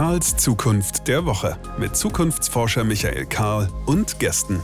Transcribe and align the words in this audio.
Karls 0.00 0.34
Zukunft 0.38 1.08
der 1.08 1.26
Woche 1.26 1.58
mit 1.78 1.94
Zukunftsforscher 1.94 2.84
Michael 2.84 3.26
Karl 3.26 3.68
und 3.84 4.18
Gästen. 4.18 4.58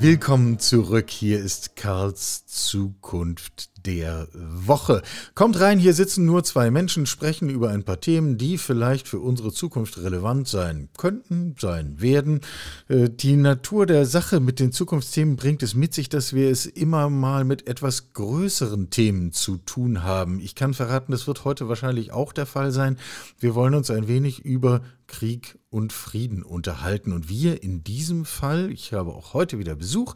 Willkommen 0.00 0.58
zurück. 0.58 1.10
Hier 1.10 1.38
ist 1.38 1.76
Karls 1.76 2.46
Zukunft 2.46 3.69
der 3.86 4.28
Woche. 4.32 5.02
Kommt 5.34 5.60
rein, 5.60 5.78
hier 5.78 5.94
sitzen 5.94 6.24
nur 6.24 6.44
zwei 6.44 6.70
Menschen, 6.70 7.06
sprechen 7.06 7.48
über 7.48 7.70
ein 7.70 7.84
paar 7.84 8.00
Themen, 8.00 8.38
die 8.38 8.58
vielleicht 8.58 9.08
für 9.08 9.18
unsere 9.18 9.52
Zukunft 9.52 9.98
relevant 9.98 10.48
sein 10.48 10.88
könnten, 10.96 11.54
sein 11.58 12.00
werden. 12.00 12.40
Äh, 12.88 13.10
die 13.10 13.36
Natur 13.36 13.86
der 13.86 14.06
Sache 14.06 14.40
mit 14.40 14.60
den 14.60 14.72
Zukunftsthemen 14.72 15.36
bringt 15.36 15.62
es 15.62 15.74
mit 15.74 15.94
sich, 15.94 16.08
dass 16.08 16.32
wir 16.32 16.50
es 16.50 16.66
immer 16.66 17.10
mal 17.10 17.44
mit 17.44 17.66
etwas 17.66 18.12
größeren 18.12 18.90
Themen 18.90 19.32
zu 19.32 19.56
tun 19.58 20.02
haben. 20.02 20.40
Ich 20.40 20.54
kann 20.54 20.74
verraten, 20.74 21.12
das 21.12 21.26
wird 21.26 21.44
heute 21.44 21.68
wahrscheinlich 21.68 22.12
auch 22.12 22.32
der 22.32 22.46
Fall 22.46 22.72
sein. 22.72 22.96
Wir 23.38 23.54
wollen 23.54 23.74
uns 23.74 23.90
ein 23.90 24.08
wenig 24.08 24.44
über 24.44 24.82
Krieg 25.10 25.58
und 25.70 25.92
Frieden 25.92 26.42
unterhalten. 26.42 27.12
Und 27.12 27.28
wir 27.28 27.62
in 27.62 27.82
diesem 27.82 28.24
Fall, 28.24 28.70
ich 28.70 28.92
habe 28.92 29.12
auch 29.12 29.34
heute 29.34 29.58
wieder 29.58 29.74
Besuch, 29.74 30.14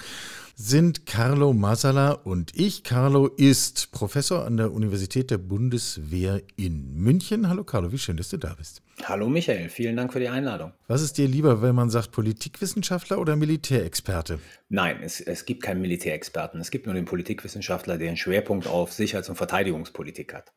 sind 0.55 1.05
Carlo 1.05 1.53
Masala 1.53 2.13
und 2.13 2.57
ich. 2.57 2.85
Carlo 2.85 3.27
ist 3.27 3.91
Professor 3.91 4.47
an 4.47 4.57
der 4.57 4.73
Universität 4.73 5.33
der 5.33 5.39
Bundeswehr 5.39 6.43
in 6.57 6.95
München. 6.95 7.49
Hallo 7.49 7.65
Carlo, 7.65 7.91
wie 7.91 7.99
schön, 7.99 8.17
dass 8.17 8.29
du 8.29 8.39
da 8.39 8.55
bist. 8.55 8.84
Hallo 9.03 9.29
Michael, 9.29 9.69
vielen 9.69 9.97
Dank 9.97 10.13
für 10.13 10.21
die 10.21 10.29
Einladung. 10.29 10.73
Was 10.87 11.03
ist 11.03 11.19
dir 11.19 11.27
lieber, 11.27 11.63
wenn 11.63 11.75
man 11.75 11.91
sagt 11.91 12.13
Politikwissenschaftler 12.13 13.19
oder 13.19 13.35
Militärexperte? 13.35 14.39
Nein, 14.69 14.99
es, 15.03 15.21
es 15.21 15.45
gibt 15.45 15.63
keinen 15.63 15.81
Militärexperten. 15.81 16.61
Es 16.61 16.71
gibt 16.71 16.87
nur 16.87 16.95
den 16.95 17.05
Politikwissenschaftler, 17.05 17.99
der 17.99 18.09
einen 18.09 18.17
Schwerpunkt 18.17 18.67
auf 18.67 18.93
Sicherheits- 18.93 19.29
und 19.29 19.37
Verteidigungspolitik 19.37 20.33
hat. 20.33 20.53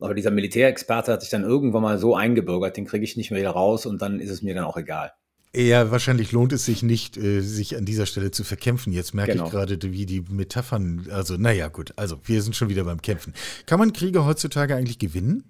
Aber 0.00 0.14
dieser 0.14 0.30
Militärexperte 0.30 1.12
hat 1.12 1.20
sich 1.20 1.30
dann 1.30 1.44
irgendwann 1.44 1.82
mal 1.82 1.98
so 1.98 2.16
eingebürgert, 2.16 2.76
den 2.76 2.86
kriege 2.86 3.04
ich 3.04 3.16
nicht 3.16 3.30
mehr 3.30 3.40
wieder 3.40 3.50
raus 3.50 3.86
und 3.86 4.00
dann 4.00 4.20
ist 4.20 4.30
es 4.30 4.42
mir 4.42 4.54
dann 4.54 4.64
auch 4.64 4.76
egal. 4.76 5.12
Ja, 5.54 5.90
wahrscheinlich 5.90 6.32
lohnt 6.32 6.54
es 6.54 6.64
sich 6.64 6.82
nicht, 6.82 7.18
äh, 7.18 7.40
sich 7.40 7.76
an 7.76 7.84
dieser 7.84 8.06
Stelle 8.06 8.30
zu 8.30 8.42
verkämpfen. 8.42 8.90
Jetzt 8.90 9.12
merke 9.12 9.32
genau. 9.32 9.44
ich 9.44 9.50
gerade, 9.50 9.78
wie 9.82 10.06
die 10.06 10.22
Metaphern, 10.22 11.06
also 11.10 11.36
naja 11.36 11.68
gut, 11.68 11.92
also 11.96 12.16
wir 12.24 12.40
sind 12.40 12.56
schon 12.56 12.70
wieder 12.70 12.84
beim 12.84 13.02
Kämpfen. 13.02 13.34
Kann 13.66 13.78
man 13.78 13.92
Kriege 13.92 14.24
heutzutage 14.24 14.74
eigentlich 14.74 14.98
gewinnen? 14.98 15.44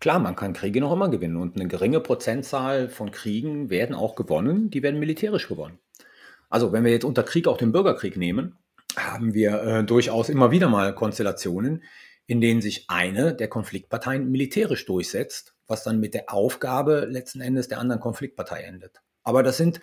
Klar, 0.00 0.18
man 0.18 0.36
kann 0.36 0.52
Kriege 0.52 0.80
noch 0.80 0.92
immer 0.92 1.08
gewinnen 1.08 1.36
und 1.36 1.56
eine 1.56 1.68
geringe 1.68 2.00
Prozentzahl 2.00 2.88
von 2.88 3.10
Kriegen 3.10 3.70
werden 3.70 3.94
auch 3.94 4.14
gewonnen, 4.14 4.70
die 4.70 4.82
werden 4.82 5.00
militärisch 5.00 5.48
gewonnen. 5.48 5.78
Also 6.48 6.72
wenn 6.72 6.84
wir 6.84 6.92
jetzt 6.92 7.04
unter 7.04 7.22
Krieg 7.22 7.48
auch 7.48 7.56
den 7.56 7.72
Bürgerkrieg 7.72 8.16
nehmen, 8.16 8.56
haben 8.96 9.34
wir 9.34 9.62
äh, 9.62 9.84
durchaus 9.84 10.28
immer 10.28 10.50
wieder 10.50 10.68
mal 10.68 10.94
Konstellationen, 10.94 11.82
in 12.26 12.40
denen 12.40 12.60
sich 12.60 12.86
eine 12.88 13.34
der 13.34 13.48
Konfliktparteien 13.48 14.30
militärisch 14.30 14.84
durchsetzt, 14.86 15.54
was 15.66 15.84
dann 15.84 16.00
mit 16.00 16.14
der 16.14 16.32
Aufgabe 16.32 17.06
letzten 17.08 17.40
Endes 17.40 17.68
der 17.68 17.78
anderen 17.78 18.00
Konfliktpartei 18.00 18.62
endet. 18.62 19.00
Aber 19.22 19.42
das 19.42 19.56
sind 19.56 19.80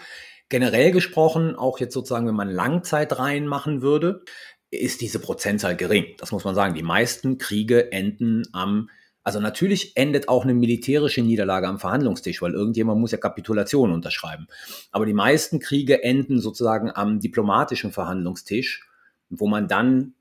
generell 0.50 0.92
gesprochen, 0.92 1.56
auch 1.56 1.80
jetzt 1.80 1.94
sozusagen, 1.94 2.28
wenn 2.28 2.36
man 2.36 2.50
Langzeitreihen 2.50 3.48
machen 3.48 3.82
würde, 3.82 4.24
ist 4.72 5.02
diese 5.02 5.20
Prozentzahl 5.20 5.76
gering. 5.76 6.16
Das 6.18 6.32
muss 6.32 6.44
man 6.44 6.56
sagen. 6.56 6.74
Die 6.74 6.84
meisten 6.84 7.38
Kriege 7.38 7.92
enden 7.92 8.44
am, 8.54 8.90
also 9.24 9.40
natürlich 9.40 9.96
endet 9.96 10.28
auch 10.28 10.44
eine 10.44 10.54
militärische 10.54 11.22
Niederlage 11.22 11.68
am 11.68 11.80
Verhandlungstisch, 11.80 12.42
weil 12.42 12.54
irgendjemand 12.54 13.00
muss 13.00 13.12
ja 13.12 13.18
Kapitulation 13.18 13.92
unterschreiben. 13.92 14.48
Aber 14.92 15.06
die 15.06 15.14
meisten 15.14 15.60
Kriege 15.60 16.04
enden 16.04 16.40
sozusagen 16.40 16.92
am 16.94 17.20
diplomatischen 17.20 17.92
Verhandlungstisch, 17.92 18.88
wo 19.30 19.48
man 19.48 19.68
dann 19.68 20.14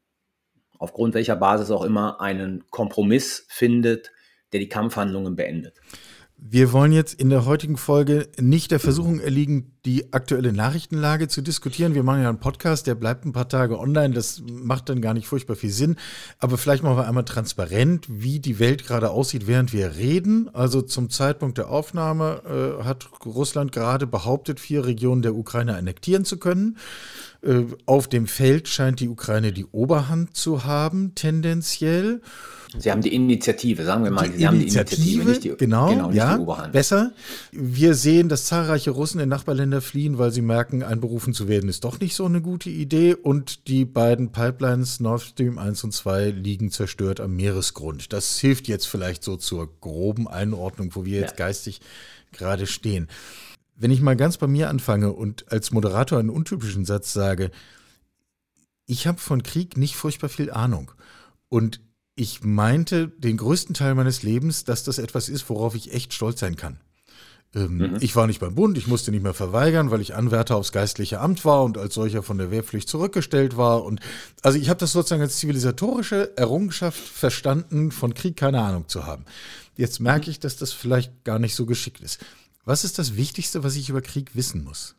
aufgrund 0.79 1.15
welcher 1.15 1.37
Basis 1.37 1.71
auch 1.71 1.85
immer 1.85 2.21
einen 2.21 2.65
Kompromiss 2.71 3.47
findet, 3.49 4.13
der 4.53 4.61
die 4.61 4.69
Kampfhandlungen 4.69 5.37
beendet. 5.37 5.81
Wir 6.45 6.73
wollen 6.73 6.91
jetzt 6.91 7.15
in 7.15 7.31
der 7.31 7.45
heutigen 7.47 7.77
Folge 7.77 8.29
nicht 8.37 8.73
der 8.73 8.81
Versuchung 8.81 9.21
erliegen, 9.21 9.77
die 9.85 10.13
aktuelle 10.13 10.53
Nachrichtenlage 10.53 11.29
zu 11.29 11.41
diskutieren. 11.41 11.95
Wir 11.95 12.03
machen 12.03 12.21
ja 12.21 12.29
einen 12.29 12.41
Podcast, 12.41 12.89
der 12.89 12.97
bleibt 12.97 13.25
ein 13.25 13.33
paar 13.33 13.49
Tage 13.49 13.79
online. 13.79 14.13
Das 14.13 14.43
macht 14.45 14.89
dann 14.89 15.01
gar 15.01 15.15
nicht 15.15 15.29
furchtbar 15.29 15.55
viel 15.55 15.71
Sinn. 15.71 15.95
Aber 16.41 16.59
vielleicht 16.59 16.83
machen 16.83 16.97
wir 16.97 17.07
einmal 17.07 17.25
transparent, 17.25 18.07
wie 18.09 18.41
die 18.41 18.59
Welt 18.59 18.85
gerade 18.85 19.11
aussieht, 19.11 19.47
während 19.47 19.73
wir 19.73 19.95
reden. 19.95 20.53
Also 20.53 20.83
zum 20.83 21.11
Zeitpunkt 21.11 21.59
der 21.59 21.71
Aufnahme 21.71 22.43
äh, 22.81 22.83
hat 22.83 23.09
Russland 23.25 23.71
gerade 23.71 24.09
behauptet, 24.09 24.59
vier 24.59 24.85
Regionen 24.85 25.23
der 25.23 25.37
Ukraine 25.37 25.77
annektieren 25.77 26.25
zu 26.25 26.39
können. 26.39 26.77
Äh, 27.43 27.67
auf 27.87 28.09
dem 28.09 28.27
Feld 28.27 28.67
scheint 28.67 28.99
die 28.99 29.09
Ukraine 29.09 29.53
die 29.53 29.67
Oberhand 29.67 30.37
zu 30.37 30.65
haben, 30.65 31.15
tendenziell. 31.15 32.21
Sie 32.79 32.91
haben 32.91 33.03
die 33.03 33.15
Initiative, 33.15 33.85
sagen 33.85 34.05
wir 34.05 34.11
mal. 34.11 34.29
Die 34.29 34.39
Sie 34.39 34.47
haben 34.47 34.59
die 34.59 34.65
Initiative, 34.65 35.25
nicht 35.25 35.45
die, 35.45 35.57
genau, 35.57 35.89
genau 35.89 36.13
ja. 36.13 36.37
Besser. 36.69 37.13
Wir 37.51 37.95
sehen, 37.95 38.29
dass 38.29 38.47
zahlreiche 38.47 38.91
Russen 38.91 39.21
in 39.21 39.29
Nachbarländer 39.29 39.81
fliehen, 39.81 40.19
weil 40.19 40.31
sie 40.31 40.43
merken, 40.43 40.83
einberufen 40.83 41.35
zu 41.35 41.49
werden 41.49 41.69
ist 41.69 41.85
doch 41.85 42.01
nicht 42.01 42.15
so 42.15 42.25
eine 42.25 42.41
gute 42.41 42.71
Idee. 42.71 43.15
Und 43.15 43.69
die 43.69 43.85
beiden 43.85 44.33
Pipelines 44.33 45.01
Nord 45.01 45.23
Stream 45.23 45.59
1 45.59 45.85
und 45.85 45.93
2 45.93 46.31
liegen 46.31 46.71
zerstört 46.71 47.21
am 47.21 47.37
Meeresgrund. 47.37 48.13
Das 48.13 48.39
hilft 48.39 48.69
jetzt 48.69 48.87
vielleicht 48.87 49.23
so 49.23 49.37
zur 49.37 49.69
groben 49.81 50.29
Einordnung, 50.29 50.95
wo 50.95 51.05
wir 51.05 51.21
jetzt 51.21 51.39
ja. 51.39 51.47
geistig 51.47 51.81
gerade 52.33 52.67
stehen. 52.67 53.09
Wenn 53.77 53.91
ich 53.91 54.01
mal 54.01 54.17
ganz 54.17 54.37
bei 54.37 54.47
mir 54.47 54.69
anfange 54.71 55.13
und 55.13 55.51
als 55.51 55.73
Moderator 55.73 56.19
einen 56.19 56.31
untypischen 56.31 56.85
Satz 56.85 57.13
sage, 57.13 57.51
ich 58.87 59.07
habe 59.07 59.19
von 59.19 59.43
Krieg 59.43 59.77
nicht 59.77 59.97
furchtbar 59.97 60.29
viel 60.29 60.51
Ahnung. 60.51 60.93
Und 61.49 61.81
ich 62.15 62.43
meinte 62.45 63.09
den 63.09 63.37
größten 63.37 63.75
Teil 63.75 63.95
meines 63.95 64.23
Lebens, 64.23 64.65
dass 64.65 64.85
das 64.85 64.99
etwas 64.99 65.29
ist, 65.29 65.49
worauf 65.49 65.75
ich 65.75 65.93
echt 65.93 66.13
stolz 66.13 66.41
sein 66.41 66.57
kann. 66.57 66.79
Ähm, 67.55 67.79
mhm. 67.79 67.97
Ich 68.01 68.17
war 68.17 68.27
nicht 68.27 68.41
beim 68.41 68.55
Bund, 68.55 68.79
ich 68.79 68.87
musste 68.87 69.11
nicht 69.11 69.23
mehr 69.23 69.35
verweigern, 69.35 69.91
weil 69.91 70.01
ich 70.01 70.15
Anwärter 70.15 70.57
aufs 70.57 70.73
geistliche 70.73 71.21
Amt 71.21 71.45
war 71.45 71.63
und 71.65 71.77
als 71.77 71.95
solcher 71.95 72.23
von 72.23 72.39
der 72.39 72.51
Wehrpflicht 72.51 72.89
zurückgestellt 72.89 73.57
war. 73.57 73.85
Und 73.85 74.01
also 74.43 74.59
ich 74.59 74.69
habe 74.69 74.81
das 74.81 74.93
sozusagen 74.93 75.23
als 75.23 75.39
zivilisatorische 75.39 76.37
Errungenschaft 76.37 76.99
verstanden, 76.99 77.91
von 77.91 78.15
Krieg 78.15 78.37
keine 78.37 78.61
Ahnung 78.61 78.89
zu 78.89 79.07
haben. 79.07 79.25
Jetzt 79.77 80.01
merke 80.01 80.31
ich, 80.31 80.41
dass 80.41 80.57
das 80.57 80.73
vielleicht 80.73 81.25
gar 81.25 81.39
nicht 81.39 81.55
so 81.55 81.67
geschickt 81.67 82.01
ist. 82.01 82.21
Was 82.65 82.85
ist 82.85 82.99
das 82.99 83.17
Wichtigste, 83.17 83.65
was 83.65 83.77
ich 83.77 83.89
über 83.89 84.03
Krieg 84.03 84.35
wissen 84.35 84.65
muss? 84.65 84.95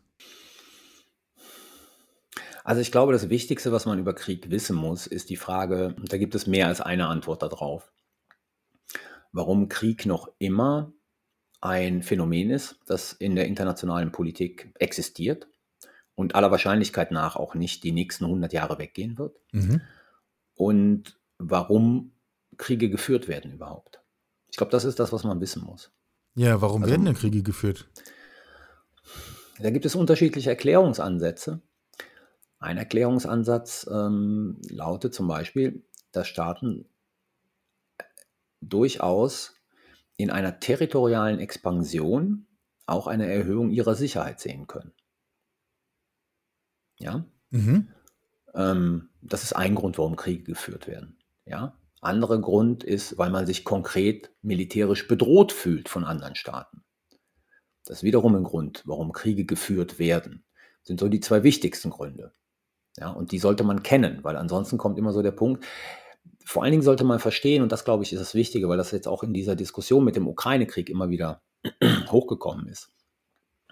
Also 2.64 2.82
ich 2.82 2.92
glaube, 2.92 3.12
das 3.12 3.30
Wichtigste, 3.30 3.72
was 3.72 3.86
man 3.86 4.00
über 4.00 4.14
Krieg 4.14 4.50
wissen 4.50 4.76
muss, 4.76 5.06
ist 5.08 5.30
die 5.30 5.36
Frage, 5.36 5.96
da 6.08 6.18
gibt 6.18 6.34
es 6.36 6.48
mehr 6.48 6.68
als 6.68 6.80
eine 6.80 7.08
Antwort 7.08 7.42
darauf, 7.44 7.92
warum 9.32 9.68
Krieg 9.68 10.06
noch 10.06 10.30
immer 10.40 10.94
ein 11.60 12.04
Phänomen 12.04 12.50
ist, 12.52 12.80
das 12.86 13.14
in 13.14 13.36
der 13.36 13.48
internationalen 13.48 14.12
Politik 14.12 14.74
existiert 14.80 15.48
und 16.16 16.36
aller 16.36 16.52
Wahrscheinlichkeit 16.52 17.12
nach 17.12 17.36
auch 17.36 17.56
nicht 17.56 17.84
die 17.84 17.92
nächsten 17.92 18.26
100 18.26 18.54
Jahre 18.54 18.78
weggehen 18.80 19.18
wird. 19.18 19.38
Mhm. 19.52 19.82
Und 20.56 21.20
warum 21.38 22.12
Kriege 22.58 22.90
geführt 22.90 23.28
werden 23.28 23.52
überhaupt. 23.52 24.02
Ich 24.50 24.58
glaube, 24.58 24.72
das 24.72 24.86
ist 24.86 25.00
das, 25.00 25.12
was 25.12 25.24
man 25.24 25.42
wissen 25.42 25.64
muss. 25.64 25.92
Ja, 26.36 26.62
warum 26.62 26.84
also, 26.84 26.92
werden 26.92 27.06
denn 27.06 27.16
Kriege 27.16 27.42
geführt? 27.42 27.88
Da 29.60 29.70
gibt 29.70 29.86
es 29.86 29.96
unterschiedliche 29.96 30.50
Erklärungsansätze. 30.50 31.62
Ein 32.64 32.78
Erklärungsansatz 32.78 33.90
ähm, 33.92 34.62
lautet 34.70 35.14
zum 35.14 35.28
Beispiel, 35.28 35.84
dass 36.14 36.30
Staaten 36.30 36.86
durchaus 38.62 39.56
in 40.16 40.32
einer 40.32 40.62
territorialen 40.62 41.40
Expansion 41.40 42.48
auch 42.86 43.08
eine 43.08 43.30
Erhöhung 43.30 43.70
ihrer 43.70 43.96
Sicherheit 43.96 44.40
sehen 44.40 44.68
können. 44.68 44.94
Ja? 47.00 47.26
Mhm. 47.50 47.90
Ähm, 48.56 49.10
das 49.22 49.44
ist 49.44 49.54
ein 49.58 49.76
Grund, 49.76 49.98
warum 49.98 50.16
Kriege 50.16 50.44
geführt 50.44 50.88
werden. 50.88 51.18
Ja? 51.46 51.78
Anderer 52.00 52.40
Grund 52.40 52.86
ist, 52.86 53.18
weil 53.18 53.30
man 53.30 53.46
sich 53.46 53.66
konkret 53.66 54.32
militärisch 54.42 55.10
bedroht 55.10 55.52
fühlt 55.52 55.90
von 55.90 56.06
anderen 56.06 56.36
Staaten. 56.36 56.86
Das 57.84 57.98
ist 57.98 58.04
wiederum 58.04 58.36
ein 58.38 58.46
Grund, 58.46 58.84
warum 58.86 59.12
Kriege 59.12 59.44
geführt 59.44 60.00
werden. 60.00 60.46
Das 60.80 60.88
sind 60.88 61.02
so 61.02 61.10
die 61.10 61.20
zwei 61.20 61.44
wichtigsten 61.44 61.90
Gründe. 61.90 62.34
Ja, 62.98 63.10
und 63.10 63.32
die 63.32 63.40
sollte 63.40 63.64
man 63.64 63.84
kennen, 63.84 64.20
weil 64.24 64.38
ansonsten 64.38 64.78
kommt 64.78 64.98
immer 64.98 65.14
so 65.14 65.22
der 65.22 65.32
Punkt, 65.32 65.66
vor 66.46 66.64
allen 66.64 66.72
Dingen 66.72 66.84
sollte 66.84 67.04
man 67.04 67.20
verstehen, 67.20 67.64
und 67.64 67.72
das 67.72 67.86
glaube 67.86 68.04
ich 68.04 68.14
ist 68.14 68.20
das 68.20 68.36
Wichtige, 68.36 68.70
weil 68.70 68.78
das 68.78 68.92
jetzt 68.92 69.08
auch 69.08 69.24
in 69.24 69.34
dieser 69.34 69.56
Diskussion 69.56 70.04
mit 70.04 70.16
dem 70.16 70.28
Ukraine-Krieg 70.28 70.90
immer 70.90 71.10
wieder 71.10 71.42
hochgekommen 72.12 72.68
ist. 72.68 72.90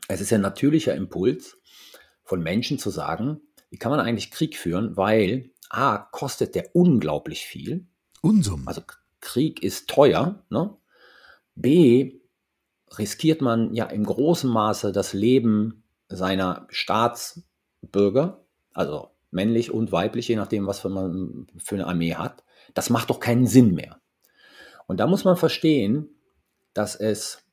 Es 0.07 0.21
ist 0.21 0.29
ja 0.29 0.37
ein 0.37 0.41
natürlicher 0.41 0.95
Impuls 0.95 1.57
von 2.23 2.41
Menschen 2.41 2.79
zu 2.79 2.89
sagen, 2.89 3.41
wie 3.69 3.77
kann 3.77 3.91
man 3.91 3.99
eigentlich 3.99 4.31
Krieg 4.31 4.57
führen, 4.57 4.97
weil 4.97 5.51
A, 5.69 5.97
kostet 5.97 6.55
der 6.55 6.75
unglaublich 6.75 7.45
viel. 7.45 7.87
Unsummen. 8.21 8.67
Also 8.67 8.81
Krieg 9.21 9.63
ist 9.63 9.89
teuer. 9.89 10.43
Ne? 10.49 10.75
B, 11.55 12.19
riskiert 12.97 13.41
man 13.41 13.73
ja 13.73 13.85
im 13.85 14.03
großen 14.03 14.49
Maße 14.49 14.91
das 14.91 15.13
Leben 15.13 15.83
seiner 16.09 16.67
Staatsbürger, 16.69 18.43
also 18.73 19.10
männlich 19.31 19.71
und 19.71 19.91
weiblich, 19.91 20.27
je 20.27 20.35
nachdem, 20.35 20.67
was 20.67 20.83
man 20.83 21.47
für 21.57 21.75
eine 21.75 21.87
Armee 21.87 22.15
hat. 22.15 22.43
Das 22.73 22.89
macht 22.89 23.09
doch 23.09 23.19
keinen 23.19 23.47
Sinn 23.47 23.73
mehr. 23.73 23.99
Und 24.87 24.99
da 24.99 25.07
muss 25.07 25.23
man 25.23 25.37
verstehen, 25.37 26.09
dass 26.73 26.95
es 26.95 27.43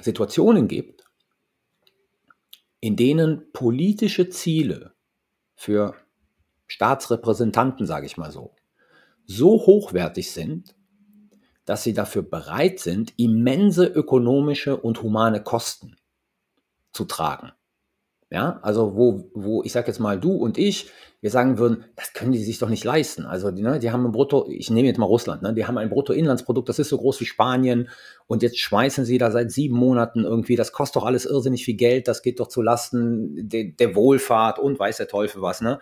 Situationen 0.00 0.68
gibt, 0.68 1.04
in 2.80 2.96
denen 2.96 3.52
politische 3.52 4.28
Ziele 4.28 4.94
für 5.54 5.94
Staatsrepräsentanten, 6.66 7.86
sage 7.86 8.06
ich 8.06 8.16
mal 8.16 8.30
so, 8.30 8.54
so 9.24 9.66
hochwertig 9.66 10.30
sind, 10.30 10.76
dass 11.64 11.82
sie 11.82 11.92
dafür 11.92 12.22
bereit 12.22 12.80
sind, 12.80 13.12
immense 13.18 13.86
ökonomische 13.86 14.76
und 14.76 15.02
humane 15.02 15.42
Kosten 15.42 15.96
zu 16.92 17.04
tragen. 17.04 17.52
Ja, 18.30 18.58
also 18.60 18.94
wo, 18.94 19.30
wo 19.32 19.62
ich 19.62 19.72
sage 19.72 19.86
jetzt 19.86 20.00
mal 20.00 20.20
du 20.20 20.32
und 20.32 20.58
ich, 20.58 20.90
wir 21.22 21.30
sagen 21.30 21.56
würden, 21.56 21.84
das 21.96 22.12
können 22.12 22.30
die 22.30 22.44
sich 22.44 22.58
doch 22.58 22.68
nicht 22.68 22.84
leisten. 22.84 23.24
Also 23.24 23.50
die, 23.50 23.62
ne, 23.62 23.78
die 23.78 23.90
haben 23.90 24.04
ein 24.04 24.12
Brutto, 24.12 24.46
ich 24.50 24.68
nehme 24.68 24.86
jetzt 24.86 24.98
mal 24.98 25.06
Russland, 25.06 25.40
ne, 25.40 25.54
die 25.54 25.66
haben 25.66 25.78
ein 25.78 25.88
Bruttoinlandsprodukt, 25.88 26.68
das 26.68 26.78
ist 26.78 26.90
so 26.90 26.98
groß 26.98 27.20
wie 27.20 27.24
Spanien 27.24 27.88
und 28.26 28.42
jetzt 28.42 28.58
schmeißen 28.58 29.06
sie 29.06 29.16
da 29.16 29.30
seit 29.30 29.50
sieben 29.50 29.76
Monaten 29.76 30.24
irgendwie, 30.24 30.56
das 30.56 30.72
kostet 30.72 30.96
doch 30.96 31.06
alles 31.06 31.24
irrsinnig 31.24 31.64
viel 31.64 31.76
Geld, 31.76 32.06
das 32.06 32.22
geht 32.22 32.38
doch 32.38 32.48
zu 32.48 32.60
Lasten 32.60 33.48
de, 33.48 33.72
der 33.72 33.94
Wohlfahrt 33.94 34.58
und 34.58 34.78
weiß 34.78 34.98
der 34.98 35.08
Teufel 35.08 35.40
was. 35.40 35.62
Ne? 35.62 35.80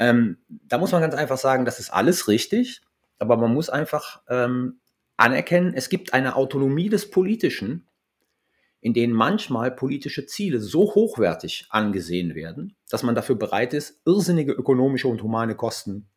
Ähm, 0.00 0.38
da 0.48 0.78
muss 0.78 0.90
man 0.90 1.00
ganz 1.00 1.14
einfach 1.14 1.38
sagen, 1.38 1.64
das 1.64 1.78
ist 1.78 1.90
alles 1.90 2.26
richtig, 2.26 2.82
aber 3.20 3.36
man 3.36 3.54
muss 3.54 3.70
einfach 3.70 4.22
ähm, 4.28 4.80
anerkennen, 5.16 5.72
es 5.74 5.88
gibt 5.88 6.12
eine 6.12 6.34
Autonomie 6.34 6.88
des 6.88 7.10
Politischen, 7.10 7.85
in 8.80 8.94
denen 8.94 9.12
manchmal 9.12 9.70
politische 9.70 10.26
Ziele 10.26 10.60
so 10.60 10.94
hochwertig 10.94 11.66
angesehen 11.70 12.34
werden, 12.34 12.76
dass 12.88 13.02
man 13.02 13.14
dafür 13.14 13.36
bereit 13.36 13.74
ist, 13.74 14.00
irrsinnige 14.04 14.52
ökonomische 14.52 15.08
und 15.08 15.22
humane 15.22 15.54
Kosten 15.56 16.08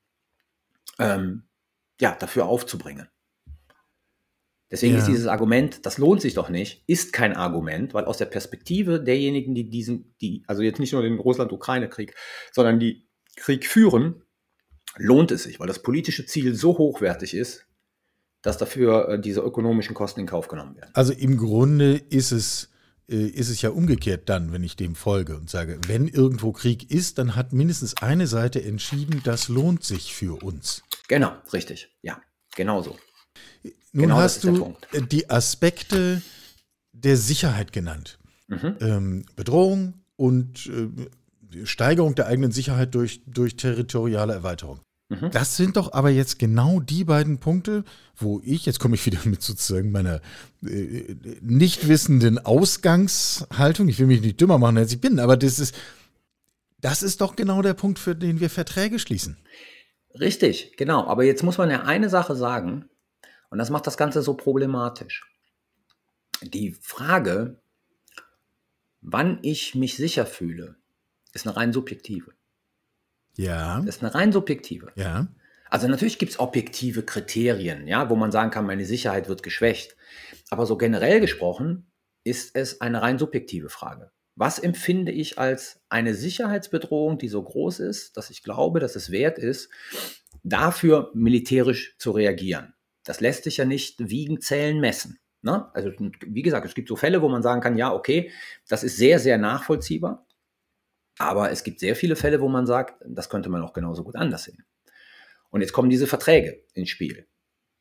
ähm, 1.00 1.44
ja, 2.00 2.16
dafür 2.20 2.46
aufzubringen. 2.46 3.08
Deswegen 4.72 4.94
ja. 4.94 5.00
ist 5.00 5.08
dieses 5.08 5.26
Argument, 5.26 5.86
das 5.86 5.98
lohnt 5.98 6.22
sich 6.22 6.36
doch 6.36 6.50
nicht, 6.50 6.84
ist 6.86 7.12
kein 7.12 7.36
Argument, 7.36 7.94
weil 7.96 8.06
aus 8.06 8.18
der 8.18 8.26
Perspektive 8.26 9.02
derjenigen, 9.02 9.56
die 9.56 9.68
diesen, 9.68 10.14
die, 10.22 10.44
also 10.46 10.62
jetzt 10.62 10.80
nicht 10.80 10.94
nur 10.94 11.02
den 11.02 11.18
Russland-Ukraine-Krieg, 11.18 12.14
sondern 12.52 12.80
die 12.80 13.08
Krieg 13.36 13.66
führen, 13.66 14.22
lohnt 14.96 15.32
es 15.32 15.44
sich, 15.44 15.60
weil 15.60 15.68
das 15.68 15.82
politische 15.82 16.26
Ziel 16.26 16.54
so 16.54 16.78
hochwertig 16.78 17.34
ist, 17.34 17.66
dass 18.42 18.58
dafür 18.58 19.10
äh, 19.10 19.20
diese 19.20 19.42
ökonomischen 19.42 19.96
Kosten 19.96 20.22
in 20.22 20.26
Kauf 20.26 20.48
genommen 20.48 20.76
werden. 20.76 20.92
Also 20.94 21.14
im 21.14 21.38
Grunde 21.38 21.96
ist 21.96 22.32
es, 22.32 22.70
äh, 23.10 23.28
ist 23.28 23.50
es 23.50 23.62
ja 23.62 23.70
umgekehrt 23.70 24.30
dann, 24.30 24.52
wenn 24.52 24.64
ich 24.64 24.76
dem 24.76 24.96
folge 24.96 25.36
und 25.36 25.50
sage, 25.50 25.80
wenn 25.88 26.08
irgendwo 26.08 26.52
Krieg 26.52 26.90
ist, 26.92 27.18
dann 27.18 27.36
hat 27.36 27.54
mindestens 27.54 28.02
eine 28.02 28.28
Seite 28.28 28.64
entschieden, 28.64 29.22
das 29.24 29.50
lohnt 29.50 29.84
sich 29.84 30.14
für 30.14 30.42
uns. 30.44 30.84
Genau, 31.08 31.34
richtig. 31.52 31.90
Ja, 32.02 32.22
genau 32.56 32.82
so. 32.82 32.98
Nun 33.92 34.04
genau 34.04 34.18
hast 34.18 34.44
du 34.44 34.76
die 35.10 35.30
Aspekte 35.30 36.22
der 36.94 37.18
Sicherheit 37.18 37.74
genannt. 37.74 38.20
Mhm. 38.48 38.76
Ähm, 38.80 39.26
Bedrohung 39.36 39.94
und 40.16 40.68
äh, 40.68 41.66
Steigerung 41.66 42.16
der 42.16 42.28
eigenen 42.28 42.52
Sicherheit 42.52 42.94
durch, 42.96 43.22
durch 43.26 43.56
territoriale 43.56 44.34
Erweiterung. 44.34 44.80
Mhm. 45.10 45.32
Das 45.32 45.58
sind 45.58 45.76
doch 45.76 45.94
aber 45.94 46.12
jetzt 46.12 46.38
genau 46.38 46.80
die 46.80 47.04
beiden 47.04 47.40
Punkte, 47.40 47.84
wo 48.16 48.42
ich, 48.44 48.66
jetzt 48.66 48.80
komme 48.80 48.96
ich 48.96 49.06
wieder 49.06 49.20
mit 49.26 49.42
sozusagen 49.42 49.92
meiner 49.92 50.22
äh, 50.64 51.16
nicht 51.42 51.88
wissenden 51.88 52.38
Ausgangshaltung, 52.38 53.88
ich 53.88 54.00
will 54.00 54.08
mich 54.08 54.22
nicht 54.22 54.40
dümmer 54.40 54.60
machen, 54.60 54.78
als 54.78 54.94
ich 54.94 55.02
bin, 55.02 55.20
aber 55.20 55.36
das 55.36 55.60
ist, 55.60 55.76
das 56.80 57.04
ist 57.04 57.22
doch 57.22 57.36
genau 57.36 57.62
der 57.62 57.74
Punkt, 57.74 58.00
für 58.00 58.16
den 58.16 58.40
wir 58.40 58.50
Verträge 58.50 59.00
schließen. 59.00 59.38
Richtig, 60.18 60.76
genau. 60.78 61.06
Aber 61.06 61.24
jetzt 61.24 61.44
muss 61.44 61.58
man 61.58 61.70
ja 61.70 61.84
eine 61.84 62.10
Sache 62.10 62.36
sagen, 62.36 62.90
und 63.50 63.58
das 63.58 63.70
macht 63.70 63.88
das 63.88 63.98
Ganze 63.98 64.22
so 64.22 64.36
problematisch. 64.36 65.26
Die 66.42 66.72
Frage, 66.82 67.60
wann 69.02 69.40
ich 69.42 69.76
mich 69.76 69.98
sicher 69.98 70.26
fühle, 70.26 70.76
ist 71.34 71.48
eine 71.48 71.56
rein 71.56 71.74
subjektive. 71.74 72.32
Ja. 73.40 73.82
Das 73.86 73.96
ist 73.96 74.04
eine 74.04 74.14
rein 74.14 74.34
subjektive. 74.34 74.92
Ja. 74.96 75.30
Also 75.70 75.88
natürlich 75.88 76.20
gibt 76.20 76.34
es 76.34 76.40
objektive 76.40 77.04
Kriterien, 77.04 77.88
ja, 77.88 78.10
wo 78.10 78.16
man 78.16 78.32
sagen 78.32 78.52
kann, 78.52 78.66
meine 78.66 78.86
Sicherheit 78.86 79.30
wird 79.30 79.44
geschwächt. 79.44 79.96
Aber 80.50 80.66
so 80.66 80.78
generell 80.78 81.22
gesprochen 81.22 81.90
ist 82.26 82.56
es 82.56 82.82
eine 82.82 83.02
rein 83.02 83.18
subjektive 83.18 83.70
Frage. 83.70 84.12
Was 84.36 84.60
empfinde 84.60 85.12
ich 85.12 85.38
als 85.38 85.82
eine 85.90 86.16
Sicherheitsbedrohung, 86.16 87.18
die 87.18 87.30
so 87.30 87.42
groß 87.42 87.80
ist, 87.80 88.18
dass 88.18 88.30
ich 88.30 88.44
glaube, 88.44 88.80
dass 88.80 88.96
es 88.96 89.10
wert 89.10 89.38
ist, 89.38 89.70
dafür 90.44 91.12
militärisch 91.14 91.96
zu 91.98 92.12
reagieren? 92.12 92.74
Das 93.06 93.22
lässt 93.22 93.46
sich 93.46 93.58
ja 93.58 93.66
nicht 93.66 94.10
wiegen, 94.10 94.42
zählen, 94.42 94.80
messen. 94.80 95.20
Ne? 95.42 95.74
Also 95.74 95.92
wie 96.26 96.42
gesagt, 96.42 96.66
es 96.66 96.76
gibt 96.76 96.90
so 96.90 96.98
Fälle, 96.98 97.22
wo 97.22 97.30
man 97.30 97.44
sagen 97.44 97.62
kann, 97.62 97.78
ja, 97.78 97.94
okay, 97.94 98.32
das 98.68 98.84
ist 98.84 98.98
sehr, 98.98 99.20
sehr 99.20 99.38
nachvollziehbar. 99.38 100.26
Aber 101.20 101.52
es 101.52 101.64
gibt 101.64 101.80
sehr 101.82 101.96
viele 101.96 102.16
Fälle, 102.16 102.42
wo 102.42 102.48
man 102.48 102.66
sagt, 102.66 103.04
das 103.06 103.30
könnte 103.30 103.50
man 103.50 103.62
auch 103.62 103.74
genauso 103.74 104.04
gut 104.04 104.16
anders 104.16 104.46
sehen. 104.46 104.64
Und 105.52 105.62
jetzt 105.62 105.74
kommen 105.74 105.90
diese 105.90 106.08
Verträge 106.08 106.64
ins 106.74 106.90
Spiel, 106.90 107.28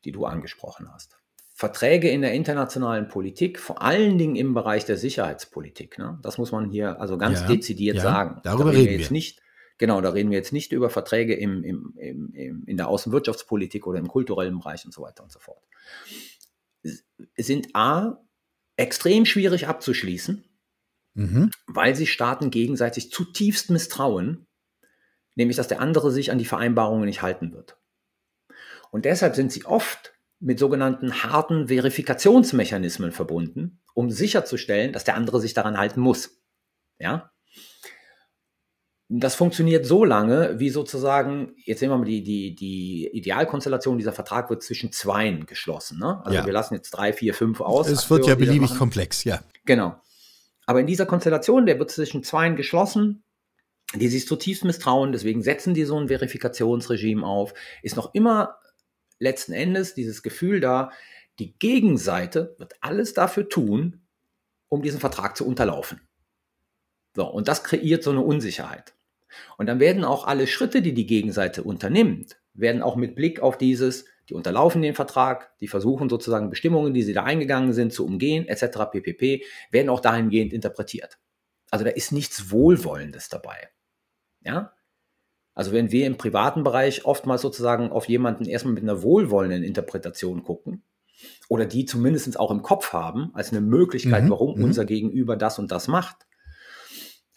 die 0.03 0.11
du 0.11 0.25
angesprochen 0.25 0.91
hast. 0.93 1.17
Verträge 1.53 2.09
in 2.09 2.21
der 2.21 2.33
internationalen 2.33 3.07
Politik, 3.07 3.59
vor 3.59 3.81
allen 3.81 4.17
Dingen 4.17 4.35
im 4.35 4.53
Bereich 4.53 4.85
der 4.85 4.97
Sicherheitspolitik. 4.97 5.97
Ne? 5.97 6.19
Das 6.21 6.37
muss 6.37 6.51
man 6.51 6.69
hier 6.69 6.99
also 7.01 7.17
ganz 7.17 7.41
ja, 7.41 7.47
dezidiert 7.47 7.97
ja, 7.97 8.03
sagen. 8.03 8.41
Darüber 8.43 8.71
da 8.71 8.77
reden 8.77 8.91
wir 8.91 8.97
jetzt 8.97 9.11
nicht. 9.11 9.41
Genau, 9.77 10.01
da 10.01 10.09
reden 10.09 10.29
wir 10.29 10.37
jetzt 10.37 10.51
nicht 10.51 10.73
über 10.73 10.89
Verträge 10.89 11.33
im, 11.35 11.63
im, 11.63 11.93
im, 11.97 12.33
im, 12.33 12.63
in 12.65 12.77
der 12.77 12.89
Außenwirtschaftspolitik 12.89 13.87
oder 13.87 13.99
im 13.99 14.09
kulturellen 14.09 14.59
Bereich 14.59 14.83
und 14.83 14.93
so 14.93 15.01
weiter 15.01 15.23
und 15.23 15.31
so 15.31 15.39
fort. 15.39 15.63
Sind 17.37 17.69
A, 17.73 18.21
extrem 18.75 19.25
schwierig 19.25 19.67
abzuschließen, 19.67 20.43
mhm. 21.19 21.51
weil 21.67 21.95
sich 21.95 22.13
Staaten 22.13 22.49
gegenseitig 22.49 23.11
zutiefst 23.11 23.69
misstrauen, 23.69 24.47
nämlich 25.35 25.57
dass 25.57 25.67
der 25.67 25.81
andere 25.81 26.11
sich 26.11 26.31
an 26.31 26.37
die 26.37 26.45
Vereinbarungen 26.45 27.05
nicht 27.05 27.21
halten 27.21 27.51
wird. 27.51 27.77
Und 28.91 29.05
deshalb 29.05 29.35
sind 29.35 29.51
sie 29.51 29.65
oft 29.65 30.13
mit 30.39 30.57
sogenannten 30.57 31.21
harten 31.23 31.67
Verifikationsmechanismen 31.67 33.11
verbunden, 33.11 33.81
um 33.93 34.09
sicherzustellen, 34.09 34.93
dass 34.93 35.03
der 35.03 35.15
andere 35.15 35.41
sich 35.41 35.53
daran 35.53 35.77
halten 35.77 35.99
muss. 35.99 36.39
Ja? 36.99 37.31
Das 39.09 39.35
funktioniert 39.35 39.85
so 39.85 40.05
lange, 40.05 40.57
wie 40.59 40.69
sozusagen, 40.69 41.53
jetzt 41.65 41.81
nehmen 41.81 41.93
wir 41.93 41.97
mal 41.97 42.05
die, 42.05 42.23
die, 42.23 42.55
die 42.55 43.09
Idealkonstellation, 43.11 43.97
dieser 43.97 44.13
Vertrag 44.13 44.49
wird 44.49 44.63
zwischen 44.63 44.93
Zweien 44.93 45.45
geschlossen. 45.45 45.99
Ne? 45.99 46.21
Also 46.23 46.37
ja. 46.37 46.45
wir 46.45 46.53
lassen 46.53 46.75
jetzt 46.75 46.91
drei, 46.91 47.11
vier, 47.11 47.33
fünf 47.33 47.59
aus. 47.59 47.89
Es 47.89 48.09
wird 48.09 48.25
ja 48.25 48.35
beliebig 48.35 48.77
komplex, 48.77 49.25
ja. 49.25 49.41
Genau. 49.65 49.99
Aber 50.69 50.81
in 50.81 50.85
dieser 50.85 51.07
Konstellation, 51.07 51.65
der 51.65 51.79
wird 51.79 51.89
zwischen 51.89 52.21
Zweien 52.21 52.55
geschlossen, 52.55 53.23
die 53.95 54.07
sich 54.07 54.27
zutiefst 54.27 54.63
misstrauen, 54.65 55.11
deswegen 55.11 55.41
setzen 55.41 55.73
die 55.73 55.83
so 55.83 55.99
ein 55.99 56.09
Verifikationsregime 56.09 57.25
auf, 57.25 57.55
ist 57.81 57.95
noch 57.95 58.13
immer 58.13 58.59
letzten 59.17 59.53
Endes 59.53 59.95
dieses 59.95 60.21
Gefühl 60.21 60.59
da, 60.59 60.91
die 61.39 61.57
Gegenseite 61.57 62.55
wird 62.59 62.75
alles 62.81 63.15
dafür 63.15 63.49
tun, 63.49 64.05
um 64.67 64.83
diesen 64.83 64.99
Vertrag 64.99 65.35
zu 65.35 65.47
unterlaufen. 65.47 66.01
So, 67.15 67.25
und 67.25 67.47
das 67.47 67.63
kreiert 67.63 68.03
so 68.03 68.11
eine 68.11 68.21
Unsicherheit. 68.21 68.93
Und 69.57 69.65
dann 69.65 69.79
werden 69.79 70.05
auch 70.05 70.27
alle 70.27 70.45
Schritte, 70.45 70.83
die 70.83 70.93
die 70.93 71.07
Gegenseite 71.07 71.63
unternimmt, 71.63 72.39
werden 72.53 72.83
auch 72.83 72.95
mit 72.95 73.15
Blick 73.15 73.39
auf 73.39 73.57
dieses, 73.57 74.05
die 74.29 74.35
unterlaufen 74.35 74.81
den 74.81 74.93
Vertrag, 74.93 75.57
die 75.59 75.67
versuchen 75.67 76.07
sozusagen 76.07 76.51
Bestimmungen, 76.51 76.93
die 76.93 77.01
sie 77.01 77.13
da 77.13 77.23
eingegangen 77.23 77.73
sind, 77.73 77.91
zu 77.91 78.05
umgehen, 78.05 78.47
etc. 78.47 78.91
ppp, 78.91 79.43
werden 79.71 79.89
auch 79.89 79.99
dahingehend 79.99 80.53
interpretiert. 80.53 81.17
Also 81.71 81.83
da 81.83 81.91
ist 81.91 82.11
nichts 82.11 82.51
Wohlwollendes 82.51 83.29
dabei. 83.29 83.69
Ja? 84.41 84.73
Also 85.55 85.71
wenn 85.71 85.91
wir 85.91 86.05
im 86.05 86.17
privaten 86.17 86.63
Bereich 86.63 87.05
oftmals 87.05 87.41
sozusagen 87.41 87.91
auf 87.91 88.07
jemanden 88.07 88.45
erstmal 88.45 88.75
mit 88.75 88.83
einer 88.83 89.01
wohlwollenden 89.01 89.63
Interpretation 89.63 90.43
gucken, 90.43 90.83
oder 91.49 91.65
die 91.65 91.85
zumindest 91.85 92.39
auch 92.39 92.51
im 92.51 92.61
Kopf 92.61 92.93
haben, 92.93 93.31
als 93.33 93.51
eine 93.51 93.59
Möglichkeit, 93.59 94.23
mhm, 94.23 94.29
warum 94.29 94.57
mhm. 94.57 94.63
unser 94.63 94.85
Gegenüber 94.85 95.35
das 95.35 95.59
und 95.59 95.71
das 95.71 95.87
macht, 95.87 96.27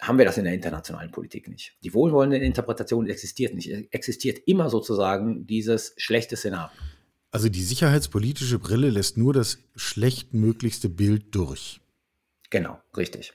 haben 0.07 0.17
wir 0.17 0.25
das 0.25 0.37
in 0.37 0.43
der 0.43 0.53
internationalen 0.53 1.11
Politik 1.11 1.47
nicht. 1.47 1.77
Die 1.83 1.93
wohlwollende 1.93 2.37
Interpretation 2.37 3.07
existiert 3.07 3.53
nicht. 3.53 3.69
Existiert 3.93 4.39
immer 4.45 4.69
sozusagen 4.69 5.47
dieses 5.47 5.93
schlechte 5.97 6.35
Szenario. 6.35 6.77
Also 7.31 7.49
die 7.49 7.63
sicherheitspolitische 7.63 8.59
Brille 8.59 8.89
lässt 8.89 9.17
nur 9.17 9.33
das 9.33 9.59
schlechtmöglichste 9.75 10.89
Bild 10.89 11.33
durch. 11.33 11.81
Genau, 12.49 12.79
richtig. 12.95 13.33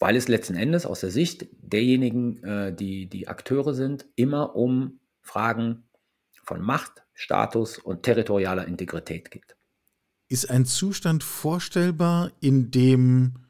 Weil 0.00 0.16
es 0.16 0.28
letzten 0.28 0.54
Endes 0.54 0.86
aus 0.86 1.00
der 1.00 1.10
Sicht 1.10 1.46
derjenigen, 1.60 2.42
äh, 2.42 2.74
die 2.74 3.06
die 3.06 3.28
Akteure 3.28 3.74
sind, 3.74 4.06
immer 4.16 4.56
um 4.56 5.00
Fragen 5.20 5.84
von 6.42 6.62
Macht, 6.62 7.02
Status 7.12 7.78
und 7.78 8.02
territorialer 8.02 8.66
Integrität 8.66 9.30
geht. 9.30 9.56
Ist 10.28 10.50
ein 10.50 10.64
Zustand 10.64 11.22
vorstellbar, 11.22 12.32
in 12.40 12.70
dem 12.70 13.47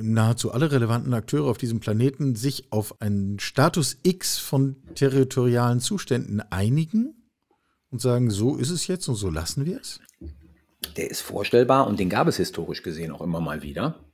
nahezu 0.00 0.52
alle 0.52 0.70
relevanten 0.72 1.14
Akteure 1.14 1.50
auf 1.50 1.58
diesem 1.58 1.80
Planeten 1.80 2.36
sich 2.36 2.72
auf 2.72 3.00
einen 3.00 3.38
Status 3.38 3.98
X 4.02 4.38
von 4.38 4.76
territorialen 4.94 5.80
Zuständen 5.80 6.40
einigen 6.40 7.14
und 7.90 8.00
sagen, 8.00 8.30
so 8.30 8.56
ist 8.56 8.70
es 8.70 8.86
jetzt 8.86 9.08
und 9.08 9.16
so 9.16 9.30
lassen 9.30 9.66
wir 9.66 9.80
es? 9.80 10.00
der 10.96 11.10
ist 11.10 11.20
vorstellbar 11.20 11.86
und 11.86 12.00
den 12.00 12.08
gab 12.08 12.26
es 12.26 12.36
historisch 12.36 12.82
gesehen 12.82 13.12
auch 13.12 13.20
immer 13.20 13.40
mal 13.40 13.62
wieder. 13.62 14.04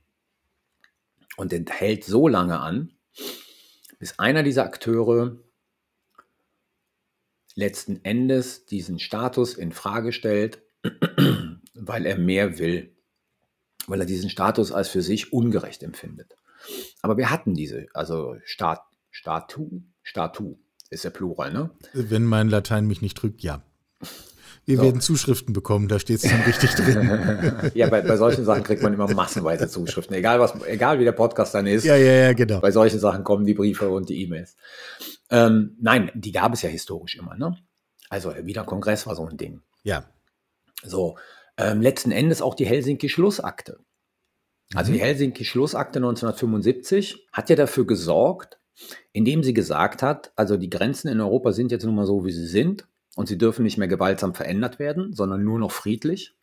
Und 1.37 1.51
den 1.51 1.67
hält 1.67 2.03
so 2.03 2.27
lange 2.27 2.59
an, 2.59 2.91
bis 3.99 4.19
einer 4.19 4.43
dieser 4.43 4.63
Akteure 4.63 5.37
letzten 7.55 8.03
Endes 8.03 8.65
diesen 8.65 8.99
Status 8.99 9.53
in 9.55 9.71
Frage 9.71 10.11
stellt, 10.11 10.61
weil 11.73 12.05
er 12.05 12.17
mehr 12.17 12.59
will, 12.59 12.95
weil 13.87 14.01
er 14.01 14.05
diesen 14.05 14.29
Status 14.29 14.71
als 14.71 14.89
für 14.89 15.01
sich 15.01 15.33
ungerecht 15.33 15.81
empfindet. 15.83 16.35
Aber 17.01 17.17
wir 17.17 17.29
hatten 17.29 17.53
diese, 17.53 17.87
also 17.93 18.35
Stat, 18.43 18.81
Statu, 19.09 19.81
Statu 20.03 20.57
ist 20.89 21.03
der 21.03 21.09
Plural, 21.09 21.51
ne? 21.51 21.71
Wenn 21.93 22.23
mein 22.23 22.49
Latein 22.49 22.85
mich 22.85 23.01
nicht 23.01 23.17
trügt, 23.17 23.41
ja. 23.41 23.63
Wir 24.65 24.77
so. 24.77 24.83
werden 24.83 24.99
Zuschriften 24.99 25.53
bekommen, 25.53 25.87
da 25.87 25.97
steht 25.97 26.23
es 26.23 26.29
dann 26.29 26.41
richtig 26.41 26.71
drin. 26.75 27.71
ja, 27.73 27.87
bei, 27.87 28.01
bei 28.01 28.17
solchen 28.17 28.43
Sachen 28.43 28.63
kriegt 28.63 28.83
man 28.83 28.93
immer 28.93 29.11
massenweise 29.13 29.69
Zuschriften, 29.69 30.13
egal 30.13 30.41
was, 30.41 30.53
egal 30.65 30.99
wie 30.99 31.05
der 31.05 31.13
Podcast 31.13 31.53
dann 31.53 31.67
ist. 31.67 31.85
Ja, 31.85 31.95
ja, 31.95 32.11
ja, 32.11 32.33
genau. 32.33 32.59
Bei 32.59 32.71
solchen 32.71 32.99
Sachen 32.99 33.23
kommen 33.23 33.45
die 33.45 33.53
Briefe 33.53 33.89
und 33.89 34.09
die 34.09 34.21
E-Mails. 34.23 34.57
Ähm, 35.29 35.77
nein, 35.79 36.11
die 36.13 36.33
gab 36.33 36.53
es 36.53 36.61
ja 36.63 36.69
historisch 36.69 37.15
immer, 37.15 37.35
ne? 37.35 37.57
Also 38.09 38.33
wieder 38.43 38.65
Kongress 38.65 39.07
war 39.07 39.15
so 39.15 39.25
ein 39.25 39.37
Ding. 39.37 39.61
Ja. 39.83 40.03
So, 40.83 41.17
ähm, 41.57 41.81
letzten 41.81 42.11
Endes 42.11 42.41
auch 42.41 42.55
die 42.55 42.65
Helsinki-Schlussakte. 42.65 43.79
Also 44.73 44.91
mhm. 44.91 44.95
die 44.95 45.01
Helsinki-Schlussakte 45.01 45.99
1975 45.99 47.27
hat 47.31 47.49
ja 47.49 47.55
dafür 47.55 47.85
gesorgt, 47.85 48.59
indem 49.11 49.43
sie 49.43 49.53
gesagt 49.53 50.03
hat, 50.03 50.31
also 50.35 50.57
die 50.57 50.69
Grenzen 50.69 51.07
in 51.07 51.19
Europa 51.19 51.51
sind 51.51 51.71
jetzt 51.71 51.85
nun 51.85 51.95
mal 51.95 52.05
so, 52.05 52.25
wie 52.25 52.31
sie 52.31 52.47
sind 52.47 52.87
und 53.15 53.27
sie 53.27 53.37
dürfen 53.37 53.63
nicht 53.63 53.77
mehr 53.77 53.87
gewaltsam 53.87 54.35
verändert 54.35 54.77
werden, 54.77 55.13
sondern 55.13 55.43
nur 55.43 55.57
noch 55.57 55.71
friedlich, 55.71 56.35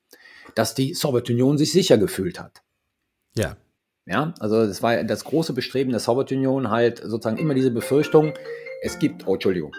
dass 0.54 0.74
die 0.74 0.94
Sowjetunion 0.94 1.58
sich 1.58 1.72
sicher 1.72 1.98
gefühlt 1.98 2.40
hat. 2.40 2.62
Ja. 3.36 3.56
Ja, 4.06 4.34
also 4.38 4.66
das 4.66 4.82
war 4.82 5.02
das 5.02 5.24
große 5.24 5.54
Bestreben 5.54 5.90
der 5.90 6.00
Sowjetunion 6.00 6.68
halt 6.68 6.98
sozusagen 6.98 7.38
immer 7.38 7.54
diese 7.54 7.70
Befürchtung, 7.70 8.34
es 8.82 8.98
gibt, 8.98 9.26
oh 9.26 9.34
Entschuldigung, 9.34 9.74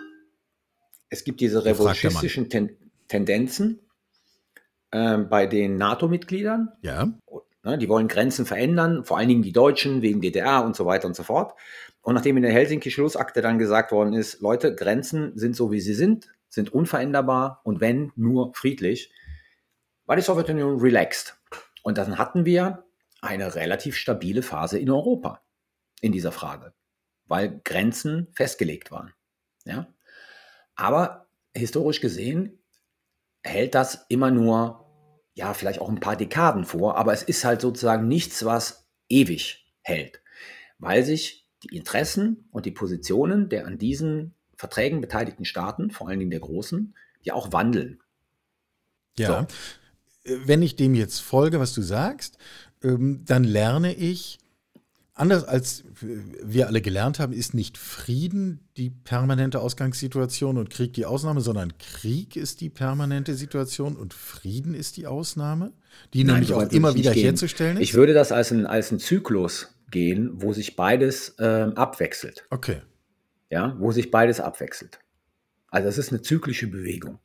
es 1.10 1.24
gibt 1.24 1.42
diese 1.42 1.64
revanchistischen 1.64 2.50
Ten 2.50 2.76
Tendenzen 3.08 3.85
äh, 4.96 5.18
bei 5.18 5.46
den 5.46 5.76
NATO-Mitgliedern. 5.76 6.70
Ja. 6.82 7.08
Ne, 7.64 7.78
die 7.78 7.90
wollen 7.90 8.08
Grenzen 8.08 8.46
verändern, 8.46 9.04
vor 9.04 9.18
allen 9.18 9.28
Dingen 9.28 9.42
die 9.42 9.52
Deutschen 9.52 10.02
wegen 10.02 10.22
DDR 10.22 10.64
und 10.64 10.76
so 10.76 10.86
weiter 10.86 11.08
und 11.08 11.16
so 11.16 11.24
fort. 11.24 11.54
Und 12.02 12.14
nachdem 12.14 12.38
in 12.38 12.44
der 12.44 12.54
Helsinki-Schlussakte 12.54 13.42
dann 13.42 13.58
gesagt 13.58 13.92
worden 13.92 14.14
ist, 14.14 14.40
Leute, 14.40 14.74
Grenzen 14.74 15.38
sind 15.38 15.56
so, 15.56 15.72
wie 15.72 15.82
sie 15.82 15.96
sind, 15.96 16.30
sind 16.48 16.72
unveränderbar 16.72 17.62
und 17.64 17.82
wenn 17.82 18.12
nur 18.16 18.54
friedlich, 18.54 19.12
war 20.06 20.16
die 20.16 20.22
Sowjetunion 20.22 20.80
relaxed. 20.80 21.36
Und 21.84 21.98
dann 21.98 22.18
hatten 22.18 22.46
wir 22.46 22.86
eine 23.22 23.56
relativ 23.56 23.98
stabile 23.98 24.44
Phase 24.44 24.78
in 24.80 24.90
Europa 24.90 25.42
in 26.00 26.12
dieser 26.12 26.32
Frage, 26.32 26.74
weil 27.26 27.60
Grenzen 27.64 28.28
festgelegt 28.34 28.92
waren. 28.92 29.12
Ja? 29.66 29.88
Aber 30.76 31.28
historisch 31.54 32.00
gesehen 32.00 32.60
hält 33.44 33.76
das 33.76 34.06
immer 34.10 34.32
nur, 34.32 34.85
ja, 35.36 35.54
vielleicht 35.54 35.80
auch 35.80 35.90
ein 35.90 36.00
paar 36.00 36.16
Dekaden 36.16 36.66
vor, 36.66 36.98
aber 36.98 37.14
es 37.14 37.22
ist 37.22 37.44
halt 37.46 37.62
sozusagen 37.62 38.08
nichts, 38.08 38.46
was 38.46 38.88
ewig 39.10 39.72
hält, 39.82 40.22
weil 40.80 41.04
sich 41.04 41.46
die 41.64 41.76
Interessen 41.76 42.48
und 42.52 42.66
die 42.66 42.72
Positionen 42.72 43.50
der 43.50 43.68
an 43.68 43.78
diesen 43.78 44.34
Verträgen 44.56 45.02
beteiligten 45.02 45.46
Staaten, 45.46 45.92
vor 45.92 46.08
allen 46.08 46.20
Dingen 46.20 46.32
der 46.32 46.40
großen, 46.40 46.96
ja 47.22 47.34
auch 47.34 47.52
wandeln. 47.52 48.00
Ja. 49.18 49.48
So. 50.24 50.32
Äh, 50.32 50.38
wenn 50.46 50.62
ich 50.62 50.78
dem 50.78 50.96
jetzt 50.96 51.20
folge, 51.20 51.60
was 51.60 51.74
du 51.74 51.82
sagst, 51.82 52.38
ähm, 52.82 53.24
dann 53.26 53.44
lerne 53.44 53.94
ich, 53.94 54.40
anders 55.16 55.44
als 55.44 55.84
wir 55.98 56.68
alle 56.68 56.82
gelernt 56.82 57.20
haben, 57.20 57.34
ist 57.34 57.54
nicht 57.54 57.78
Frieden 57.78 58.68
die 58.78 58.92
permanente 58.92 59.60
Ausgangssituation 59.60 60.58
und 60.58 60.70
Krieg 60.70 60.94
die 60.94 61.06
Ausnahme, 61.06 61.42
sondern 61.42 61.78
Krieg 61.80 62.36
ist 62.36 62.62
die 62.62 62.70
permanente 62.70 63.34
Situation 63.34 63.96
und 63.96 64.14
Frieden 64.14 64.76
ist 64.76 64.98
die 64.98 65.08
Ausnahme, 65.08 65.74
die 66.14 66.24
Nein, 66.24 66.42
nämlich 66.42 66.54
auch 66.54 66.70
immer 66.72 66.94
wieder 66.96 67.14
gehen. 67.14 67.24
herzustellen 67.24 67.78
ist. 67.78 67.84
Ich 67.84 67.94
würde 67.96 68.14
das 68.14 68.32
als 68.32 68.52
ein, 68.52 68.68
als 68.68 68.92
ein 68.92 69.00
Zyklus 69.00 69.76
gehen, 69.90 70.32
wo 70.36 70.54
sich 70.54 70.76
beides 70.76 71.30
äh, 71.40 71.72
abwechselt. 71.76 72.46
Okay 72.52 72.82
ja, 73.50 73.76
wo 73.80 73.92
sich 73.92 74.12
beides 74.12 74.40
abwechselt. 74.40 75.00
Also 75.70 75.88
das 75.88 75.98
ist 75.98 76.12
eine 76.12 76.22
zyklische 76.22 76.68
Bewegung. 76.68 77.20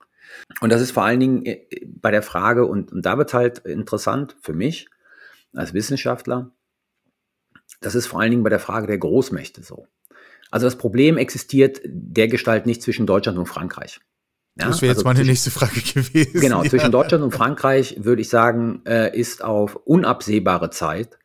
Und 0.60 0.70
das 0.70 0.80
ist 0.80 0.92
vor 0.92 1.04
allen 1.04 1.20
Dingen 1.20 1.44
äh, 1.44 1.66
bei 1.86 2.10
der 2.10 2.22
Frage, 2.22 2.66
und, 2.66 2.92
und 2.92 3.04
da 3.04 3.18
wird 3.18 3.34
halt 3.34 3.58
interessant 3.60 4.36
für 4.40 4.52
mich 4.52 4.88
als 5.52 5.74
Wissenschaftler, 5.74 6.52
das 7.80 7.94
ist 7.94 8.06
vor 8.06 8.20
allen 8.20 8.30
Dingen 8.30 8.42
bei 8.42 8.50
der 8.50 8.60
Frage 8.60 8.86
der 8.86 8.98
Großmächte 8.98 9.62
so. 9.62 9.86
Also 10.50 10.66
das 10.66 10.76
Problem 10.76 11.16
existiert 11.16 11.80
der 11.84 12.28
Gestalt 12.28 12.66
nicht 12.66 12.82
zwischen 12.82 13.06
Deutschland 13.06 13.38
und 13.38 13.46
Frankreich. 13.46 14.00
Ja, 14.56 14.66
das 14.66 14.82
wäre 14.82 14.90
jetzt 14.90 14.98
also 14.98 15.04
meine 15.04 15.18
zwischen, 15.18 15.30
nächste 15.30 15.50
Frage 15.50 15.80
gewesen. 15.80 16.40
Genau, 16.40 16.62
ja. 16.62 16.70
zwischen 16.70 16.90
Deutschland 16.90 17.22
und 17.24 17.32
Frankreich 17.32 17.96
würde 18.00 18.22
ich 18.22 18.28
sagen, 18.28 18.82
äh, 18.84 19.16
ist 19.16 19.42
auf 19.42 19.76
unabsehbare 19.84 20.70
Zeit 20.70 21.18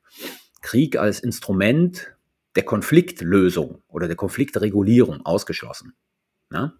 Krieg 0.62 0.98
als 0.98 1.20
Instrument 1.20 2.16
der 2.56 2.64
Konfliktlösung 2.64 3.82
oder 3.88 4.08
der 4.08 4.16
Konfliktregulierung 4.16 5.26
ausgeschlossen. 5.26 5.94
Ja? 6.52 6.74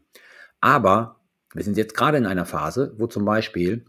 Aber 0.62 1.20
wir 1.54 1.64
sind 1.64 1.78
jetzt 1.78 1.96
gerade 1.96 2.18
in 2.18 2.26
einer 2.26 2.46
Phase, 2.46 2.94
wo 2.98 3.08
zum 3.08 3.26
Beispiel 3.26 3.86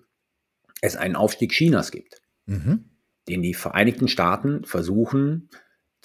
es 0.81 0.97
einen 0.97 1.17
Aufstieg 1.17 1.53
Chinas 1.53 1.91
gibt, 1.91 2.23
mhm. 2.47 2.87
den 3.29 3.43
die 3.43 3.55
Vereinigten 3.55 4.09
Staaten 4.09 4.65
versuchen 4.65 5.49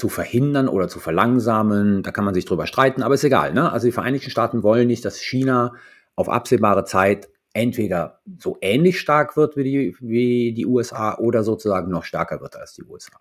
zu 0.01 0.10
verhindern 0.10 0.67
oder 0.67 0.88
zu 0.88 1.00
verlangsamen. 1.00 2.01
Da 2.01 2.10
kann 2.12 2.25
man 2.25 2.34
sich 2.34 2.46
drüber 2.46 2.65
streiten, 2.65 3.03
aber 3.03 3.13
ist 3.13 3.24
egal. 3.24 3.53
Ne? 3.53 3.72
Also 3.72 3.86
die 3.86 3.91
Vereinigten 3.91 4.31
Staaten 4.31 4.63
wollen 4.63 4.88
nicht, 4.88 5.05
dass 5.05 5.20
China 5.20 5.75
auf 6.15 6.27
absehbare 6.27 6.86
Zeit 6.86 7.29
entweder 7.53 8.20
so 8.39 8.58
ähnlich 8.62 9.00
stark 9.00 9.38
wird 9.38 9.58
wie 9.58 9.63
die, 9.63 9.96
wie 10.00 10.53
die 10.53 10.65
USA 10.65 11.20
oder 11.20 11.43
sozusagen 11.43 11.91
noch 11.91 12.03
stärker 12.03 12.41
wird 12.41 12.55
als 12.55 12.74
die 12.74 12.84
USA. 12.84 13.20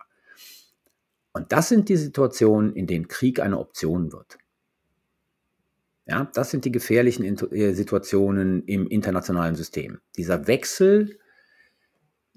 Und 1.33 1.51
das 1.51 1.69
sind 1.69 1.87
die 1.87 1.97
Situationen, 1.97 2.73
in 2.73 2.87
denen 2.87 3.07
Krieg 3.07 3.39
eine 3.39 3.59
Option 3.59 4.11
wird. 4.11 4.39
Ja, 6.07 6.31
das 6.33 6.49
sind 6.49 6.65
die 6.65 6.71
gefährlichen 6.71 7.23
äh, 7.51 7.73
Situationen 7.73 8.63
im 8.65 8.87
internationalen 8.87 9.53
System. 9.53 9.99
Dieser 10.17 10.47
Wechsel, 10.47 11.19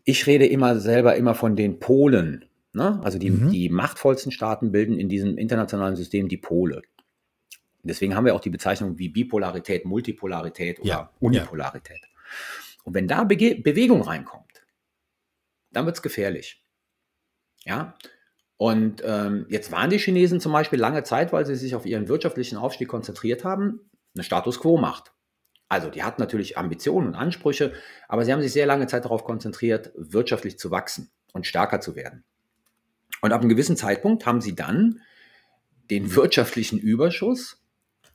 ich 0.05 0.27
rede 0.27 0.47
immer 0.47 0.79
selber 0.81 1.17
immer 1.17 1.35
von 1.35 1.57
den 1.57 1.81
Polen. 1.81 2.45
Ne? 2.75 3.01
Also 3.05 3.19
die, 3.19 3.31
mhm. 3.31 3.51
die 3.51 3.69
machtvollsten 3.69 4.33
Staaten 4.33 4.73
bilden 4.73 4.99
in 4.99 5.09
diesem 5.09 5.39
internationalen 5.39 5.97
System 5.97 6.29
die 6.29 6.37
Pole. 6.37 6.83
Deswegen 7.83 8.17
haben 8.17 8.25
wir 8.25 8.35
auch 8.35 8.41
die 8.41 8.51
Bezeichnung 8.51 8.99
wie 8.99 9.09
Bipolarität, 9.09 9.85
Multipolarität 9.85 10.81
oder 10.81 10.89
ja. 10.89 11.11
Unipolarität. 11.21 12.01
Ja. 12.01 12.09
Und 12.85 12.95
wenn 12.95 13.07
da 13.07 13.25
Bege 13.25 13.57
Bewegung 13.57 14.03
reinkommt, 14.03 14.65
dann 15.71 15.87
wird 15.87 15.97
es 15.97 16.03
gefährlich. 16.03 16.65
Ja, 17.65 17.95
und 18.57 19.03
ähm, 19.05 19.47
jetzt 19.49 19.73
waren 19.73 19.91
die 19.91 19.99
Chinesen 19.99 20.41
zum 20.41 20.53
Beispiel 20.53 20.79
lange 20.79 21.03
Zeit, 21.03 21.33
weil 21.33 21.45
sie 21.45 21.57
sich 21.57 21.75
auf 21.75 21.87
ihren 21.87 22.09
wirtschaftlichen 22.09 22.57
Aufstieg 22.57 22.89
konzentriert 22.89 23.45
haben, 23.45 23.91
eine 24.15 24.25
Status 24.25 24.61
quo-Macht. 24.61 25.13
Also 25.69 25.91
die 25.91 26.03
hatten 26.03 26.21
natürlich 26.21 26.57
Ambitionen 26.57 27.09
und 27.09 27.15
Ansprüche, 27.15 27.73
aber 28.09 28.25
sie 28.25 28.33
haben 28.33 28.43
sich 28.43 28.53
sehr 28.53 28.67
lange 28.67 28.87
Zeit 28.87 29.05
darauf 29.05 29.25
konzentriert, 29.25 29.93
wirtschaftlich 29.97 30.59
zu 30.59 30.71
wachsen 30.71 31.11
und 31.33 31.47
stärker 31.47 31.81
zu 31.81 31.97
werden. 31.97 32.25
Und 33.25 33.33
ab 33.33 33.41
einem 33.41 33.49
gewissen 33.49 33.79
Zeitpunkt 33.79 34.27
haben 34.27 34.43
sie 34.43 34.55
dann 34.55 35.01
den 35.91 36.15
wirtschaftlichen 36.15 36.79
Überschuss 36.79 37.57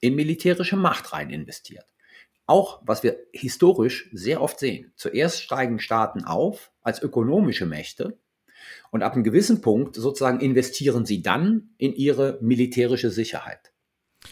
in 0.01 0.13
militärische 0.13 0.75
Macht 0.75 1.13
rein 1.13 1.32
investiert. 1.32 1.88
Auch 2.46 2.84
was 2.86 3.01
wir 3.01 3.18
historisch 3.32 4.08
sehr 4.13 4.39
oft 4.39 4.60
sehen. 4.60 4.92
Zuerst 4.96 5.42
steigen 5.42 5.80
Staaten 5.80 6.25
auf 6.25 6.72
als 6.84 7.01
ökonomische 7.01 7.66
Mächte 7.66 8.20
und 8.92 9.01
ab 9.01 9.13
einem 9.16 9.24
gewissen 9.24 9.62
Punkt 9.62 9.96
sozusagen 9.96 10.42
investieren 10.42 11.08
sie 11.08 11.24
dann 11.24 11.72
in 11.80 11.94
ihre 11.94 12.38
militärische 12.44 13.10
Sicherheit. 13.10 13.74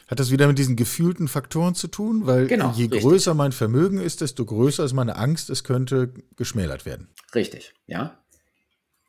Hat 0.07 0.19
das 0.19 0.29
wieder 0.29 0.45
mit 0.45 0.59
diesen 0.59 0.75
gefühlten 0.75 1.27
Faktoren 1.27 1.73
zu 1.73 1.87
tun? 1.87 2.27
Weil 2.27 2.45
genau, 2.45 2.71
je 2.75 2.83
richtig. 2.83 3.01
größer 3.01 3.33
mein 3.33 3.51
Vermögen 3.51 3.99
ist, 3.99 4.21
desto 4.21 4.45
größer 4.45 4.85
ist 4.85 4.93
meine 4.93 5.15
Angst, 5.15 5.49
es 5.49 5.63
könnte 5.63 6.13
geschmälert 6.35 6.85
werden. 6.85 7.09
Richtig, 7.33 7.73
ja. 7.87 8.23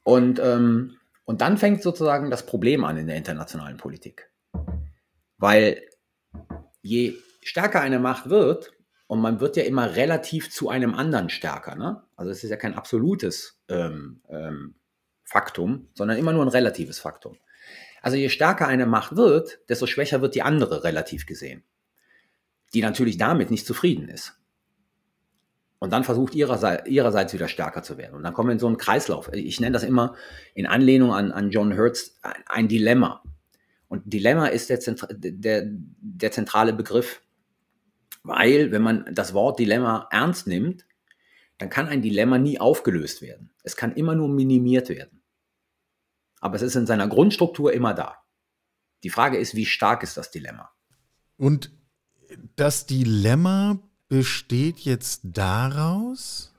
Und, 0.02 0.40
ähm, 0.42 0.94
und 1.28 1.42
dann 1.42 1.58
fängt 1.58 1.82
sozusagen 1.82 2.30
das 2.30 2.46
Problem 2.46 2.84
an 2.84 2.96
in 2.96 3.06
der 3.06 3.16
internationalen 3.16 3.76
Politik. 3.76 4.30
Weil 5.36 5.82
je 6.80 7.16
stärker 7.42 7.82
eine 7.82 7.98
Macht 7.98 8.30
wird, 8.30 8.72
und 9.08 9.20
man 9.20 9.38
wird 9.38 9.58
ja 9.58 9.64
immer 9.64 9.94
relativ 9.94 10.50
zu 10.50 10.70
einem 10.70 10.94
anderen 10.94 11.28
stärker, 11.28 11.76
ne? 11.76 12.02
Also 12.16 12.30
es 12.30 12.44
ist 12.44 12.48
ja 12.48 12.56
kein 12.56 12.72
absolutes 12.72 13.60
ähm, 13.68 14.22
ähm, 14.30 14.76
Faktum, 15.24 15.90
sondern 15.92 16.16
immer 16.16 16.32
nur 16.32 16.46
ein 16.46 16.48
relatives 16.48 16.98
Faktum. 16.98 17.36
Also 18.00 18.16
je 18.16 18.30
stärker 18.30 18.66
eine 18.66 18.86
Macht 18.86 19.14
wird, 19.14 19.60
desto 19.68 19.86
schwächer 19.86 20.22
wird 20.22 20.34
die 20.34 20.42
andere 20.42 20.82
relativ 20.82 21.26
gesehen, 21.26 21.62
die 22.72 22.80
natürlich 22.80 23.18
damit 23.18 23.50
nicht 23.50 23.66
zufrieden 23.66 24.08
ist. 24.08 24.37
Und 25.78 25.92
dann 25.92 26.04
versucht 26.04 26.34
ihrerseits, 26.34 26.88
ihrerseits 26.88 27.32
wieder 27.32 27.48
stärker 27.48 27.82
zu 27.82 27.98
werden. 27.98 28.14
Und 28.14 28.24
dann 28.24 28.34
kommen 28.34 28.48
wir 28.48 28.54
in 28.54 28.58
so 28.58 28.66
einen 28.66 28.78
Kreislauf. 28.78 29.32
Ich 29.32 29.60
nenne 29.60 29.74
das 29.74 29.84
immer 29.84 30.16
in 30.54 30.66
Anlehnung 30.66 31.12
an, 31.12 31.30
an 31.30 31.50
John 31.50 31.72
Hertz 31.72 32.18
ein, 32.46 32.68
Dilemma. 32.68 33.22
Und 33.86 34.12
Dilemma 34.12 34.48
ist 34.48 34.70
der, 34.70 34.78
der, 35.10 35.68
der 35.68 36.32
zentrale 36.32 36.72
Begriff. 36.72 37.22
Weil, 38.24 38.72
wenn 38.72 38.82
man 38.82 39.08
das 39.12 39.34
Wort 39.34 39.58
Dilemma 39.58 40.08
ernst 40.10 40.46
nimmt, 40.48 40.84
dann 41.58 41.70
kann 41.70 41.86
ein 41.86 42.02
Dilemma 42.02 42.38
nie 42.38 42.60
aufgelöst 42.60 43.22
werden. 43.22 43.50
Es 43.62 43.76
kann 43.76 43.92
immer 43.92 44.14
nur 44.14 44.28
minimiert 44.28 44.88
werden. 44.88 45.22
Aber 46.40 46.56
es 46.56 46.62
ist 46.62 46.76
in 46.76 46.86
seiner 46.86 47.08
Grundstruktur 47.08 47.72
immer 47.72 47.94
da. 47.94 48.16
Die 49.04 49.10
Frage 49.10 49.38
ist, 49.38 49.54
wie 49.54 49.66
stark 49.66 50.02
ist 50.02 50.16
das 50.16 50.30
Dilemma? 50.30 50.70
Und 51.36 51.72
das 52.56 52.86
Dilemma 52.86 53.80
besteht 54.08 54.80
jetzt 54.80 55.20
daraus, 55.24 56.52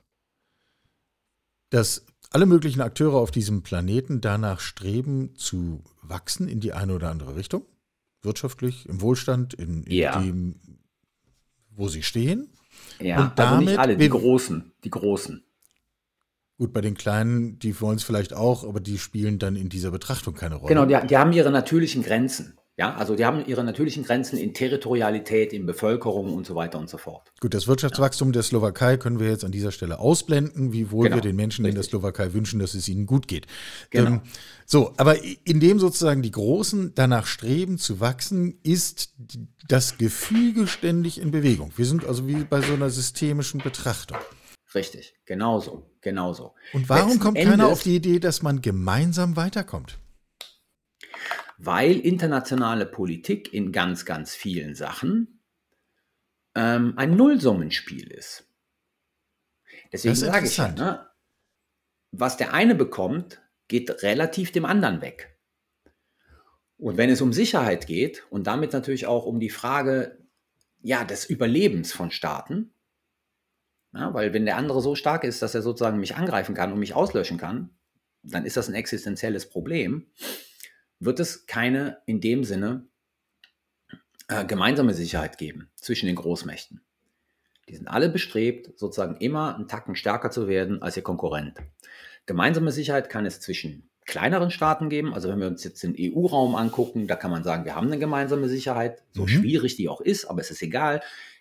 dass 1.70 2.04
alle 2.30 2.46
möglichen 2.46 2.80
Akteure 2.80 3.16
auf 3.16 3.30
diesem 3.30 3.62
Planeten 3.62 4.20
danach 4.20 4.60
streben 4.60 5.34
zu 5.36 5.82
wachsen 6.02 6.48
in 6.48 6.60
die 6.60 6.72
eine 6.72 6.94
oder 6.94 7.10
andere 7.10 7.36
Richtung. 7.36 7.66
Wirtschaftlich, 8.22 8.88
im 8.88 9.00
Wohlstand, 9.00 9.54
in, 9.54 9.82
in 9.84 9.92
ja. 9.92 10.20
dem, 10.20 10.60
wo 11.70 11.88
sie 11.88 12.02
stehen. 12.02 12.50
Ja, 13.00 13.20
und 13.20 13.38
damit, 13.38 13.52
also 13.52 13.64
nicht 13.64 13.78
alle, 13.78 13.96
die 13.96 14.08
Großen, 14.08 14.72
die 14.84 14.90
Großen. 14.90 15.42
Gut, 16.58 16.72
bei 16.74 16.82
den 16.82 16.94
Kleinen, 16.94 17.58
die 17.58 17.80
wollen 17.80 17.96
es 17.96 18.02
vielleicht 18.02 18.34
auch, 18.34 18.64
aber 18.64 18.80
die 18.80 18.98
spielen 18.98 19.38
dann 19.38 19.56
in 19.56 19.70
dieser 19.70 19.90
Betrachtung 19.90 20.34
keine 20.34 20.56
Rolle. 20.56 20.68
Genau, 20.68 20.84
die, 20.84 21.06
die 21.06 21.16
haben 21.16 21.32
ihre 21.32 21.50
natürlichen 21.50 22.02
Grenzen. 22.02 22.59
Ja, 22.80 22.94
also 22.94 23.14
die 23.14 23.26
haben 23.26 23.44
ihre 23.44 23.62
natürlichen 23.62 24.04
Grenzen 24.04 24.38
in 24.38 24.54
Territorialität, 24.54 25.52
in 25.52 25.66
Bevölkerung 25.66 26.32
und 26.32 26.46
so 26.46 26.54
weiter 26.54 26.78
und 26.78 26.88
so 26.88 26.96
fort. 26.96 27.30
Gut, 27.38 27.52
das 27.52 27.68
Wirtschaftswachstum 27.68 28.28
ja. 28.28 28.32
der 28.32 28.42
Slowakei 28.42 28.96
können 28.96 29.20
wir 29.20 29.28
jetzt 29.28 29.44
an 29.44 29.52
dieser 29.52 29.70
Stelle 29.70 29.98
ausblenden, 29.98 30.72
wiewohl 30.72 31.04
genau. 31.04 31.16
wir 31.16 31.20
den 31.20 31.36
Menschen 31.36 31.66
Richtig. 31.66 31.76
in 31.76 31.82
der 31.82 31.82
Slowakei 31.90 32.32
wünschen, 32.32 32.58
dass 32.58 32.72
es 32.72 32.88
ihnen 32.88 33.04
gut 33.04 33.28
geht. 33.28 33.46
Genau. 33.90 34.12
Ähm, 34.12 34.20
so, 34.64 34.94
aber 34.96 35.16
indem 35.44 35.78
sozusagen 35.78 36.22
die 36.22 36.30
Großen 36.30 36.92
danach 36.94 37.26
streben 37.26 37.76
zu 37.76 38.00
wachsen, 38.00 38.58
ist 38.62 39.12
das 39.68 39.98
Gefüge 39.98 40.66
ständig 40.66 41.20
in 41.20 41.32
Bewegung. 41.32 41.72
Wir 41.76 41.84
sind 41.84 42.06
also 42.06 42.26
wie 42.28 42.44
bei 42.44 42.62
so 42.62 42.72
einer 42.72 42.88
systemischen 42.88 43.60
Betrachtung. 43.60 44.16
Richtig, 44.74 45.12
genauso, 45.26 45.82
genauso. 46.00 46.54
Und 46.72 46.88
warum 46.88 47.08
Letzten 47.08 47.22
kommt 47.22 47.36
keiner 47.36 47.52
Endes, 47.52 47.68
auf 47.68 47.82
die 47.82 47.96
Idee, 47.96 48.20
dass 48.20 48.40
man 48.40 48.62
gemeinsam 48.62 49.36
weiterkommt? 49.36 49.98
Weil 51.62 51.98
internationale 51.98 52.86
Politik 52.86 53.52
in 53.52 53.70
ganz, 53.70 54.06
ganz 54.06 54.34
vielen 54.34 54.74
Sachen 54.74 55.42
ähm, 56.54 56.94
ein 56.96 57.16
Nullsummenspiel 57.16 58.10
ist. 58.10 58.46
Deswegen 59.92 60.14
sage 60.14 60.46
ich 60.46 60.56
ne, 60.56 61.06
was 62.12 62.38
der 62.38 62.54
eine 62.54 62.74
bekommt, 62.74 63.42
geht 63.68 64.02
relativ 64.02 64.52
dem 64.52 64.64
anderen 64.64 65.02
weg. 65.02 65.38
Und 66.78 66.96
wenn 66.96 67.10
es 67.10 67.20
um 67.20 67.34
Sicherheit 67.34 67.86
geht 67.86 68.24
und 68.30 68.46
damit 68.46 68.72
natürlich 68.72 69.06
auch 69.06 69.26
um 69.26 69.38
die 69.38 69.50
Frage 69.50 70.18
ja, 70.80 71.04
des 71.04 71.26
Überlebens 71.26 71.92
von 71.92 72.10
Staaten, 72.10 72.72
ja, 73.92 74.14
weil 74.14 74.32
wenn 74.32 74.46
der 74.46 74.56
andere 74.56 74.80
so 74.80 74.94
stark 74.94 75.24
ist, 75.24 75.42
dass 75.42 75.54
er 75.54 75.60
sozusagen 75.60 76.00
mich 76.00 76.16
angreifen 76.16 76.54
kann 76.54 76.72
und 76.72 76.78
mich 76.78 76.94
auslöschen 76.94 77.36
kann, 77.36 77.76
dann 78.22 78.46
ist 78.46 78.56
das 78.56 78.68
ein 78.68 78.74
existenzielles 78.74 79.50
Problem 79.50 80.06
wird 81.00 81.18
es 81.18 81.46
keine 81.46 81.98
in 82.06 82.20
dem 82.20 82.44
Sinne 82.44 82.86
äh, 84.28 84.44
gemeinsame 84.44 84.94
Sicherheit 84.94 85.38
geben 85.38 85.70
zwischen 85.74 86.06
den 86.06 86.16
Großmächten. 86.16 86.82
Die 87.68 87.76
sind 87.76 87.88
alle 87.88 88.08
bestrebt, 88.08 88.78
sozusagen 88.78 89.16
immer 89.16 89.54
einen 89.54 89.68
Tacken 89.68 89.96
stärker 89.96 90.30
zu 90.30 90.46
werden 90.46 90.82
als 90.82 90.96
ihr 90.96 91.02
Konkurrent. 91.02 91.58
Gemeinsame 92.26 92.72
Sicherheit 92.72 93.08
kann 93.08 93.26
es 93.26 93.40
zwischen 93.40 93.88
kleineren 94.04 94.50
Staaten 94.50 94.88
geben. 94.88 95.14
Also 95.14 95.28
wenn 95.28 95.40
wir 95.40 95.46
uns 95.46 95.64
jetzt 95.64 95.82
den 95.82 95.94
EU-Raum 95.98 96.54
angucken, 96.56 97.06
da 97.06 97.16
kann 97.16 97.30
man 97.30 97.44
sagen, 97.44 97.64
wir 97.64 97.76
haben 97.76 97.86
eine 97.86 97.98
gemeinsame 97.98 98.48
Sicherheit, 98.48 99.02
so 99.12 99.22
mhm. 99.22 99.28
schwierig 99.28 99.76
die 99.76 99.88
auch 99.88 100.00
ist, 100.00 100.26
aber 100.26 100.40
es 100.40 100.50
ist 100.50 100.62
egal. 100.62 101.00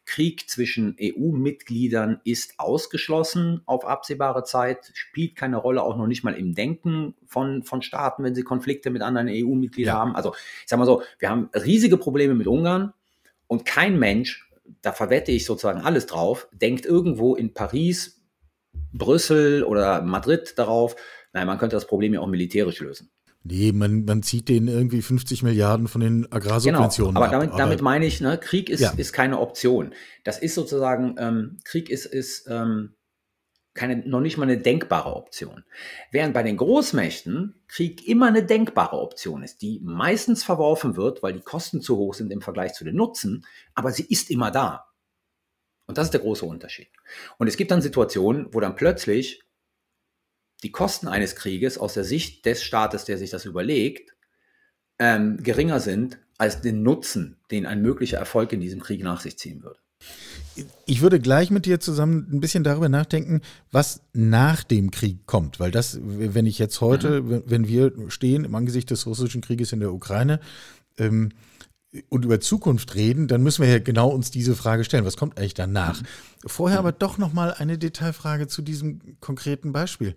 Krieg 0.10 0.50
zwischen 0.50 0.98
EU-Mitgliedern 1.00 2.20
ist 2.24 2.56
ausgeschlossen 2.58 3.62
auf 3.68 3.86
absehbare 3.86 4.44
Zeit, 4.44 4.90
spielt 4.96 5.36
keine 5.36 5.58
Rolle, 5.58 5.84
auch 5.84 5.98
noch 5.98 6.08
nicht 6.08 6.24
mal 6.24 6.34
im 6.34 6.56
Denken 6.56 7.14
von, 7.28 7.62
von 7.62 7.84
Staaten, 7.84 8.24
wenn 8.24 8.34
sie 8.34 8.42
Konflikte 8.42 8.90
mit 8.90 9.04
anderen 9.04 9.28
EU-Mitgliedern 9.30 9.96
ja. 9.96 10.00
haben. 10.00 10.16
Also 10.16 10.34
ich 10.34 10.68
sage 10.68 10.80
mal 10.80 10.88
so, 10.88 11.04
wir 11.20 11.30
haben 11.30 11.52
riesige 11.54 11.96
Probleme 11.98 12.34
mit 12.34 12.48
Ungarn 12.48 12.92
und 13.46 13.66
kein 13.66 14.00
Mensch, 14.00 14.52
da 14.82 14.94
verwette 14.94 15.32
ich 15.32 15.46
sozusagen 15.46 15.82
alles 15.82 16.08
drauf, 16.08 16.48
denkt 16.54 16.88
irgendwo 16.88 17.36
in 17.36 17.54
Paris, 17.54 18.20
Brüssel 18.92 19.64
oder 19.64 20.02
Madrid 20.02 20.58
darauf, 20.58 20.96
nein, 21.34 21.46
man 21.46 21.60
könnte 21.60 21.76
das 21.76 21.86
Problem 21.86 22.16
ja 22.16 22.22
auch 22.22 22.28
militärisch 22.28 22.80
lösen. 22.80 23.12
Nee, 23.44 23.72
man, 23.72 24.04
man 24.04 24.22
zieht 24.22 24.50
denen 24.50 24.68
irgendwie 24.68 25.02
50 25.02 25.44
Milliarden 25.44 25.88
von 25.88 26.02
den 26.02 26.32
Agrarsubventionen 26.32 27.16
genau, 27.16 27.26
aber 27.26 27.32
damit, 27.32 27.50
ab. 27.50 27.54
Aber 27.56 27.64
damit 27.64 27.82
meine 27.82 28.06
ich, 28.06 28.20
ne, 28.20 28.38
Krieg 28.38 28.70
ist, 28.70 28.82
ja. 28.82 28.92
ist 28.96 29.14
keine 29.14 29.40
Option. 29.40 29.94
Das 30.24 30.40
ist 30.40 30.56
sozusagen, 30.56 31.16
ähm, 31.18 31.58
Krieg 31.64 31.90
ist, 31.90 32.06
ist 32.06 32.48
ähm, 32.50 32.96
keine, 33.74 33.98
noch 34.08 34.20
nicht 34.20 34.38
mal 34.38 34.44
eine 34.44 34.58
denkbare 34.58 35.16
Option. 35.16 35.64
Während 36.12 36.34
bei 36.34 36.44
den 36.44 36.58
Großmächten 36.58 37.62
Krieg 37.70 38.06
immer 38.08 38.28
eine 38.28 38.44
denkbare 38.44 39.00
Option 39.00 39.42
ist, 39.42 39.62
die 39.62 39.80
meistens 39.84 40.44
verworfen 40.44 40.98
wird, 40.98 41.24
weil 41.24 41.34
die 41.34 41.42
Kosten 41.42 41.82
zu 41.82 41.96
hoch 41.96 42.16
sind 42.16 42.32
im 42.32 42.42
Vergleich 42.42 42.74
zu 42.74 42.84
den 42.84 42.96
Nutzen, 42.96 43.46
aber 43.74 43.92
sie 43.92 44.04
ist 44.04 44.30
immer 44.30 44.52
da. 44.52 44.88
Und 45.86 45.98
das 45.98 46.08
ist 46.08 46.14
der 46.14 46.22
große 46.22 46.46
Unterschied. 46.46 46.90
Und 47.38 47.48
es 47.48 47.56
gibt 47.56 47.72
dann 47.72 47.82
Situationen, 47.82 48.54
wo 48.54 48.60
dann 48.60 48.76
plötzlich 48.76 49.44
die 50.64 50.72
Kosten 50.72 51.08
eines 51.08 51.36
Krieges 51.36 51.78
aus 51.78 51.94
der 51.94 52.04
Sicht 52.04 52.46
des 52.46 52.64
Staates, 52.64 53.06
der 53.06 53.18
sich 53.18 53.30
das 53.30 53.46
überlegt, 53.46 54.14
ähm, 55.00 55.38
geringer 55.42 55.80
sind 55.80 56.20
als 56.38 56.62
den 56.62 56.84
Nutzen, 56.84 57.38
den 57.52 57.66
ein 57.66 57.82
möglicher 57.82 58.18
Erfolg 58.18 58.54
in 58.54 58.62
diesem 58.62 58.82
Krieg 58.82 59.04
nach 59.04 59.22
sich 59.22 59.38
ziehen 59.38 59.64
würde. 59.64 59.80
Ich 60.86 61.02
würde 61.02 61.20
gleich 61.20 61.52
mit 61.52 61.66
dir 61.66 61.80
zusammen 61.80 62.28
ein 62.32 62.40
bisschen 62.40 62.64
darüber 62.64 62.90
nachdenken, 62.90 63.42
was 63.72 64.02
nach 64.14 64.64
dem 64.64 64.92
Krieg 64.92 65.26
kommt, 65.26 65.60
weil 65.60 65.72
das, 65.72 66.00
wenn 66.02 66.46
ich 66.46 66.60
jetzt 66.60 66.82
heute, 66.82 67.22
mhm. 67.22 67.44
wenn 67.46 67.68
wir 67.68 67.94
stehen 68.10 68.46
im 68.46 68.56
Angesicht 68.56 68.90
des 68.90 69.06
russischen 69.06 69.42
Krieges 69.42 69.72
in 69.72 69.80
der 69.80 69.94
Ukraine 69.94 70.40
ähm, 70.98 71.32
und 72.10 72.26
über 72.26 72.40
Zukunft 72.40 72.96
reden, 72.96 73.28
dann 73.28 73.42
müssen 73.44 73.64
wir 73.64 73.70
ja 73.70 73.80
genau 73.80 74.10
uns 74.10 74.32
diese 74.32 74.56
Frage 74.56 74.84
stellen, 74.84 75.06
was 75.06 75.18
kommt 75.18 75.38
eigentlich 75.38 75.54
danach? 75.54 76.02
Mhm. 76.02 76.06
Vorher 76.46 76.80
aber 76.80 76.92
doch 76.92 77.18
noch 77.18 77.34
mal 77.34 77.54
eine 77.54 77.78
Detailfrage 77.78 78.48
zu 78.48 78.62
diesem 78.62 79.20
konkreten 79.20 79.72
Beispiel. 79.72 80.16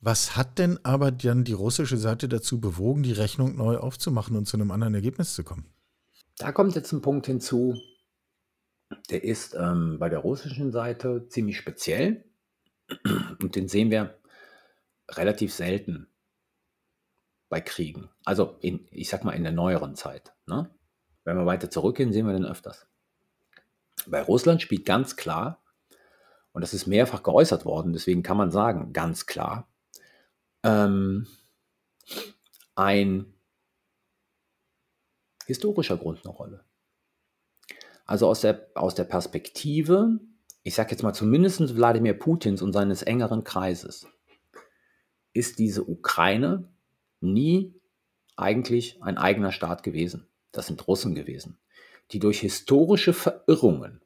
Was 0.00 0.36
hat 0.36 0.58
denn 0.58 0.78
aber 0.84 1.10
dann 1.10 1.44
die 1.44 1.52
russische 1.52 1.96
Seite 1.96 2.28
dazu 2.28 2.60
bewogen, 2.60 3.02
die 3.02 3.12
Rechnung 3.12 3.56
neu 3.56 3.78
aufzumachen 3.78 4.36
und 4.36 4.46
zu 4.46 4.56
einem 4.56 4.70
anderen 4.70 4.94
Ergebnis 4.94 5.34
zu 5.34 5.42
kommen? 5.42 5.72
Da 6.38 6.52
kommt 6.52 6.74
jetzt 6.74 6.92
ein 6.92 7.02
Punkt 7.02 7.26
hinzu, 7.26 7.74
der 9.10 9.24
ist 9.24 9.54
ähm, 9.54 9.98
bei 9.98 10.08
der 10.08 10.20
russischen 10.20 10.70
Seite 10.70 11.26
ziemlich 11.28 11.56
speziell 11.56 12.24
und 13.40 13.56
den 13.56 13.68
sehen 13.68 13.90
wir 13.90 14.18
relativ 15.10 15.52
selten 15.52 16.08
bei 17.48 17.60
Kriegen. 17.60 18.10
Also 18.24 18.56
in, 18.60 18.86
ich 18.90 19.08
sag 19.08 19.24
mal 19.24 19.32
in 19.32 19.44
der 19.44 19.52
neueren 19.52 19.94
Zeit. 19.94 20.34
Ne? 20.46 20.70
Wenn 21.24 21.36
wir 21.36 21.46
weiter 21.46 21.70
zurückgehen, 21.70 22.12
sehen 22.12 22.26
wir 22.26 22.32
den 22.32 22.44
öfters. 22.44 22.86
Bei 24.06 24.22
Russland 24.22 24.62
spielt 24.62 24.84
ganz 24.84 25.16
klar, 25.16 25.62
und 26.52 26.60
das 26.62 26.74
ist 26.74 26.86
mehrfach 26.86 27.22
geäußert 27.22 27.64
worden, 27.64 27.92
deswegen 27.92 28.22
kann 28.22 28.36
man 28.36 28.50
sagen, 28.50 28.92
ganz 28.92 29.26
klar, 29.26 29.68
ähm, 30.66 31.28
ein 32.74 33.32
historischer 35.46 35.96
Grund 35.96 36.24
eine 36.24 36.34
Rolle. 36.34 36.64
Also 38.04 38.28
aus 38.28 38.40
der, 38.40 38.68
aus 38.74 38.94
der 38.94 39.04
Perspektive, 39.04 40.18
ich 40.62 40.74
sage 40.74 40.90
jetzt 40.90 41.02
mal 41.02 41.14
zumindest 41.14 41.76
Wladimir 41.76 42.14
Putins 42.14 42.62
und 42.62 42.72
seines 42.72 43.02
engeren 43.02 43.44
Kreises, 43.44 44.06
ist 45.32 45.58
diese 45.58 45.84
Ukraine 45.88 46.68
nie 47.20 47.80
eigentlich 48.36 49.02
ein 49.02 49.18
eigener 49.18 49.52
Staat 49.52 49.82
gewesen. 49.82 50.28
Das 50.50 50.66
sind 50.66 50.86
Russen 50.88 51.14
gewesen, 51.14 51.58
die 52.10 52.18
durch 52.18 52.40
historische 52.40 53.12
Verirrungen 53.12 54.02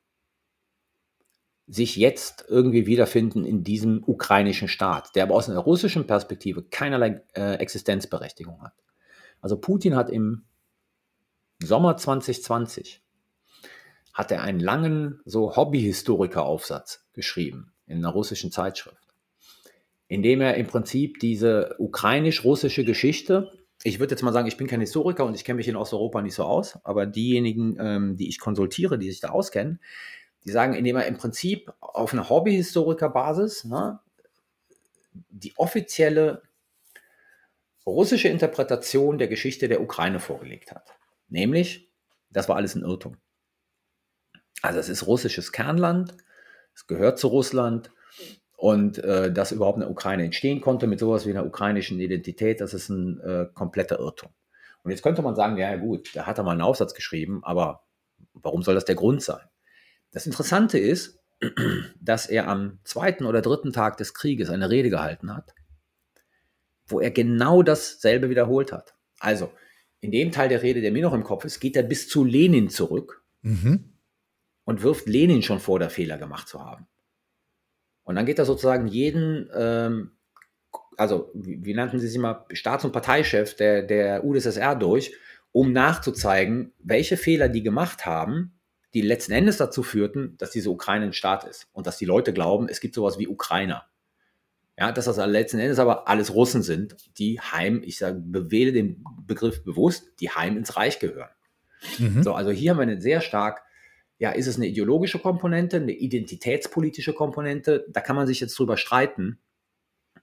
sich 1.71 1.95
jetzt 1.95 2.47
irgendwie 2.49 2.87
wiederfinden 2.87 3.45
in 3.45 3.63
diesem 3.63 4.03
ukrainischen 4.05 4.67
Staat, 4.67 5.15
der 5.15 5.23
aber 5.23 5.37
aus 5.37 5.49
einer 5.49 5.61
russischen 5.61 6.05
Perspektive 6.05 6.65
keinerlei 6.65 7.23
äh, 7.35 7.55
Existenzberechtigung 7.55 8.61
hat. 8.61 8.75
Also 9.41 9.57
Putin 9.57 9.95
hat 9.95 10.11
im 10.11 10.45
Sommer 11.63 11.97
2020 11.97 13.03
hat 14.13 14.33
er 14.33 14.43
einen 14.43 14.59
langen 14.59 15.21
so 15.25 15.55
Hobbyhistoriker-Aufsatz 15.55 17.07
geschrieben 17.13 17.73
in 17.87 17.99
einer 17.99 18.11
russischen 18.11 18.51
Zeitschrift, 18.51 19.15
in 20.09 20.23
dem 20.25 20.41
er 20.41 20.57
im 20.57 20.67
Prinzip 20.67 21.21
diese 21.21 21.77
ukrainisch-russische 21.79 22.85
Geschichte, 22.85 23.53
ich 23.85 24.01
würde 24.01 24.13
jetzt 24.13 24.23
mal 24.23 24.33
sagen, 24.33 24.49
ich 24.49 24.57
bin 24.57 24.67
kein 24.67 24.81
Historiker 24.81 25.25
und 25.25 25.35
ich 25.35 25.45
kenne 25.45 25.59
mich 25.59 25.69
in 25.69 25.77
Osteuropa 25.77 26.21
nicht 26.21 26.35
so 26.35 26.43
aus, 26.45 26.79
aber 26.85 27.07
diejenigen, 27.07 27.77
ähm, 27.79 28.17
die 28.17 28.29
ich 28.29 28.41
konsultiere, 28.41 28.99
die 28.99 29.11
sich 29.11 29.21
da 29.21 29.29
auskennen, 29.29 29.81
Die 30.45 30.51
sagen, 30.51 30.75
indem 30.75 30.97
er 30.97 31.07
im 31.07 31.17
Prinzip 31.17 31.73
auf 31.81 32.13
einer 32.13 32.29
Hobbyhistorikerbasis 32.29 33.65
ne, 33.65 34.01
die 35.29 35.53
offizielle 35.57 36.43
russische 37.87 38.29
Interpretation 38.29 39.19
der 39.19 39.29
Geschichte 39.29 39.69
der 39.69 39.83
Ukraine 39.83 40.21
vorgelegt 40.21 40.73
hat. 40.73 40.95
Nämlich, 41.29 41.91
das 42.31 42.49
war 42.49 42.57
alles 42.57 42.75
ein 42.75 42.83
Irrtum. 42.83 43.17
Also 44.63 44.79
es 44.79 44.89
ist 44.89 45.07
russisches 45.07 45.53
Kernland, 45.53 46.15
es 46.75 46.87
gehört 46.87 47.19
zu 47.19 47.29
Russland 47.29 47.91
und 48.57 48.99
äh, 48.99 49.33
dass 49.33 49.53
überhaupt 49.53 49.77
eine 49.77 49.89
Ukraine 49.89 50.25
entstehen 50.25 50.61
konnte 50.61 50.87
mit 50.87 51.01
sowas 51.01 51.27
wie 51.27 51.31
einer 51.31 51.47
ukrainischen 51.47 51.99
Identität, 51.99 52.61
das 52.61 52.75
ist 52.75 52.91
ein 52.91 53.21
äh, 53.21 53.47
kompletter 53.55 53.99
Irrtum. 53.99 54.31
Und 54.83 54.91
jetzt 54.91 55.03
könnte 55.03 55.23
man 55.23 55.35
sagen, 55.35 55.57
ja 55.57 55.77
gut, 55.77 56.15
da 56.15 56.27
hat 56.27 56.39
er 56.39 56.45
mal 56.45 56.53
einen 56.53 56.61
Aufsatz 56.61 56.95
geschrieben, 56.95 57.43
aber 57.43 57.85
warum 58.35 58.63
soll 58.63 58.75
das 58.75 58.85
der 58.85 58.95
Grund 58.95 59.23
sein? 59.23 59.50
Das 60.13 60.27
Interessante 60.27 60.79
ist, 60.79 61.19
dass 62.01 62.27
er 62.27 62.49
am 62.49 62.79
zweiten 62.85 63.27
oder 63.27 63.43
dritten 63.43 63.73
Tag 63.73 63.97
des 63.97 64.15
Krieges 64.15 64.51
eine 64.51 64.71
Rede 64.71 64.91
gehalten 64.91 65.35
hat, 65.35 65.55
wo 66.87 67.01
er 67.01 67.11
genau 67.11 67.63
dasselbe 67.63 68.31
wiederholt 68.31 68.73
hat. 68.73 68.95
Also, 69.19 69.53
in 70.01 70.11
dem 70.11 70.33
Teil 70.33 70.49
der 70.49 70.63
Rede, 70.63 70.81
der 70.81 70.93
mir 70.93 71.03
noch 71.03 71.13
im 71.13 71.25
Kopf 71.25 71.45
ist, 71.45 71.61
geht 71.61 71.77
er 71.77 71.83
bis 71.83 72.09
zu 72.09 72.25
Lenin 72.25 72.71
zurück 72.71 73.23
mhm. 73.43 73.93
und 74.65 74.83
wirft 74.83 75.07
Lenin 75.07 75.43
schon 75.43 75.61
vor, 75.61 75.79
der 75.79 75.91
Fehler 75.91 76.19
gemacht 76.19 76.49
zu 76.49 76.65
haben. 76.65 76.87
Und 78.03 78.17
dann 78.17 78.27
geht 78.27 78.39
er 78.39 78.47
sozusagen 78.47 78.89
jeden, 78.89 79.51
ähm, 79.55 80.13
also 80.97 81.31
wie, 81.35 81.65
wie, 81.65 81.75
nannten 81.75 82.01
sie 82.01 82.09
sich 82.09 82.19
mal, 82.19 82.47
Staats- 82.53 82.85
und 82.85 82.93
Parteichef 82.93 83.55
der, 83.57 83.83
der 83.83 84.25
UdSSR 84.25 84.75
durch, 84.75 85.15
um 85.53 85.73
nachzuzeigen, 85.73 86.73
welche 86.79 87.17
Fehler 87.17 87.49
die 87.49 87.63
gemacht 87.63 88.07
haben, 88.07 88.60
die 88.95 89.03
letzten 89.03 89.33
Endes 89.33 89.57
dazu 89.57 89.83
führten, 89.83 90.37
dass 90.39 90.51
diese 90.51 90.71
Ukraine 90.71 91.07
ein 91.07 91.13
Staat 91.13 91.45
ist 91.45 91.69
und 91.73 91.87
dass 91.87 91.99
die 91.99 92.05
Leute 92.05 92.33
glauben, 92.33 92.69
es 92.69 92.81
gibt 92.81 92.95
sowas 92.95 93.19
wie 93.19 93.29
Ukrainer. 93.29 93.87
Ja, 94.79 94.93
dass 94.93 95.05
das 95.05 95.19
letzten 95.19 95.59
Endes 95.59 95.79
aber 95.79 96.09
alles 96.09 96.35
Russen 96.35 96.63
sind, 96.63 96.97
die 97.19 97.39
heim, 97.39 97.83
ich 97.85 97.99
sage, 97.99 98.19
bewähle 98.19 98.73
den 98.73 99.05
Begriff 99.27 99.63
bewusst, 99.63 100.15
die 100.21 100.31
heim 100.31 100.57
ins 100.57 100.77
Reich 100.77 100.99
gehören. 100.99 101.31
Mhm. 101.99 102.23
So, 102.23 102.33
also 102.33 102.51
hier 102.51 102.71
haben 102.71 102.79
wir 102.79 102.83
eine 102.83 103.01
sehr 103.01 103.21
stark, 103.21 103.63
ja, 104.19 104.31
ist 104.31 104.47
es 104.47 104.57
eine 104.57 104.67
ideologische 104.67 105.19
Komponente, 105.19 105.77
eine 105.77 105.93
identitätspolitische 105.93 107.13
Komponente? 107.13 107.87
Da 107.91 108.01
kann 108.01 108.17
man 108.17 108.27
sich 108.27 108.41
jetzt 108.41 108.59
drüber 108.59 108.77
streiten. 108.77 109.39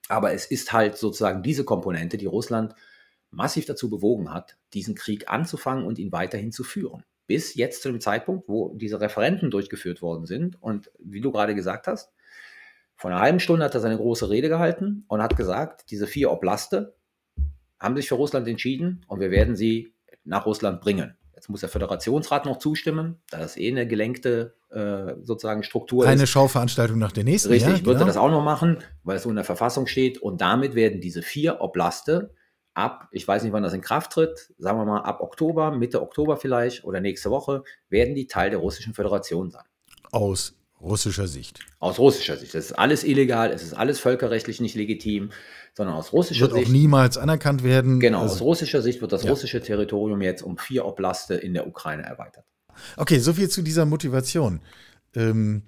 Aber 0.07 0.33
es 0.33 0.45
ist 0.45 0.73
halt 0.73 0.97
sozusagen 0.97 1.43
diese 1.43 1.63
Komponente, 1.63 2.17
die 2.17 2.25
Russland 2.25 2.73
massiv 3.31 3.65
dazu 3.65 3.89
bewogen 3.89 4.33
hat, 4.33 4.57
diesen 4.73 4.95
Krieg 4.95 5.29
anzufangen 5.29 5.85
und 5.85 5.99
ihn 5.99 6.11
weiterhin 6.11 6.51
zu 6.51 6.63
führen. 6.63 7.03
Bis 7.27 7.55
jetzt 7.55 7.83
zu 7.83 7.91
dem 7.91 7.99
Zeitpunkt, 7.99 8.47
wo 8.47 8.73
diese 8.73 8.99
Referenten 8.99 9.51
durchgeführt 9.51 10.01
worden 10.01 10.25
sind. 10.25 10.61
Und 10.61 10.89
wie 10.97 11.21
du 11.21 11.31
gerade 11.31 11.55
gesagt 11.55 11.87
hast, 11.87 12.11
vor 12.95 13.11
einer 13.11 13.19
halben 13.19 13.39
Stunde 13.39 13.63
hat 13.63 13.75
er 13.75 13.81
seine 13.81 13.97
große 13.97 14.29
Rede 14.29 14.49
gehalten 14.49 15.05
und 15.07 15.21
hat 15.21 15.37
gesagt, 15.37 15.91
diese 15.91 16.07
vier 16.07 16.31
Oblaste 16.31 16.95
haben 17.79 17.95
sich 17.95 18.07
für 18.07 18.15
Russland 18.15 18.47
entschieden 18.47 19.05
und 19.07 19.19
wir 19.19 19.29
werden 19.29 19.55
sie 19.55 19.93
nach 20.23 20.45
Russland 20.45 20.81
bringen. 20.81 21.15
Jetzt 21.35 21.49
muss 21.49 21.59
der 21.59 21.69
Föderationsrat 21.69 22.45
noch 22.45 22.57
zustimmen, 22.57 23.21
da 23.29 23.37
das 23.37 23.57
eh 23.57 23.69
eine 23.69 23.87
gelenkte 23.87 24.55
äh, 24.71 25.13
sozusagen 25.21 25.61
Struktur 25.61 26.03
Eine 26.03 26.15
ist. 26.15 26.21
Eine 26.21 26.27
Schauveranstaltung 26.27 26.97
nach 26.97 27.11
der 27.11 27.23
nächsten. 27.23 27.49
Richtig, 27.49 27.69
ja, 27.69 27.85
wird 27.85 27.85
genau. 27.85 27.99
er 27.99 28.07
das 28.07 28.17
auch 28.17 28.31
noch 28.31 28.43
machen, 28.43 28.79
weil 29.03 29.17
es 29.17 29.23
so 29.23 29.29
in 29.29 29.35
der 29.35 29.45
Verfassung 29.45 29.85
steht. 29.85 30.17
Und 30.17 30.41
damit 30.41 30.73
werden 30.73 30.99
diese 30.99 31.21
vier 31.21 31.61
Oblaste 31.61 32.33
ab, 32.77 33.07
ich 33.11 33.27
weiß 33.27 33.43
nicht, 33.43 33.53
wann 33.53 33.63
das 33.63 33.73
in 33.73 33.81
Kraft 33.81 34.11
tritt, 34.11 34.53
sagen 34.57 34.77
wir 34.79 34.85
mal 34.85 35.01
ab 35.01 35.21
Oktober, 35.21 35.71
Mitte 35.71 36.01
Oktober 36.01 36.37
vielleicht 36.37 36.83
oder 36.83 37.01
nächste 37.01 37.31
Woche, 37.31 37.63
werden 37.89 38.15
die 38.15 38.27
Teil 38.27 38.51
der 38.51 38.59
Russischen 38.59 38.93
Föderation 38.93 39.49
sein. 39.49 39.63
Aus 40.11 40.53
russischer 40.79 41.27
Sicht. 41.27 41.59
Aus 41.79 41.97
russischer 41.97 42.37
Sicht. 42.37 42.53
Das 42.53 42.65
ist 42.65 42.73
alles 42.73 43.03
illegal, 43.03 43.51
es 43.51 43.63
ist 43.63 43.73
alles 43.73 43.99
völkerrechtlich 43.99 44.61
nicht 44.61 44.75
legitim, 44.75 45.31
sondern 45.73 45.95
aus 45.95 46.13
russischer 46.13 46.41
wird 46.41 46.51
Sicht. 46.53 46.67
Wird 46.67 46.69
auch 46.69 46.79
niemals 46.79 47.17
anerkannt 47.17 47.63
werden. 47.63 47.99
Genau, 47.99 48.21
also, 48.21 48.35
aus 48.35 48.41
russischer 48.41 48.81
Sicht 48.81 49.01
wird 49.01 49.11
das 49.11 49.23
ja. 49.23 49.31
russische 49.31 49.61
Territorium 49.61 50.21
jetzt 50.21 50.43
um 50.43 50.57
vier 50.57 50.85
Oblaste 50.85 51.33
in 51.33 51.53
der 51.53 51.67
Ukraine 51.67 52.03
erweitert. 52.03 52.45
Okay, 52.95 53.17
soviel 53.17 53.49
zu 53.49 53.63
dieser 53.63 53.85
Motivation. 53.85 54.61
Ähm, 55.15 55.63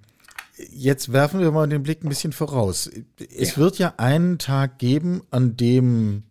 jetzt 0.72 1.12
werfen 1.12 1.39
wir 1.39 1.52
mal 1.52 1.67
den 1.67 1.82
Blick 1.82 2.04
ein 2.04 2.10
bisschen 2.10 2.34
voraus. 2.34 2.89
Es 3.36 3.56
ja. 3.56 3.58
wird 3.58 3.80
ja 3.80 3.93
einen 3.98 4.38
Tag 4.38 4.78
geben, 4.78 5.24
an 5.32 5.58
dem 5.58 6.24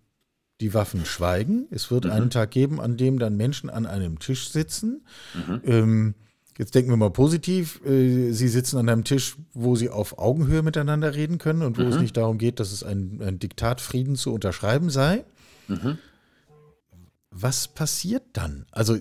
die 0.60 0.74
Waffen 0.74 1.04
schweigen. 1.04 1.66
Es 1.70 1.90
wird 1.90 2.04
mhm. 2.04 2.10
einen 2.10 2.30
Tag 2.30 2.50
geben, 2.50 2.80
an 2.80 2.96
dem 2.96 3.18
dann 3.18 3.36
Menschen 3.36 3.70
an 3.70 3.86
einem 3.86 4.18
Tisch 4.18 4.50
sitzen. 4.50 5.02
Mhm. 5.34 5.60
Ähm, 5.64 6.14
Jetzt 6.58 6.74
denken 6.74 6.90
wir 6.90 6.96
mal 6.96 7.10
positiv. 7.10 7.80
Äh, 7.86 8.32
sie 8.32 8.48
sitzen 8.48 8.78
an 8.78 8.88
einem 8.88 9.04
Tisch, 9.04 9.36
wo 9.54 9.76
sie 9.76 9.90
auf 9.90 10.18
Augenhöhe 10.18 10.62
miteinander 10.62 11.14
reden 11.14 11.38
können 11.38 11.62
und 11.62 11.78
wo 11.78 11.82
mhm. 11.82 11.88
es 11.88 12.00
nicht 12.00 12.16
darum 12.16 12.36
geht, 12.36 12.58
dass 12.58 12.72
es 12.72 12.82
ein, 12.82 13.20
ein 13.22 13.38
Diktat 13.38 13.80
Frieden 13.80 14.16
zu 14.16 14.34
unterschreiben 14.34 14.90
sei. 14.90 15.24
Mhm. 15.68 15.98
Was 17.30 17.68
passiert 17.68 18.24
dann? 18.32 18.66
Also 18.72 18.98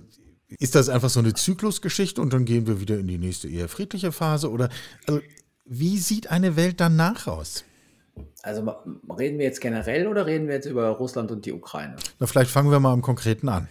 ist 0.48 0.76
das 0.76 0.88
einfach 0.88 1.10
so 1.10 1.20
eine 1.20 1.34
Zyklusgeschichte 1.34 2.22
und 2.22 2.32
dann 2.32 2.46
gehen 2.46 2.68
wir 2.68 2.80
wieder 2.80 3.00
in 3.00 3.08
die 3.08 3.18
nächste 3.18 3.50
eher 3.50 3.68
friedliche 3.68 4.12
Phase? 4.12 4.52
Oder 4.52 4.70
also, 5.08 5.22
wie 5.66 5.98
sieht 5.98 6.30
eine 6.30 6.56
Welt 6.56 6.80
danach 6.80 7.26
aus? 7.26 7.64
Also 8.44 8.62
reden 9.18 9.40
wir 9.40 9.46
jetzt 9.46 9.62
generell 9.62 10.08
oder 10.08 10.26
reden 10.26 10.48
wir 10.48 10.56
jetzt 10.56 10.66
über 10.66 10.88
Russland 10.90 11.32
und 11.32 11.46
die 11.46 11.54
Ukraine? 11.54 11.96
Na, 12.20 12.28
vielleicht 12.28 12.52
fangen 12.52 12.72
wir 12.72 12.80
mal 12.80 12.94
am 12.94 13.02
Konkreten 13.02 13.50
an. 13.50 13.68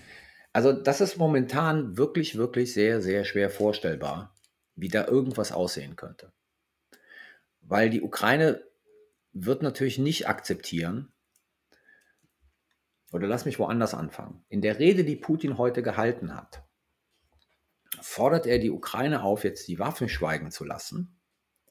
Also 0.53 0.73
das 0.73 1.01
ist 1.01 1.19
momentan 1.19 1.97
wirklich, 1.97 2.37
wirklich 2.37 2.73
sehr, 2.73 3.03
sehr 3.03 3.25
schwer 3.25 3.51
vorstellbar, 3.51 4.35
wie 4.75 4.89
da 4.89 5.07
irgendwas 5.07 5.53
aussehen 5.53 5.97
könnte. 5.97 6.33
Weil 7.61 7.91
die 7.91 8.03
Ukraine 8.03 8.63
wird 9.33 9.63
natürlich 9.63 9.99
nicht 9.99 10.29
akzeptieren, 10.29 11.13
oder 13.13 13.27
lass 13.27 13.45
mich 13.45 13.59
woanders 13.59 13.95
anfangen. 13.95 14.45
In 14.49 14.63
der 14.63 14.79
Rede, 14.79 15.05
die 15.05 15.17
Putin 15.17 15.59
heute 15.59 15.83
gehalten 15.83 16.35
hat, 16.35 16.65
fordert 18.01 18.47
er 18.47 18.59
die 18.59 18.71
Ukraine 18.71 19.23
auf, 19.23 19.45
jetzt 19.45 19.69
die 19.69 19.79
Waffen 19.79 20.09
schweigen 20.09 20.51
zu 20.51 20.65
lassen 20.65 21.21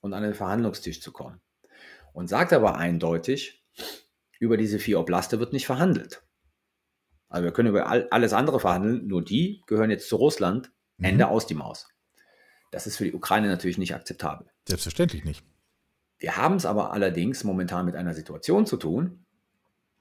und 0.01 0.13
an 0.13 0.23
den 0.23 0.33
Verhandlungstisch 0.33 1.01
zu 1.01 1.11
kommen. 1.11 1.41
Und 2.15 2.29
sagt 2.29 2.53
aber 2.53 2.77
eindeutig, 2.77 3.61
über 4.39 4.55
diese 4.55 4.79
vier 4.79 5.01
Oblaste 5.01 5.41
wird 5.41 5.51
nicht 5.51 5.65
verhandelt. 5.65 6.23
Also 7.27 7.43
wir 7.43 7.51
können 7.51 7.67
über 7.67 7.89
all, 7.89 8.07
alles 8.09 8.31
andere 8.31 8.61
verhandeln, 8.61 9.05
nur 9.05 9.21
die 9.21 9.61
gehören 9.67 9.89
jetzt 9.89 10.07
zu 10.07 10.15
Russland. 10.15 10.71
Mhm. 10.97 11.05
Ende 11.05 11.27
aus 11.27 11.45
die 11.45 11.55
Maus. 11.55 11.89
Das 12.71 12.87
ist 12.87 12.95
für 12.95 13.03
die 13.03 13.13
Ukraine 13.13 13.49
natürlich 13.49 13.77
nicht 13.77 13.93
akzeptabel. 13.93 14.47
Selbstverständlich 14.65 15.25
nicht. 15.25 15.43
Wir 16.17 16.37
haben 16.37 16.55
es 16.55 16.65
aber 16.65 16.93
allerdings 16.93 17.43
momentan 17.43 17.85
mit 17.85 17.97
einer 17.97 18.13
Situation 18.13 18.65
zu 18.65 18.77
tun, 18.77 19.25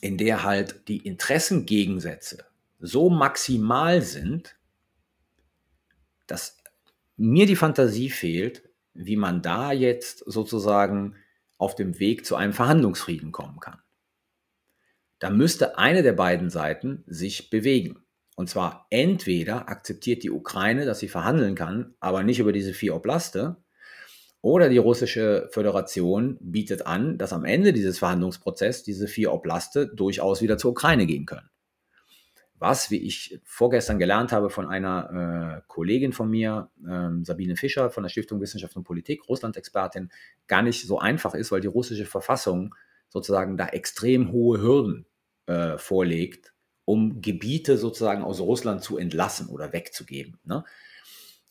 in 0.00 0.16
der 0.16 0.44
halt 0.44 0.86
die 0.86 0.98
Interessengegensätze 0.98 2.44
so 2.78 3.10
maximal 3.10 4.02
sind, 4.02 4.56
dass 6.28 6.58
mir 7.16 7.46
die 7.46 7.56
Fantasie 7.56 8.08
fehlt, 8.08 8.62
wie 8.92 9.16
man 9.16 9.42
da 9.42 9.72
jetzt 9.72 10.18
sozusagen 10.18 11.16
auf 11.58 11.74
dem 11.74 11.98
Weg 11.98 12.26
zu 12.26 12.36
einem 12.36 12.52
Verhandlungsfrieden 12.52 13.32
kommen 13.32 13.60
kann 13.60 13.78
da 15.24 15.30
müsste 15.30 15.78
eine 15.78 16.02
der 16.02 16.12
beiden 16.12 16.50
Seiten 16.50 17.02
sich 17.06 17.48
bewegen. 17.48 18.04
Und 18.36 18.50
zwar 18.50 18.86
entweder 18.90 19.70
akzeptiert 19.70 20.22
die 20.22 20.30
Ukraine, 20.30 20.84
dass 20.84 20.98
sie 20.98 21.08
verhandeln 21.08 21.54
kann, 21.54 21.94
aber 21.98 22.22
nicht 22.22 22.40
über 22.40 22.52
diese 22.52 22.74
vier 22.74 22.94
Oblaste, 22.94 23.56
oder 24.42 24.68
die 24.68 24.76
russische 24.76 25.48
Föderation 25.50 26.36
bietet 26.42 26.86
an, 26.86 27.16
dass 27.16 27.32
am 27.32 27.46
Ende 27.46 27.72
dieses 27.72 27.98
Verhandlungsprozesses 27.98 28.82
diese 28.82 29.08
vier 29.08 29.32
Oblaste 29.32 29.86
durchaus 29.86 30.42
wieder 30.42 30.58
zur 30.58 30.72
Ukraine 30.72 31.06
gehen 31.06 31.24
können. 31.24 31.48
Was, 32.64 32.90
wie 32.90 32.96
ich 32.96 33.38
vorgestern 33.44 33.98
gelernt 33.98 34.32
habe 34.32 34.48
von 34.48 34.66
einer 34.66 35.58
äh, 35.58 35.62
Kollegin 35.68 36.14
von 36.14 36.30
mir, 36.30 36.70
ähm, 36.88 37.22
Sabine 37.22 37.56
Fischer 37.56 37.90
von 37.90 38.04
der 38.04 38.08
Stiftung 38.08 38.40
Wissenschaft 38.40 38.74
und 38.74 38.84
Politik, 38.84 39.28
Russland-Expertin, 39.28 40.08
gar 40.46 40.62
nicht 40.62 40.86
so 40.86 40.98
einfach 40.98 41.34
ist, 41.34 41.52
weil 41.52 41.60
die 41.60 41.66
russische 41.66 42.06
Verfassung 42.06 42.74
sozusagen 43.10 43.58
da 43.58 43.66
extrem 43.66 44.32
hohe 44.32 44.62
Hürden 44.62 45.04
äh, 45.44 45.76
vorlegt, 45.76 46.54
um 46.86 47.20
Gebiete 47.20 47.76
sozusagen 47.76 48.22
aus 48.22 48.40
Russland 48.40 48.82
zu 48.82 48.96
entlassen 48.96 49.48
oder 49.48 49.74
wegzugeben. 49.74 50.38
Ne? 50.44 50.64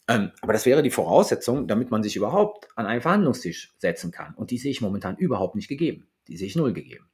Ähm, 0.08 0.32
aber 0.41 0.54
das 0.54 0.65
wäre 0.65 0.82
die 0.82 0.89
Voraussetzung, 0.89 1.67
damit 1.67 1.91
man 1.91 2.02
sich 2.02 2.15
überhaupt 2.15 2.69
an 2.76 2.88
einen 2.88 3.02
Verhandlungstisch 3.02 3.76
setzen 3.78 4.10
kann. 4.10 4.34
Und 4.34 4.49
die 4.49 4.58
sehe 4.58 4.71
ich 4.71 4.82
momentan 4.82 5.15
überhaupt 5.17 5.54
nicht 5.54 5.67
gegeben. 5.67 6.08
Die 6.28 6.38
sehe 6.38 6.47
ich 6.47 6.56
null 6.56 6.73
gegeben. 6.73 7.08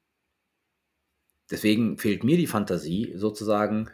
Deswegen 1.51 1.97
fehlt 1.97 2.23
mir 2.23 2.37
die 2.37 2.47
Fantasie, 2.47 3.13
sozusagen, 3.15 3.89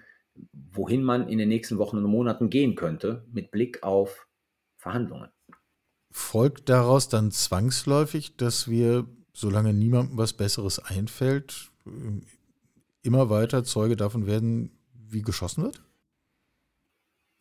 wohin 0.51 1.03
man 1.03 1.29
in 1.29 1.37
den 1.37 1.49
nächsten 1.49 1.77
Wochen 1.77 1.97
und 1.97 2.03
Monaten 2.03 2.49
gehen 2.49 2.75
könnte, 2.75 3.25
mit 3.31 3.51
Blick 3.51 3.83
auf 3.83 4.27
Verhandlungen. 4.77 5.29
Folgt 6.11 6.69
daraus 6.69 7.09
dann 7.09 7.31
zwangsläufig, 7.31 8.35
dass 8.35 8.69
wir, 8.69 9.07
solange 9.33 9.73
niemandem 9.73 10.17
was 10.17 10.33
Besseres 10.33 10.79
einfällt, 10.79 11.71
immer 13.01 13.29
weiter 13.29 13.63
Zeuge 13.63 13.95
davon 13.95 14.27
werden, 14.27 14.77
wie 14.93 15.21
geschossen 15.21 15.63
wird? 15.63 15.81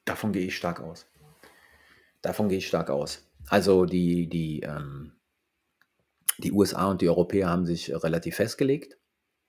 Davon 0.05 0.33
gehe 0.33 0.47
ich 0.47 0.57
stark 0.57 0.81
aus. 0.81 1.07
Davon 2.23 2.49
gehe 2.49 2.59
ich 2.59 2.69
stark 2.69 2.91
aus. 2.91 3.27
Also 3.47 3.85
die, 3.85 4.29
die, 4.29 4.61
ähm, 4.61 5.13
die 6.39 6.53
USA 6.53 6.91
und 6.91 7.01
die 7.01 7.09
Europäer 7.09 7.49
haben 7.49 7.67
sich 7.67 7.91
relativ 7.93 8.37
festgelegt 8.37 8.97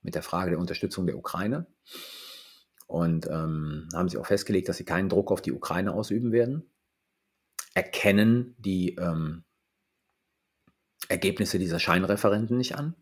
mit 0.06 0.14
der 0.14 0.22
Frage 0.22 0.50
der 0.50 0.60
Unterstützung 0.60 1.04
der 1.04 1.18
Ukraine 1.18 1.66
und 2.86 3.26
ähm, 3.26 3.88
haben 3.92 4.08
sich 4.08 4.18
auch 4.18 4.26
festgelegt, 4.26 4.68
dass 4.68 4.76
sie 4.76 4.84
keinen 4.84 5.08
Druck 5.08 5.32
auf 5.32 5.42
die 5.42 5.52
Ukraine 5.52 5.92
ausüben 5.92 6.30
werden, 6.30 6.70
erkennen 7.74 8.54
die 8.56 8.94
ähm, 8.94 9.42
Ergebnisse 11.08 11.58
dieser 11.58 11.80
Scheinreferenten 11.80 12.56
nicht 12.56 12.76
an. 12.76 12.94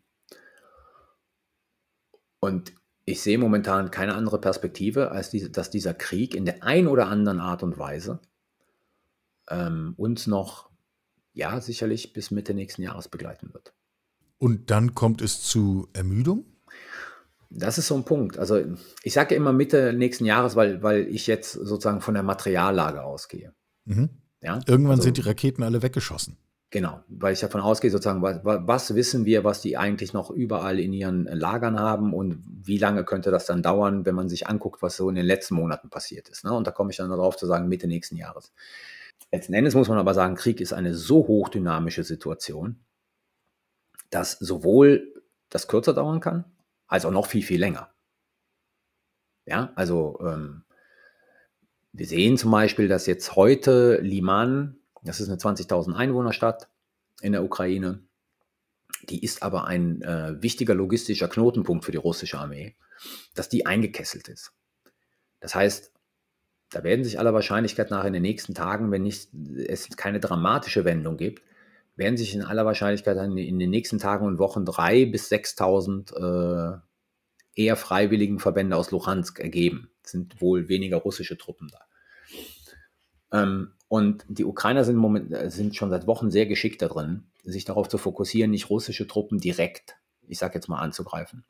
Und 2.39 2.73
ich 3.05 3.21
sehe 3.21 3.37
momentan 3.37 3.91
keine 3.91 4.15
andere 4.15 4.41
Perspektive, 4.41 5.11
als 5.11 5.29
diese, 5.29 5.51
dass 5.51 5.69
dieser 5.69 5.93
Krieg 5.93 6.33
in 6.33 6.45
der 6.45 6.63
einen 6.63 6.87
oder 6.87 7.07
anderen 7.07 7.39
Art 7.39 7.61
und 7.61 7.77
Weise 7.77 8.19
ähm, 9.47 9.93
uns 9.95 10.25
noch, 10.25 10.71
ja, 11.33 11.61
sicherlich 11.61 12.13
bis 12.13 12.31
Mitte 12.31 12.55
nächsten 12.55 12.81
Jahres 12.81 13.09
begleiten 13.09 13.53
wird. 13.53 13.75
Und 14.39 14.71
dann 14.71 14.95
kommt 14.95 15.21
es 15.21 15.43
zu 15.43 15.87
Ermüdung? 15.93 16.54
Das 17.49 17.77
ist 17.77 17.87
so 17.87 17.95
ein 17.95 18.05
Punkt. 18.05 18.37
Also 18.37 18.59
ich 19.03 19.13
sage 19.13 19.35
immer 19.35 19.53
Mitte 19.53 19.93
nächsten 19.93 20.25
Jahres, 20.25 20.55
weil, 20.55 20.83
weil 20.83 21.07
ich 21.07 21.27
jetzt 21.27 21.53
sozusagen 21.53 22.01
von 22.01 22.13
der 22.13 22.23
Materiallage 22.23 23.03
ausgehe. 23.03 23.53
Mhm. 23.85 24.09
Ja? 24.41 24.59
Irgendwann 24.67 24.93
also, 24.93 25.03
sind 25.03 25.17
die 25.17 25.21
Raketen 25.21 25.63
alle 25.63 25.81
weggeschossen. 25.81 26.37
Genau, 26.71 26.99
weil 27.07 27.33
ich 27.33 27.39
davon 27.39 27.61
ausgehe, 27.61 27.89
sozusagen, 27.89 28.21
was, 28.21 28.39
was, 28.43 28.95
wissen 28.95 29.25
wir, 29.25 29.43
was 29.43 29.61
die 29.61 29.77
eigentlich 29.77 30.13
noch 30.13 30.29
überall 30.29 30.79
in 30.79 30.91
ihren 30.91 31.25
Lagern 31.25 31.79
haben 31.79 32.13
und 32.13 32.43
wie 32.45 32.77
lange 32.77 33.05
könnte 33.05 33.31
das 33.31 33.45
dann 33.45 33.63
dauern, 33.63 34.05
wenn 34.05 34.15
man 34.15 34.27
sich 34.27 34.47
anguckt, 34.47 34.81
was 34.81 34.97
so 34.97 35.07
in 35.07 35.15
den 35.15 35.25
letzten 35.25 35.55
Monaten 35.55 35.89
passiert 35.89 36.27
ist. 36.27 36.43
Ne? 36.43 36.51
Und 36.51 36.67
da 36.67 36.71
komme 36.71 36.91
ich 36.91 36.97
dann 36.97 37.09
darauf 37.09 37.37
zu 37.37 37.45
sagen, 37.45 37.69
Mitte 37.69 37.87
nächsten 37.87 38.17
Jahres. 38.17 38.51
Letzten 39.31 39.53
Endes 39.53 39.75
muss 39.75 39.87
man 39.87 39.97
aber 39.97 40.13
sagen, 40.13 40.35
Krieg 40.35 40.59
ist 40.59 40.73
eine 40.73 40.93
so 40.93 41.27
hochdynamische 41.27 42.03
Situation, 42.03 42.79
dass 44.09 44.33
sowohl 44.33 45.13
das 45.49 45.67
kürzer 45.67 45.93
dauern 45.93 46.19
kann, 46.19 46.45
als 46.87 47.05
auch 47.05 47.11
noch 47.11 47.27
viel, 47.27 47.43
viel 47.43 47.59
länger. 47.59 47.91
Ja, 49.45 49.71
also 49.75 50.19
ähm, 50.21 50.63
wir 51.93 52.05
sehen 52.07 52.37
zum 52.37 52.51
Beispiel, 52.51 52.87
dass 52.87 53.05
jetzt 53.05 53.35
heute 53.35 53.99
Liman, 54.01 54.77
das 55.03 55.19
ist 55.19 55.29
eine 55.29 55.37
20.000 55.37 55.93
Einwohnerstadt 55.93 56.67
in 57.21 57.31
der 57.31 57.43
Ukraine, 57.43 58.03
die 59.09 59.23
ist 59.23 59.43
aber 59.43 59.65
ein 59.65 60.01
äh, 60.01 60.41
wichtiger 60.41 60.73
logistischer 60.73 61.27
Knotenpunkt 61.27 61.85
für 61.85 61.91
die 61.91 61.97
russische 61.97 62.39
Armee, 62.39 62.75
dass 63.33 63.49
die 63.49 63.65
eingekesselt 63.65 64.27
ist. 64.27 64.53
Das 65.39 65.53
heißt, 65.53 65.91
da 66.71 66.83
werden 66.83 67.05
sich 67.05 67.19
aller 67.19 67.33
Wahrscheinlichkeit 67.33 67.91
nach 67.91 68.05
in 68.05 68.13
den 68.13 68.23
nächsten 68.23 68.55
Tagen, 68.55 68.91
wenn 68.91 69.03
nicht, 69.03 69.29
es 69.67 69.87
keine 69.95 70.19
dramatische 70.19 70.85
Wendung 70.85 71.17
gibt, 71.17 71.43
werden 71.95 72.17
sich 72.17 72.35
in 72.35 72.41
aller 72.41 72.65
Wahrscheinlichkeit 72.65 73.17
in 73.17 73.59
den 73.59 73.69
nächsten 73.69 73.99
Tagen 73.99 74.25
und 74.25 74.39
Wochen 74.39 74.65
drei 74.65 75.05
bis 75.05 75.31
6.000 75.31 76.75
äh, 76.75 76.79
eher 77.55 77.75
freiwilligen 77.75 78.39
Verbände 78.39 78.75
aus 78.75 78.91
Luhansk 78.91 79.39
ergeben. 79.39 79.89
Es 80.03 80.11
sind 80.11 80.41
wohl 80.41 80.67
weniger 80.67 80.97
russische 80.97 81.37
Truppen 81.37 81.71
da. 81.71 83.41
Ähm, 83.41 83.71
und 83.87 84.25
die 84.27 84.43
Ukrainer 84.43 84.83
sind, 84.83 84.97
moment, 84.97 85.31
äh, 85.31 85.49
sind 85.49 85.75
schon 85.75 85.89
seit 85.89 86.05
Wochen 86.05 86.31
sehr 86.31 86.45
geschickt 86.45 86.81
darin, 86.81 87.27
sich 87.43 87.63
darauf 87.63 87.87
zu 87.87 87.97
fokussieren, 87.97 88.51
nicht 88.51 88.69
russische 88.69 89.07
Truppen 89.07 89.39
direkt, 89.39 89.95
ich 90.27 90.37
sage 90.37 90.55
jetzt 90.55 90.67
mal, 90.67 90.79
anzugreifen, 90.79 91.45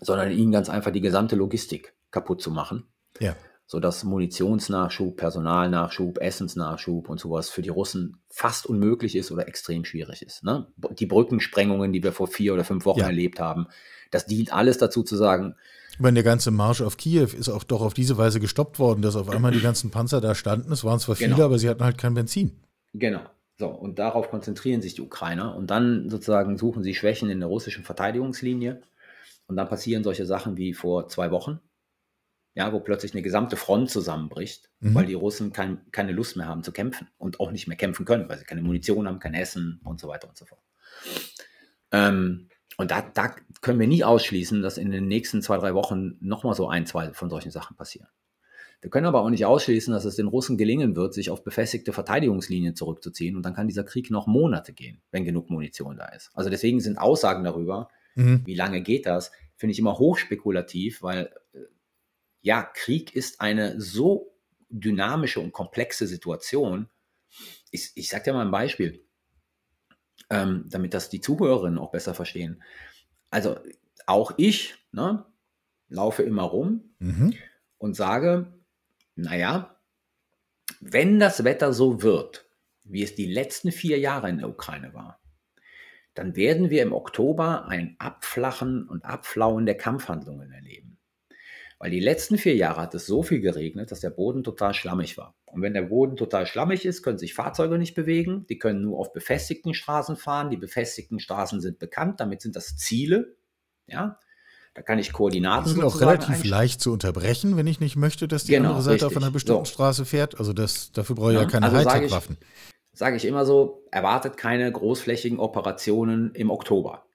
sondern 0.00 0.32
ihnen 0.32 0.50
ganz 0.50 0.68
einfach 0.68 0.90
die 0.90 1.00
gesamte 1.00 1.36
Logistik 1.36 1.94
kaputt 2.10 2.42
zu 2.42 2.50
machen. 2.50 2.88
Ja 3.20 3.36
sodass 3.70 4.02
Munitionsnachschub, 4.02 5.16
Personalnachschub, 5.16 6.18
Essensnachschub 6.20 7.08
und 7.08 7.20
sowas 7.20 7.50
für 7.50 7.62
die 7.62 7.68
Russen 7.68 8.16
fast 8.28 8.66
unmöglich 8.66 9.14
ist 9.14 9.30
oder 9.30 9.46
extrem 9.46 9.84
schwierig 9.84 10.22
ist. 10.22 10.42
Ne? 10.42 10.66
Die 10.98 11.06
Brückensprengungen, 11.06 11.92
die 11.92 12.02
wir 12.02 12.10
vor 12.10 12.26
vier 12.26 12.52
oder 12.52 12.64
fünf 12.64 12.84
Wochen 12.84 12.98
ja. 12.98 13.06
erlebt 13.06 13.38
haben, 13.38 13.68
das 14.10 14.26
dient 14.26 14.52
alles 14.52 14.78
dazu 14.78 15.04
zu 15.04 15.16
sagen. 15.16 15.54
Ich 15.92 16.00
meine, 16.00 16.14
der 16.14 16.24
ganze 16.24 16.50
Marsch 16.50 16.80
auf 16.80 16.96
Kiew 16.96 17.28
ist 17.38 17.48
auch 17.48 17.62
doch 17.62 17.80
auf 17.80 17.94
diese 17.94 18.18
Weise 18.18 18.40
gestoppt 18.40 18.80
worden, 18.80 19.02
dass 19.02 19.14
auf 19.14 19.30
einmal 19.30 19.52
die 19.52 19.60
ganzen 19.60 19.92
Panzer 19.92 20.20
da 20.20 20.34
standen. 20.34 20.72
Es 20.72 20.82
waren 20.82 20.98
zwar 20.98 21.14
viele, 21.14 21.34
genau. 21.34 21.44
aber 21.44 21.60
sie 21.60 21.68
hatten 21.68 21.84
halt 21.84 21.96
kein 21.96 22.14
Benzin. 22.14 22.58
Genau. 22.92 23.20
So, 23.56 23.68
und 23.68 24.00
darauf 24.00 24.30
konzentrieren 24.30 24.82
sich 24.82 24.94
die 24.94 25.02
Ukrainer 25.02 25.54
und 25.54 25.70
dann 25.70 26.10
sozusagen 26.10 26.58
suchen 26.58 26.82
sie 26.82 26.96
Schwächen 26.96 27.30
in 27.30 27.38
der 27.38 27.48
russischen 27.48 27.84
Verteidigungslinie. 27.84 28.82
Und 29.46 29.54
dann 29.54 29.68
passieren 29.68 30.02
solche 30.02 30.26
Sachen 30.26 30.56
wie 30.56 30.74
vor 30.74 31.06
zwei 31.06 31.30
Wochen, 31.30 31.60
ja, 32.54 32.72
wo 32.72 32.80
plötzlich 32.80 33.14
eine 33.14 33.22
gesamte 33.22 33.56
Front 33.56 33.90
zusammenbricht, 33.90 34.70
mhm. 34.80 34.94
weil 34.94 35.06
die 35.06 35.14
Russen 35.14 35.52
kein, 35.52 35.80
keine 35.92 36.12
Lust 36.12 36.36
mehr 36.36 36.46
haben 36.46 36.62
zu 36.62 36.72
kämpfen 36.72 37.08
und 37.18 37.40
auch 37.40 37.52
nicht 37.52 37.68
mehr 37.68 37.76
kämpfen 37.76 38.04
können, 38.04 38.28
weil 38.28 38.38
sie 38.38 38.44
keine 38.44 38.62
Munition 38.62 39.06
haben, 39.06 39.20
kein 39.20 39.34
Essen 39.34 39.80
und 39.84 40.00
so 40.00 40.08
weiter 40.08 40.28
und 40.28 40.36
so 40.36 40.46
fort. 40.46 40.62
Ähm, 41.92 42.48
und 42.76 42.90
da, 42.90 43.02
da 43.02 43.34
können 43.60 43.78
wir 43.78 43.86
nie 43.86 44.04
ausschließen, 44.04 44.62
dass 44.62 44.78
in 44.78 44.90
den 44.90 45.06
nächsten 45.06 45.42
zwei, 45.42 45.58
drei 45.58 45.74
Wochen 45.74 46.16
nochmal 46.20 46.54
so 46.54 46.68
ein, 46.68 46.86
zwei 46.86 47.12
von 47.12 47.30
solchen 47.30 47.50
Sachen 47.50 47.76
passieren. 47.76 48.08
Wir 48.80 48.90
können 48.90 49.06
aber 49.06 49.20
auch 49.20 49.28
nicht 49.28 49.44
ausschließen, 49.44 49.92
dass 49.92 50.06
es 50.06 50.16
den 50.16 50.26
Russen 50.26 50.56
gelingen 50.56 50.96
wird, 50.96 51.12
sich 51.12 51.28
auf 51.28 51.44
befestigte 51.44 51.92
Verteidigungslinien 51.92 52.74
zurückzuziehen 52.74 53.36
und 53.36 53.42
dann 53.42 53.54
kann 53.54 53.68
dieser 53.68 53.84
Krieg 53.84 54.10
noch 54.10 54.26
Monate 54.26 54.72
gehen, 54.72 55.02
wenn 55.10 55.24
genug 55.24 55.50
Munition 55.50 55.98
da 55.98 56.06
ist. 56.06 56.30
Also 56.32 56.48
deswegen 56.48 56.80
sind 56.80 56.96
Aussagen 56.96 57.44
darüber, 57.44 57.88
mhm. 58.14 58.40
wie 58.46 58.54
lange 58.54 58.80
geht 58.80 59.04
das, 59.04 59.32
finde 59.56 59.72
ich 59.72 59.78
immer 59.78 59.98
hochspekulativ, 59.98 61.02
weil 61.02 61.30
äh, 61.52 61.58
ja, 62.42 62.62
Krieg 62.62 63.14
ist 63.14 63.40
eine 63.40 63.80
so 63.80 64.34
dynamische 64.68 65.40
und 65.40 65.52
komplexe 65.52 66.06
Situation. 66.06 66.88
Ich, 67.70 67.92
ich 67.94 68.08
sage 68.08 68.24
dir 68.24 68.32
mal 68.32 68.44
ein 68.44 68.50
Beispiel, 68.50 69.04
ähm, 70.30 70.64
damit 70.68 70.94
das 70.94 71.10
die 71.10 71.20
Zuhörerinnen 71.20 71.78
auch 71.78 71.90
besser 71.90 72.14
verstehen. 72.14 72.62
Also 73.30 73.58
auch 74.06 74.32
ich 74.36 74.74
ne, 74.92 75.26
laufe 75.88 76.22
immer 76.22 76.42
rum 76.42 76.94
mhm. 76.98 77.34
und 77.78 77.94
sage, 77.94 78.52
naja, 79.16 79.76
wenn 80.80 81.18
das 81.18 81.44
Wetter 81.44 81.72
so 81.72 82.02
wird, 82.02 82.48
wie 82.84 83.02
es 83.02 83.14
die 83.14 83.26
letzten 83.26 83.70
vier 83.70 83.98
Jahre 83.98 84.30
in 84.30 84.38
der 84.38 84.48
Ukraine 84.48 84.94
war, 84.94 85.20
dann 86.14 86.36
werden 86.36 86.70
wir 86.70 86.82
im 86.82 86.92
Oktober 86.92 87.66
ein 87.68 87.96
Abflachen 87.98 88.88
und 88.88 89.04
Abflauen 89.04 89.66
der 89.66 89.76
Kampfhandlungen 89.76 90.50
erleben. 90.50 90.89
Weil 91.80 91.90
die 91.90 92.00
letzten 92.00 92.36
vier 92.36 92.54
Jahre 92.54 92.82
hat 92.82 92.94
es 92.94 93.06
so 93.06 93.22
viel 93.22 93.40
geregnet, 93.40 93.90
dass 93.90 94.00
der 94.00 94.10
Boden 94.10 94.44
total 94.44 94.74
schlammig 94.74 95.16
war. 95.16 95.34
Und 95.46 95.62
wenn 95.62 95.72
der 95.72 95.82
Boden 95.82 96.14
total 96.14 96.44
schlammig 96.44 96.84
ist, 96.84 97.02
können 97.02 97.16
sich 97.16 97.32
Fahrzeuge 97.32 97.78
nicht 97.78 97.94
bewegen. 97.94 98.46
Die 98.50 98.58
können 98.58 98.82
nur 98.82 98.98
auf 98.98 99.14
befestigten 99.14 99.72
Straßen 99.72 100.16
fahren. 100.16 100.50
Die 100.50 100.58
befestigten 100.58 101.18
Straßen 101.18 101.62
sind 101.62 101.78
bekannt. 101.78 102.20
Damit 102.20 102.42
sind 102.42 102.54
das 102.54 102.76
Ziele. 102.76 103.34
Ja, 103.86 104.18
da 104.74 104.82
kann 104.82 104.98
ich 104.98 105.10
Koordinaten. 105.14 105.64
Die 105.64 105.70
sind 105.70 105.82
auch 105.82 106.02
relativ 106.02 106.44
leicht 106.44 106.82
zu 106.82 106.92
unterbrechen, 106.92 107.56
wenn 107.56 107.66
ich 107.66 107.80
nicht 107.80 107.96
möchte, 107.96 108.28
dass 108.28 108.44
die 108.44 108.52
genau, 108.52 108.68
andere 108.68 108.82
Seite 108.82 109.06
richtig. 109.06 109.16
auf 109.16 109.22
einer 109.22 109.32
bestimmten 109.32 109.64
so. 109.64 109.72
Straße 109.72 110.04
fährt. 110.04 110.38
Also 110.38 110.52
das, 110.52 110.92
dafür 110.92 111.16
brauche 111.16 111.30
ich 111.30 111.36
ja, 111.36 111.42
ja 111.44 111.48
keine 111.48 111.66
also 111.66 111.78
Hightech-Waffen. 111.78 112.36
Sage 112.92 113.16
ich 113.16 113.24
immer 113.24 113.46
so, 113.46 113.86
erwartet 113.90 114.36
keine 114.36 114.70
großflächigen 114.70 115.38
Operationen 115.38 116.34
im 116.34 116.50
Oktober. 116.50 117.06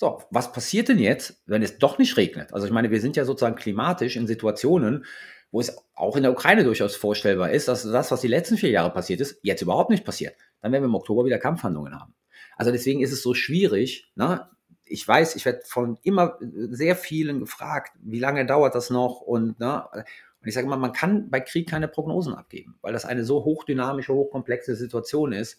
So, 0.00 0.22
was 0.30 0.52
passiert 0.52 0.88
denn 0.88 1.00
jetzt, 1.00 1.42
wenn 1.46 1.60
es 1.60 1.78
doch 1.78 1.98
nicht 1.98 2.16
regnet? 2.16 2.54
Also 2.54 2.66
ich 2.68 2.72
meine, 2.72 2.92
wir 2.92 3.00
sind 3.00 3.16
ja 3.16 3.24
sozusagen 3.24 3.56
klimatisch 3.56 4.14
in 4.14 4.28
Situationen, 4.28 5.04
wo 5.50 5.58
es 5.58 5.76
auch 5.96 6.14
in 6.14 6.22
der 6.22 6.30
Ukraine 6.30 6.62
durchaus 6.62 6.94
vorstellbar 6.94 7.50
ist, 7.50 7.66
dass 7.66 7.82
das, 7.82 8.12
was 8.12 8.20
die 8.20 8.28
letzten 8.28 8.56
vier 8.56 8.70
Jahre 8.70 8.92
passiert 8.92 9.20
ist, 9.20 9.40
jetzt 9.42 9.60
überhaupt 9.60 9.90
nicht 9.90 10.04
passiert. 10.04 10.36
Dann 10.62 10.70
werden 10.70 10.84
wir 10.84 10.88
im 10.88 10.94
Oktober 10.94 11.24
wieder 11.24 11.40
Kampfhandlungen 11.40 11.98
haben. 11.98 12.14
Also 12.56 12.70
deswegen 12.70 13.00
ist 13.00 13.10
es 13.10 13.24
so 13.24 13.34
schwierig. 13.34 14.08
Ne? 14.14 14.48
Ich 14.84 15.06
weiß, 15.06 15.34
ich 15.34 15.44
werde 15.44 15.62
von 15.64 15.98
immer 16.04 16.38
sehr 16.70 16.94
vielen 16.94 17.40
gefragt, 17.40 17.90
wie 18.00 18.20
lange 18.20 18.46
dauert 18.46 18.76
das 18.76 18.90
noch? 18.90 19.20
Und, 19.20 19.58
ne? 19.58 19.82
und 19.92 20.04
ich 20.46 20.54
sage 20.54 20.68
immer, 20.68 20.76
man 20.76 20.92
kann 20.92 21.28
bei 21.28 21.40
Krieg 21.40 21.68
keine 21.68 21.88
Prognosen 21.88 22.34
abgeben, 22.34 22.78
weil 22.82 22.92
das 22.92 23.04
eine 23.04 23.24
so 23.24 23.44
hochdynamische, 23.44 24.14
hochkomplexe 24.14 24.76
Situation 24.76 25.32
ist 25.32 25.58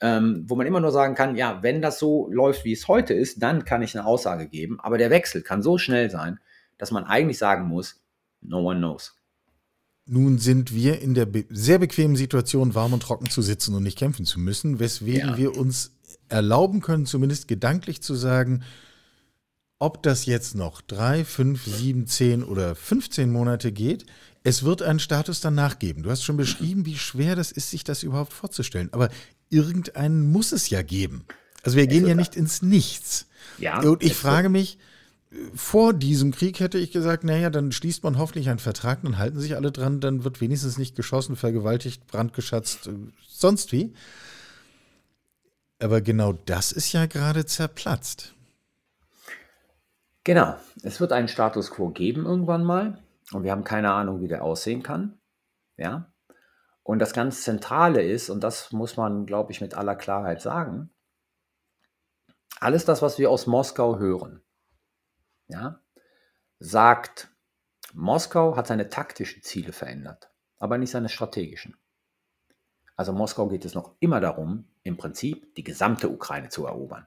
ähm, 0.00 0.44
wo 0.46 0.54
man 0.54 0.66
immer 0.66 0.80
nur 0.80 0.92
sagen 0.92 1.14
kann, 1.14 1.36
ja, 1.36 1.62
wenn 1.62 1.82
das 1.82 1.98
so 1.98 2.28
läuft, 2.30 2.64
wie 2.64 2.72
es 2.72 2.86
heute 2.88 3.14
ist, 3.14 3.42
dann 3.42 3.64
kann 3.64 3.82
ich 3.82 3.96
eine 3.96 4.06
Aussage 4.06 4.48
geben. 4.48 4.78
Aber 4.80 4.98
der 4.98 5.10
Wechsel 5.10 5.42
kann 5.42 5.62
so 5.62 5.78
schnell 5.78 6.10
sein, 6.10 6.38
dass 6.76 6.90
man 6.90 7.04
eigentlich 7.04 7.38
sagen 7.38 7.66
muss, 7.66 8.00
no 8.40 8.60
one 8.60 8.78
knows. 8.78 9.16
Nun 10.06 10.38
sind 10.38 10.74
wir 10.74 11.02
in 11.02 11.14
der 11.14 11.26
be 11.26 11.44
sehr 11.50 11.78
bequemen 11.78 12.16
Situation, 12.16 12.74
warm 12.74 12.94
und 12.94 13.02
trocken 13.02 13.28
zu 13.28 13.42
sitzen 13.42 13.74
und 13.74 13.82
nicht 13.82 13.98
kämpfen 13.98 14.24
zu 14.24 14.40
müssen, 14.40 14.78
weswegen 14.78 15.30
ja. 15.30 15.36
wir 15.36 15.56
uns 15.56 15.98
erlauben 16.28 16.80
können, 16.80 17.04
zumindest 17.04 17.48
gedanklich 17.48 18.00
zu 18.00 18.14
sagen, 18.14 18.62
ob 19.78 20.02
das 20.02 20.26
jetzt 20.26 20.54
noch 20.54 20.80
drei, 20.80 21.24
fünf, 21.24 21.64
sieben, 21.64 22.06
zehn 22.06 22.42
oder 22.42 22.74
15 22.74 23.30
Monate 23.30 23.72
geht, 23.72 24.06
es 24.42 24.62
wird 24.62 24.82
einen 24.82 24.98
Status 24.98 25.40
danach 25.40 25.78
geben. 25.78 26.02
Du 26.02 26.10
hast 26.10 26.24
schon 26.24 26.36
beschrieben, 26.36 26.86
wie 26.86 26.96
schwer 26.96 27.36
das 27.36 27.52
ist, 27.52 27.70
sich 27.70 27.84
das 27.84 28.02
überhaupt 28.02 28.32
vorzustellen. 28.32 28.88
Aber 28.92 29.08
irgendeinen 29.50 30.30
muss 30.30 30.52
es 30.52 30.70
ja 30.70 30.82
geben. 30.82 31.24
Also 31.62 31.76
wir 31.76 31.86
gehen 31.86 32.06
ja 32.06 32.14
nicht 32.14 32.36
ins 32.36 32.62
Nichts. 32.62 33.26
Ja, 33.58 33.80
und 33.80 34.02
ich 34.02 34.14
frage 34.14 34.48
mich, 34.48 34.78
vor 35.54 35.92
diesem 35.92 36.32
Krieg 36.32 36.60
hätte 36.60 36.78
ich 36.78 36.90
gesagt, 36.90 37.24
naja, 37.24 37.50
dann 37.50 37.72
schließt 37.72 38.02
man 38.02 38.16
hoffentlich 38.16 38.48
einen 38.48 38.58
Vertrag, 38.58 39.02
dann 39.02 39.18
halten 39.18 39.38
sich 39.40 39.56
alle 39.56 39.70
dran, 39.70 40.00
dann 40.00 40.24
wird 40.24 40.40
wenigstens 40.40 40.78
nicht 40.78 40.96
geschossen, 40.96 41.36
vergewaltigt, 41.36 42.06
brandgeschatzt, 42.06 42.86
äh, 42.86 42.92
sonst 43.28 43.72
wie. 43.72 43.92
Aber 45.80 46.00
genau 46.00 46.32
das 46.32 46.72
ist 46.72 46.92
ja 46.92 47.06
gerade 47.06 47.44
zerplatzt. 47.44 48.34
Genau. 50.28 50.58
Es 50.82 51.00
wird 51.00 51.12
einen 51.12 51.28
Status 51.28 51.70
quo 51.70 51.88
geben 51.88 52.26
irgendwann 52.26 52.62
mal 52.62 53.02
und 53.32 53.44
wir 53.44 53.50
haben 53.50 53.64
keine 53.64 53.94
Ahnung, 53.94 54.20
wie 54.20 54.28
der 54.28 54.44
aussehen 54.44 54.82
kann. 54.82 55.18
Ja. 55.78 56.12
Und 56.82 56.98
das 56.98 57.14
ganz 57.14 57.44
Zentrale 57.44 58.02
ist, 58.02 58.28
und 58.28 58.44
das 58.44 58.70
muss 58.70 58.98
man, 58.98 59.24
glaube 59.24 59.52
ich, 59.52 59.62
mit 59.62 59.72
aller 59.72 59.96
Klarheit 59.96 60.42
sagen, 60.42 60.90
alles 62.60 62.84
das, 62.84 63.00
was 63.00 63.18
wir 63.18 63.30
aus 63.30 63.46
Moskau 63.46 63.98
hören, 63.98 64.42
ja, 65.46 65.80
sagt, 66.58 67.30
Moskau 67.94 68.54
hat 68.54 68.66
seine 68.66 68.90
taktischen 68.90 69.42
Ziele 69.42 69.72
verändert, 69.72 70.30
aber 70.58 70.76
nicht 70.76 70.90
seine 70.90 71.08
strategischen. 71.08 71.74
Also 72.96 73.14
Moskau 73.14 73.48
geht 73.48 73.64
es 73.64 73.74
noch 73.74 73.96
immer 73.98 74.20
darum, 74.20 74.68
im 74.82 74.98
Prinzip 74.98 75.54
die 75.54 75.64
gesamte 75.64 76.10
Ukraine 76.10 76.50
zu 76.50 76.66
erobern. 76.66 77.06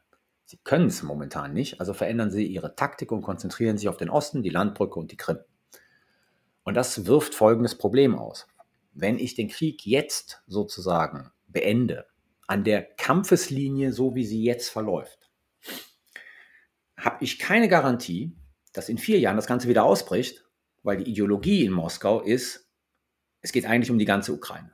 Sie 0.51 0.59
können 0.65 0.87
es 0.87 1.01
momentan 1.01 1.53
nicht, 1.53 1.79
also 1.79 1.93
verändern 1.93 2.29
sie 2.29 2.45
ihre 2.45 2.75
Taktik 2.75 3.13
und 3.13 3.21
konzentrieren 3.21 3.77
sich 3.77 3.87
auf 3.87 3.95
den 3.95 4.09
Osten, 4.09 4.43
die 4.43 4.49
Landbrücke 4.49 4.99
und 4.99 5.09
die 5.09 5.15
Krim. 5.15 5.37
Und 6.63 6.73
das 6.73 7.05
wirft 7.05 7.33
folgendes 7.33 7.77
Problem 7.77 8.19
aus. 8.19 8.47
Wenn 8.91 9.17
ich 9.17 9.33
den 9.33 9.47
Krieg 9.47 9.85
jetzt 9.85 10.43
sozusagen 10.47 11.31
beende, 11.47 12.05
an 12.47 12.65
der 12.65 12.83
Kampfeslinie, 12.83 13.93
so 13.93 14.13
wie 14.13 14.25
sie 14.25 14.43
jetzt 14.43 14.67
verläuft, 14.67 15.31
habe 16.97 17.23
ich 17.23 17.39
keine 17.39 17.69
Garantie, 17.69 18.35
dass 18.73 18.89
in 18.89 18.97
vier 18.97 19.19
Jahren 19.19 19.37
das 19.37 19.47
Ganze 19.47 19.69
wieder 19.69 19.85
ausbricht, 19.85 20.43
weil 20.83 20.97
die 20.97 21.09
Ideologie 21.09 21.63
in 21.63 21.71
Moskau 21.71 22.19
ist, 22.19 22.69
es 23.39 23.53
geht 23.53 23.65
eigentlich 23.65 23.89
um 23.89 23.99
die 23.99 24.03
ganze 24.03 24.33
Ukraine. 24.33 24.73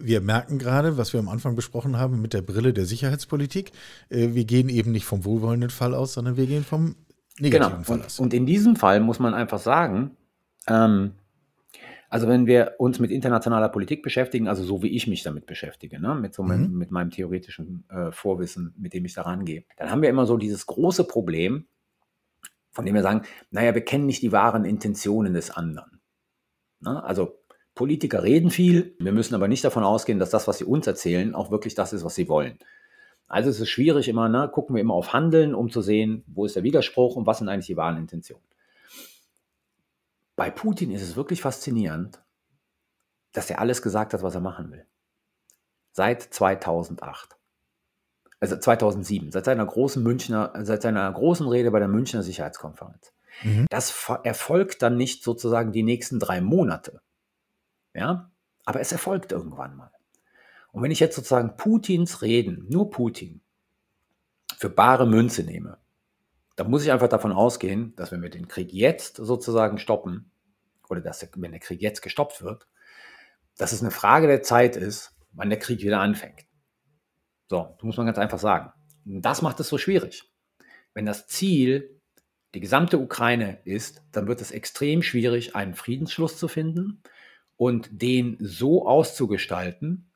Wir 0.00 0.20
merken 0.20 0.58
gerade, 0.58 0.96
was 0.96 1.12
wir 1.12 1.20
am 1.20 1.28
Anfang 1.28 1.56
besprochen 1.56 1.98
haben 1.98 2.22
mit 2.22 2.32
der 2.32 2.42
Brille 2.42 2.72
der 2.72 2.86
Sicherheitspolitik. 2.86 3.72
Äh, 4.08 4.34
wir 4.34 4.44
gehen 4.44 4.68
eben 4.68 4.92
nicht 4.92 5.04
vom 5.04 5.24
wohlwollenden 5.24 5.70
Fall 5.70 5.94
aus, 5.94 6.14
sondern 6.14 6.36
wir 6.36 6.46
gehen 6.46 6.64
vom 6.64 6.94
negativen 7.38 7.72
genau. 7.72 7.84
Fall 7.84 8.02
aus. 8.02 8.18
Und 8.18 8.34
in 8.34 8.46
diesem 8.46 8.76
Fall 8.76 9.00
muss 9.00 9.18
man 9.18 9.34
einfach 9.34 9.58
sagen, 9.58 10.16
ähm, 10.66 11.12
also 12.10 12.26
wenn 12.26 12.46
wir 12.46 12.74
uns 12.78 13.00
mit 13.00 13.10
internationaler 13.10 13.68
Politik 13.68 14.02
beschäftigen, 14.02 14.48
also 14.48 14.62
so 14.64 14.82
wie 14.82 14.88
ich 14.88 15.06
mich 15.06 15.22
damit 15.22 15.46
beschäftige, 15.46 16.00
ne, 16.00 16.14
mit, 16.14 16.34
so 16.34 16.42
mhm. 16.42 16.48
meinem, 16.48 16.78
mit 16.78 16.90
meinem 16.90 17.10
theoretischen 17.10 17.84
äh, 17.90 18.10
Vorwissen, 18.12 18.74
mit 18.78 18.94
dem 18.94 19.04
ich 19.04 19.14
da 19.14 19.22
rangehe, 19.22 19.64
dann 19.76 19.90
haben 19.90 20.02
wir 20.02 20.08
immer 20.08 20.26
so 20.26 20.36
dieses 20.36 20.66
große 20.66 21.04
Problem, 21.04 21.66
von 22.70 22.86
dem 22.86 22.94
wir 22.94 23.02
sagen, 23.02 23.22
naja, 23.50 23.74
wir 23.74 23.84
kennen 23.84 24.06
nicht 24.06 24.22
die 24.22 24.32
wahren 24.32 24.64
Intentionen 24.64 25.34
des 25.34 25.50
anderen. 25.50 26.00
Ne? 26.80 27.02
Also 27.02 27.38
Politiker 27.78 28.24
reden 28.24 28.50
viel, 28.50 28.96
wir 28.98 29.12
müssen 29.12 29.36
aber 29.36 29.46
nicht 29.46 29.62
davon 29.62 29.84
ausgehen, 29.84 30.18
dass 30.18 30.30
das, 30.30 30.48
was 30.48 30.58
sie 30.58 30.64
uns 30.64 30.88
erzählen, 30.88 31.32
auch 31.36 31.52
wirklich 31.52 31.76
das 31.76 31.92
ist, 31.92 32.04
was 32.04 32.16
sie 32.16 32.28
wollen. 32.28 32.58
Also 33.28 33.50
es 33.50 33.60
ist 33.60 33.68
schwierig 33.68 34.08
immer, 34.08 34.28
ne, 34.28 34.50
gucken 34.52 34.74
wir 34.74 34.82
immer 34.82 34.94
auf 34.94 35.12
Handeln, 35.12 35.54
um 35.54 35.70
zu 35.70 35.80
sehen, 35.80 36.24
wo 36.26 36.44
ist 36.44 36.56
der 36.56 36.64
Widerspruch 36.64 37.14
und 37.14 37.28
was 37.28 37.38
sind 37.38 37.48
eigentlich 37.48 37.68
die 37.68 37.76
wahren 37.76 37.96
Intentionen. 37.96 38.42
Bei 40.34 40.50
Putin 40.50 40.90
ist 40.90 41.02
es 41.02 41.14
wirklich 41.14 41.40
faszinierend, 41.40 42.20
dass 43.32 43.48
er 43.48 43.60
alles 43.60 43.80
gesagt 43.80 44.12
hat, 44.12 44.24
was 44.24 44.34
er 44.34 44.40
machen 44.40 44.72
will. 44.72 44.84
Seit 45.92 46.20
2008. 46.22 47.36
Also 48.40 48.56
2007, 48.56 49.30
seit 49.30 49.44
seiner 49.44 49.66
großen 49.66 50.02
Münchner, 50.02 50.52
seit 50.62 50.82
seiner 50.82 51.12
großen 51.12 51.46
Rede 51.46 51.70
bei 51.70 51.78
der 51.78 51.86
Münchner 51.86 52.24
Sicherheitskonferenz. 52.24 53.12
Mhm. 53.44 53.66
Das 53.70 54.10
erfolgt 54.24 54.82
dann 54.82 54.96
nicht 54.96 55.22
sozusagen 55.22 55.70
die 55.70 55.84
nächsten 55.84 56.18
drei 56.18 56.40
Monate. 56.40 57.02
Ja, 57.98 58.30
aber 58.64 58.80
es 58.80 58.92
erfolgt 58.92 59.32
irgendwann 59.32 59.76
mal. 59.76 59.90
Und 60.70 60.84
wenn 60.84 60.92
ich 60.92 61.00
jetzt 61.00 61.16
sozusagen 61.16 61.56
Putins 61.56 62.22
Reden, 62.22 62.64
nur 62.68 62.90
Putin, 62.90 63.40
für 64.56 64.70
bare 64.70 65.04
Münze 65.04 65.42
nehme, 65.42 65.78
da 66.54 66.62
muss 66.62 66.84
ich 66.84 66.92
einfach 66.92 67.08
davon 67.08 67.32
ausgehen, 67.32 67.96
dass 67.96 68.12
wenn 68.12 68.22
wir 68.22 68.30
den 68.30 68.46
Krieg 68.46 68.72
jetzt 68.72 69.16
sozusagen 69.16 69.78
stoppen, 69.78 70.30
oder 70.88 71.00
dass 71.00 71.18
der, 71.18 71.28
wenn 71.34 71.50
der 71.50 71.60
Krieg 71.60 71.82
jetzt 71.82 72.00
gestoppt 72.00 72.40
wird, 72.40 72.68
dass 73.56 73.72
es 73.72 73.82
eine 73.82 73.90
Frage 73.90 74.28
der 74.28 74.42
Zeit 74.42 74.76
ist, 74.76 75.12
wann 75.32 75.50
der 75.50 75.58
Krieg 75.58 75.80
wieder 75.80 75.98
anfängt. 75.98 76.46
So, 77.48 77.74
das 77.74 77.82
muss 77.82 77.96
man 77.96 78.06
ganz 78.06 78.18
einfach 78.18 78.38
sagen. 78.38 78.72
Und 79.06 79.22
das 79.22 79.42
macht 79.42 79.58
es 79.58 79.68
so 79.68 79.76
schwierig. 79.76 80.30
Wenn 80.94 81.04
das 81.04 81.26
Ziel 81.26 82.00
die 82.54 82.60
gesamte 82.60 82.98
Ukraine 82.98 83.60
ist, 83.64 84.02
dann 84.12 84.28
wird 84.28 84.40
es 84.40 84.52
extrem 84.52 85.02
schwierig, 85.02 85.56
einen 85.56 85.74
Friedensschluss 85.74 86.38
zu 86.38 86.46
finden 86.46 87.02
und 87.58 88.00
den 88.00 88.38
so 88.40 88.86
auszugestalten, 88.86 90.08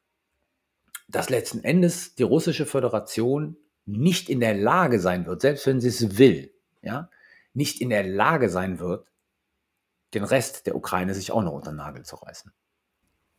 dass 1.09 1.29
letzten 1.29 1.63
Endes 1.63 2.15
die 2.15 2.23
russische 2.23 2.65
Föderation 2.65 3.57
nicht 3.85 4.31
in 4.31 4.41
der 4.41 4.55
Lage 4.55 5.01
sein 5.01 5.27
wird, 5.27 5.43
selbst 5.43 5.67
wenn 5.67 5.81
sie 5.81 5.89
es 5.89 6.17
will, 6.17 6.55
ja, 6.81 7.11
nicht 7.53 7.83
in 7.83 7.91
der 7.91 8.05
Lage 8.05 8.49
sein 8.49 8.79
wird, 8.79 9.07
den 10.15 10.25
Rest 10.25 10.67
der 10.67 10.77
Ukraine 10.77 11.15
sich 11.15 11.33
auch 11.33 11.43
noch 11.43 11.53
unter 11.53 11.73
den 11.73 11.77
Nagel 11.77 12.05
zu 12.05 12.17
reißen. 12.17 12.53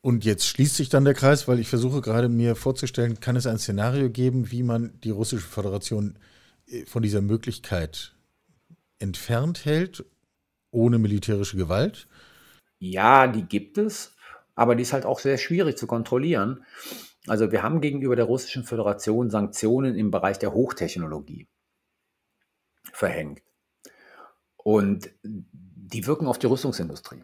Und 0.01 0.25
jetzt 0.25 0.45
schließt 0.45 0.75
sich 0.75 0.89
dann 0.89 1.05
der 1.05 1.13
Kreis, 1.13 1.47
weil 1.47 1.59
ich 1.59 1.69
versuche 1.69 2.01
gerade 2.01 2.27
mir 2.27 2.55
vorzustellen, 2.55 3.21
kann 3.21 3.37
es 3.37 3.47
ein 3.47 3.57
Szenario 3.57 4.09
geben, 4.09 4.51
wie 4.51 4.61
man 4.61 4.99
die 4.99 5.11
russische 5.11 5.47
Föderation 5.47 6.19
äh, 6.67 6.85
von 6.85 7.01
dieser 7.01 7.21
Möglichkeit 7.21 8.13
entfernt 8.99 9.63
hält, 9.63 10.03
ohne 10.71 10.99
militärische 10.99 11.55
Gewalt? 11.55 12.07
Ja, 12.85 13.27
die 13.27 13.43
gibt 13.43 13.77
es, 13.77 14.13
aber 14.55 14.75
die 14.75 14.83
ist 14.83 14.91
halt 14.91 15.05
auch 15.05 15.19
sehr 15.19 15.37
schwierig 15.37 15.77
zu 15.77 15.87
kontrollieren. 15.87 16.65
Also 17.27 17.49
wir 17.49 17.63
haben 17.63 17.79
gegenüber 17.79 18.17
der 18.17 18.25
Russischen 18.25 18.65
Föderation 18.65 19.29
Sanktionen 19.29 19.95
im 19.95 20.11
Bereich 20.11 20.37
der 20.37 20.53
Hochtechnologie 20.53 21.47
verhängt. 22.91 23.41
Und 24.57 25.09
die 25.23 26.05
wirken 26.05 26.27
auf 26.27 26.39
die 26.39 26.47
Rüstungsindustrie. 26.47 27.23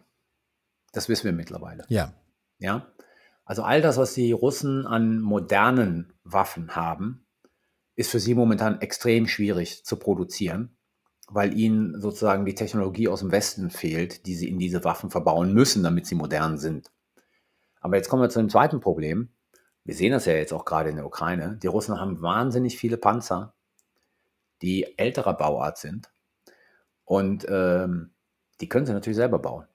Das 0.92 1.10
wissen 1.10 1.26
wir 1.26 1.32
mittlerweile. 1.32 1.84
Ja. 1.88 2.14
Ja. 2.58 2.90
Also 3.44 3.62
all 3.62 3.82
das, 3.82 3.98
was 3.98 4.14
die 4.14 4.32
Russen 4.32 4.86
an 4.86 5.20
modernen 5.20 6.14
Waffen 6.24 6.74
haben, 6.74 7.26
ist 7.96 8.10
für 8.10 8.20
sie 8.20 8.34
momentan 8.34 8.80
extrem 8.80 9.28
schwierig 9.28 9.84
zu 9.84 9.96
produzieren, 9.96 10.74
weil 11.30 11.56
ihnen 11.56 12.00
sozusagen 12.00 12.44
die 12.44 12.54
Technologie 12.54 13.08
aus 13.08 13.20
dem 13.20 13.32
Westen 13.32 13.70
fehlt, 13.70 14.26
die 14.26 14.34
sie 14.34 14.48
in 14.48 14.58
diese 14.58 14.84
Waffen 14.84 15.10
verbauen 15.10 15.54
müssen, 15.54 15.82
damit 15.82 16.06
sie 16.06 16.14
modern 16.14 16.58
sind. 16.58 16.90
Aber 17.80 17.96
jetzt 17.96 18.08
kommen 18.08 18.22
wir 18.22 18.28
zu 18.28 18.40
dem 18.40 18.50
zweiten 18.50 18.80
Problem 18.80 19.30
wir 19.84 19.94
sehen 19.94 20.12
das 20.12 20.26
ja 20.26 20.34
jetzt 20.34 20.52
auch 20.52 20.64
gerade 20.64 20.90
in 20.90 20.96
der 20.96 21.06
Ukraine, 21.06 21.58
die 21.62 21.66
Russen 21.66 21.98
haben 21.98 22.20
wahnsinnig 22.22 22.78
viele 22.78 22.96
Panzer, 22.96 23.54
die 24.62 24.98
älterer 24.98 25.34
Bauart 25.34 25.78
sind. 25.78 26.12
Und 27.04 27.46
ähm, 27.48 28.10
die 28.60 28.68
können 28.68 28.86
sie 28.86 28.92
natürlich 28.92 29.16
selber 29.16 29.38
bauen. 29.38 29.66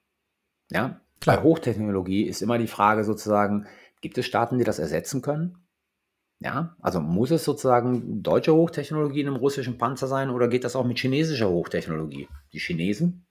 Ja, 0.70 1.00
Klar. 1.20 1.36
Bei 1.36 1.42
Hochtechnologie 1.42 2.22
ist 2.22 2.42
immer 2.42 2.58
die 2.58 2.66
Frage 2.66 3.02
sozusagen, 3.02 3.66
gibt 4.00 4.18
es 4.18 4.26
Staaten, 4.26 4.58
die 4.58 4.64
das 4.64 4.78
ersetzen 4.78 5.22
können? 5.22 5.65
Ja, 6.38 6.76
also 6.80 7.00
muss 7.00 7.30
es 7.30 7.44
sozusagen 7.44 8.22
deutsche 8.22 8.54
Hochtechnologie 8.54 9.20
in 9.20 9.28
einem 9.28 9.36
russischen 9.36 9.78
Panzer 9.78 10.06
sein 10.06 10.28
oder 10.30 10.48
geht 10.48 10.64
das 10.64 10.76
auch 10.76 10.84
mit 10.84 10.98
chinesischer 10.98 11.48
Hochtechnologie? 11.48 12.28
Die 12.52 12.58
Chinesen 12.58 13.26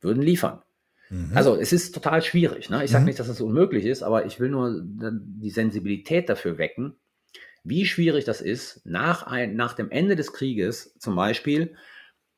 würden 0.00 0.22
liefern. 0.22 0.62
Mhm. 1.10 1.32
Also 1.34 1.56
es 1.56 1.72
ist 1.72 1.94
total 1.94 2.22
schwierig. 2.22 2.70
Ne? 2.70 2.84
Ich 2.84 2.90
sage 2.90 3.02
mhm. 3.02 3.08
nicht, 3.08 3.18
dass 3.18 3.28
es 3.28 3.40
unmöglich 3.42 3.84
ist, 3.84 4.02
aber 4.02 4.24
ich 4.24 4.40
will 4.40 4.48
nur 4.48 4.80
die 4.82 5.50
Sensibilität 5.50 6.28
dafür 6.28 6.56
wecken, 6.56 6.94
wie 7.64 7.84
schwierig 7.84 8.24
das 8.24 8.40
ist, 8.40 8.80
nach, 8.86 9.24
ein, 9.24 9.54
nach 9.54 9.74
dem 9.74 9.90
Ende 9.90 10.16
des 10.16 10.32
Krieges 10.32 10.94
zum 10.98 11.16
Beispiel 11.16 11.74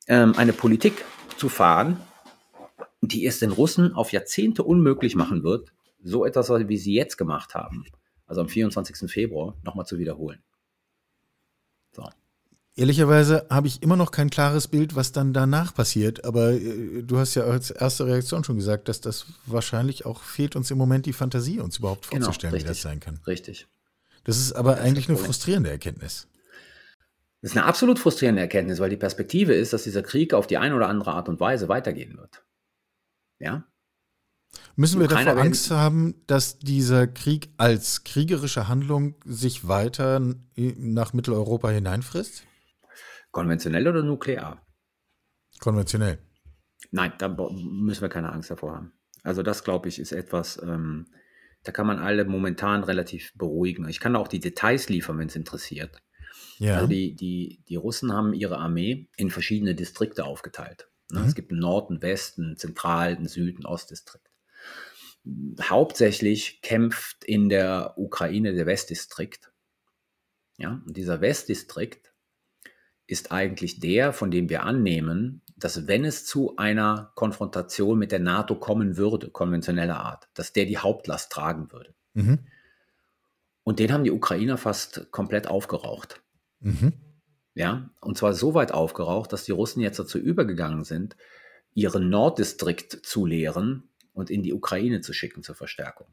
ähm, 0.08 0.34
eine 0.36 0.52
Politik 0.52 1.04
zu 1.36 1.48
fahren, 1.48 1.98
die 3.00 3.26
es 3.26 3.38
den 3.38 3.52
Russen 3.52 3.94
auf 3.94 4.12
Jahrzehnte 4.12 4.64
unmöglich 4.64 5.14
machen 5.14 5.44
wird, 5.44 5.72
so 6.02 6.24
etwas, 6.24 6.50
wie 6.50 6.78
sie 6.78 6.94
jetzt 6.94 7.16
gemacht 7.16 7.54
haben, 7.54 7.84
also 8.30 8.40
am 8.40 8.48
24. 8.48 9.10
Februar, 9.10 9.56
nochmal 9.62 9.86
zu 9.86 9.98
wiederholen. 9.98 10.42
Ehrlicherweise 12.76 13.46
habe 13.50 13.66
ich 13.66 13.82
immer 13.82 13.96
noch 13.96 14.10
kein 14.10 14.30
klares 14.30 14.68
Bild, 14.68 14.94
was 14.94 15.12
dann 15.12 15.34
danach 15.34 15.74
passiert. 15.74 16.24
Aber 16.24 16.52
äh, 16.52 17.02
du 17.02 17.18
hast 17.18 17.34
ja 17.34 17.44
als 17.44 17.70
erste 17.70 18.06
Reaktion 18.06 18.44
schon 18.44 18.56
gesagt, 18.56 18.88
dass 18.88 19.02
das 19.02 19.26
wahrscheinlich 19.44 20.06
auch 20.06 20.22
fehlt 20.22 20.56
uns 20.56 20.70
im 20.70 20.78
Moment 20.78 21.04
die 21.04 21.12
Fantasie, 21.12 21.60
uns 21.60 21.78
überhaupt 21.78 22.08
genau, 22.08 22.24
vorzustellen, 22.24 22.54
genau, 22.54 22.64
wie 22.64 22.68
das 22.68 22.80
sein 22.80 23.00
kann. 23.00 23.20
Richtig. 23.26 23.66
Das 24.24 24.38
ist 24.38 24.52
aber 24.52 24.76
das 24.76 24.80
eigentlich 24.80 25.10
ist 25.10 25.16
eine 25.16 25.18
frustrierende 25.18 25.68
Erkenntnis. 25.68 26.28
Das 27.42 27.50
ist 27.52 27.56
eine 27.56 27.66
absolut 27.66 27.98
frustrierende 27.98 28.40
Erkenntnis, 28.40 28.78
weil 28.78 28.90
die 28.90 28.96
Perspektive 28.96 29.52
ist, 29.52 29.72
dass 29.72 29.82
dieser 29.82 30.02
Krieg 30.02 30.32
auf 30.32 30.46
die 30.46 30.56
eine 30.56 30.74
oder 30.74 30.88
andere 30.88 31.12
Art 31.12 31.28
und 31.28 31.40
Weise 31.40 31.68
weitergehen 31.68 32.16
wird. 32.16 32.44
Ja? 33.40 33.64
Müssen 34.76 35.00
wir 35.00 35.08
davor 35.08 35.36
Angst 35.36 35.70
haben, 35.70 36.14
dass 36.26 36.58
dieser 36.58 37.06
Krieg 37.06 37.50
als 37.56 38.04
kriegerische 38.04 38.68
Handlung 38.68 39.14
sich 39.24 39.68
weiter 39.68 40.20
nach 40.56 41.12
Mitteleuropa 41.12 41.70
hineinfrisst? 41.70 42.44
Konventionell 43.30 43.86
oder 43.86 44.02
nuklear? 44.02 44.66
Konventionell. 45.60 46.18
Nein, 46.90 47.12
da 47.18 47.28
müssen 47.28 48.02
wir 48.02 48.08
keine 48.08 48.32
Angst 48.32 48.50
davor 48.50 48.74
haben. 48.74 48.92
Also 49.22 49.42
das, 49.42 49.64
glaube 49.64 49.88
ich, 49.88 49.98
ist 49.98 50.12
etwas, 50.12 50.60
ähm, 50.62 51.06
da 51.62 51.72
kann 51.72 51.86
man 51.86 51.98
alle 51.98 52.24
momentan 52.24 52.82
relativ 52.82 53.32
beruhigen. 53.34 53.86
Ich 53.88 54.00
kann 54.00 54.16
auch 54.16 54.28
die 54.28 54.40
Details 54.40 54.88
liefern, 54.88 55.18
wenn 55.18 55.28
es 55.28 55.36
interessiert. 55.36 56.02
Ja. 56.58 56.76
Also 56.76 56.86
die, 56.86 57.14
die, 57.14 57.62
die 57.68 57.76
Russen 57.76 58.12
haben 58.12 58.32
ihre 58.32 58.58
Armee 58.58 59.08
in 59.16 59.30
verschiedene 59.30 59.74
Distrikte 59.74 60.24
aufgeteilt. 60.24 60.88
Ne? 61.10 61.20
Mhm. 61.20 61.26
Es 61.26 61.34
gibt 61.34 61.50
einen 61.50 61.60
Norden, 61.60 62.00
Westen, 62.02 62.56
Zentral, 62.56 63.16
einen 63.16 63.28
Süden, 63.28 63.66
Ostdistrikt. 63.66 64.29
Hauptsächlich 65.60 66.62
kämpft 66.62 67.24
in 67.24 67.48
der 67.48 67.94
Ukraine 67.96 68.52
der 68.54 68.66
Westdistrikt. 68.66 69.52
Ja, 70.58 70.82
und 70.86 70.96
dieser 70.96 71.20
Westdistrikt 71.20 72.12
ist 73.06 73.32
eigentlich 73.32 73.80
der, 73.80 74.12
von 74.12 74.30
dem 74.30 74.48
wir 74.48 74.62
annehmen, 74.62 75.42
dass 75.56 75.86
wenn 75.86 76.04
es 76.04 76.24
zu 76.24 76.56
einer 76.56 77.12
Konfrontation 77.16 77.98
mit 77.98 78.12
der 78.12 78.18
NATO 78.18 78.54
kommen 78.54 78.96
würde, 78.96 79.30
konventioneller 79.30 80.00
Art, 80.00 80.28
dass 80.34 80.52
der 80.52 80.64
die 80.66 80.78
Hauptlast 80.78 81.32
tragen 81.32 81.70
würde. 81.72 81.94
Mhm. 82.14 82.46
Und 83.62 83.78
den 83.78 83.92
haben 83.92 84.04
die 84.04 84.10
Ukrainer 84.10 84.56
fast 84.56 85.10
komplett 85.10 85.48
aufgeraucht. 85.48 86.22
Mhm. 86.60 86.92
Ja, 87.54 87.90
und 88.00 88.16
zwar 88.16 88.32
so 88.32 88.54
weit 88.54 88.72
aufgeraucht, 88.72 89.32
dass 89.32 89.44
die 89.44 89.52
Russen 89.52 89.80
jetzt 89.80 89.98
dazu 89.98 90.18
übergegangen 90.18 90.84
sind, 90.84 91.16
ihren 91.74 92.08
Norddistrikt 92.08 92.92
zu 93.04 93.26
leeren 93.26 93.89
und 94.12 94.30
in 94.30 94.42
die 94.42 94.52
Ukraine 94.52 95.00
zu 95.00 95.12
schicken 95.12 95.42
zur 95.42 95.54
Verstärkung. 95.54 96.08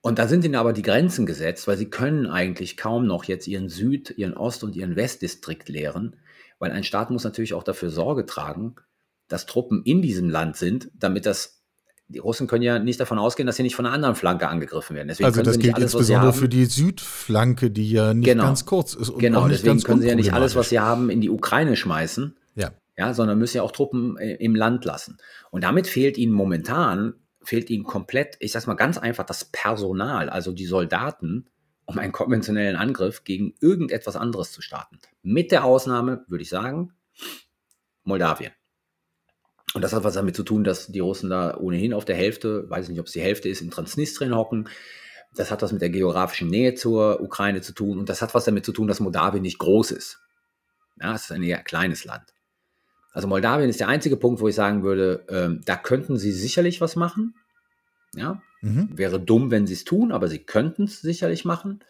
Und 0.00 0.20
da 0.20 0.28
sind 0.28 0.44
ihnen 0.44 0.54
aber 0.54 0.72
die 0.72 0.82
Grenzen 0.82 1.26
gesetzt, 1.26 1.66
weil 1.66 1.76
sie 1.76 1.90
können 1.90 2.26
eigentlich 2.26 2.76
kaum 2.76 3.06
noch 3.06 3.24
jetzt 3.24 3.48
ihren 3.48 3.68
Süd-, 3.68 4.14
ihren 4.16 4.36
Ost- 4.36 4.62
und 4.62 4.76
ihren 4.76 4.94
Westdistrikt 4.94 5.68
leeren, 5.68 6.16
weil 6.60 6.70
ein 6.70 6.84
Staat 6.84 7.10
muss 7.10 7.24
natürlich 7.24 7.54
auch 7.54 7.64
dafür 7.64 7.90
Sorge 7.90 8.24
tragen, 8.24 8.76
dass 9.26 9.46
Truppen 9.46 9.82
in 9.84 10.02
diesem 10.02 10.30
Land 10.30 10.56
sind, 10.56 10.90
damit 10.94 11.26
das 11.26 11.56
die 12.08 12.18
Russen 12.18 12.46
können 12.46 12.62
ja 12.62 12.78
nicht 12.78 13.00
davon 13.00 13.18
ausgehen, 13.18 13.48
dass 13.48 13.56
sie 13.56 13.64
nicht 13.64 13.74
von 13.74 13.84
einer 13.84 13.94
anderen 13.94 14.14
Flanke 14.14 14.46
angegriffen 14.48 14.94
werden. 14.94 15.08
Deswegen 15.08 15.26
also 15.26 15.42
das 15.42 15.58
gilt 15.58 15.74
alles, 15.74 15.92
insbesondere 15.92 16.32
für 16.32 16.48
die 16.48 16.66
Südflanke, 16.66 17.72
die 17.72 17.90
ja 17.90 18.14
nicht 18.14 18.26
genau. 18.26 18.44
ganz 18.44 18.64
kurz 18.64 18.94
ist. 18.94 19.10
Und 19.10 19.18
genau, 19.18 19.48
deswegen 19.48 19.82
können 19.82 20.02
sie 20.02 20.08
ja 20.08 20.14
nicht 20.14 20.32
alles, 20.32 20.54
was 20.54 20.68
sie 20.68 20.78
haben, 20.78 21.10
in 21.10 21.20
die 21.20 21.30
Ukraine 21.30 21.74
schmeißen, 21.74 22.36
ja. 22.54 22.70
Ja, 22.96 23.12
sondern 23.12 23.38
müssen 23.38 23.58
ja 23.58 23.62
auch 23.62 23.72
Truppen 23.72 24.16
äh, 24.16 24.36
im 24.36 24.54
Land 24.54 24.84
lassen. 24.84 25.18
Und 25.50 25.64
damit 25.64 25.86
fehlt 25.86 26.16
ihnen 26.16 26.32
momentan, 26.32 27.14
fehlt 27.42 27.68
ihnen 27.68 27.84
komplett, 27.84 28.36
ich 28.40 28.52
sag's 28.52 28.66
mal 28.66 28.74
ganz 28.74 28.96
einfach, 28.96 29.24
das 29.24 29.44
Personal, 29.44 30.30
also 30.30 30.52
die 30.52 30.66
Soldaten, 30.66 31.48
um 31.84 31.98
einen 31.98 32.12
konventionellen 32.12 32.76
Angriff 32.76 33.24
gegen 33.24 33.54
irgendetwas 33.60 34.16
anderes 34.16 34.52
zu 34.52 34.62
starten. 34.62 34.98
Mit 35.22 35.52
der 35.52 35.64
Ausnahme, 35.64 36.24
würde 36.26 36.42
ich 36.42 36.48
sagen, 36.48 36.92
Moldawien. 38.02 38.52
Und 39.74 39.82
das 39.82 39.92
hat 39.92 40.04
was 40.04 40.14
damit 40.14 40.34
zu 40.34 40.42
tun, 40.42 40.64
dass 40.64 40.86
die 40.86 41.00
Russen 41.00 41.28
da 41.28 41.56
ohnehin 41.56 41.92
auf 41.92 42.04
der 42.04 42.16
Hälfte, 42.16 42.68
weiß 42.70 42.86
ich 42.86 42.90
nicht, 42.90 43.00
ob 43.00 43.06
es 43.06 43.12
die 43.12 43.20
Hälfte 43.20 43.48
ist, 43.48 43.60
in 43.60 43.70
Transnistrien 43.70 44.34
hocken. 44.34 44.68
Das 45.34 45.50
hat 45.50 45.60
was 45.60 45.72
mit 45.72 45.82
der 45.82 45.90
geografischen 45.90 46.48
Nähe 46.48 46.74
zur 46.74 47.20
Ukraine 47.20 47.60
zu 47.60 47.72
tun. 47.72 47.98
Und 47.98 48.08
das 48.08 48.22
hat 48.22 48.34
was 48.34 48.46
damit 48.46 48.64
zu 48.64 48.72
tun, 48.72 48.88
dass 48.88 49.00
Moldawien 49.00 49.42
nicht 49.42 49.58
groß 49.58 49.90
ist. 49.90 50.20
Ja, 51.00 51.14
es 51.14 51.24
ist 51.24 51.32
ein 51.32 51.42
eher 51.42 51.62
kleines 51.62 52.04
Land. 52.04 52.32
Also 53.16 53.28
Moldawien 53.28 53.70
ist 53.70 53.80
der 53.80 53.88
einzige 53.88 54.18
Punkt, 54.18 54.42
wo 54.42 54.48
ich 54.48 54.54
sagen 54.54 54.82
würde, 54.82 55.24
ähm, 55.30 55.62
da 55.64 55.74
könnten 55.74 56.18
sie 56.18 56.32
sicherlich 56.32 56.82
was 56.82 56.96
machen. 56.96 57.34
Ja, 58.14 58.42
mhm. 58.60 58.90
wäre 58.92 59.18
dumm, 59.18 59.50
wenn 59.50 59.66
sie 59.66 59.72
es 59.72 59.84
tun, 59.84 60.12
aber 60.12 60.28
sie 60.28 60.40
könnten 60.40 60.84
es 60.84 61.00
sicherlich 61.00 61.46
machen. 61.46 61.82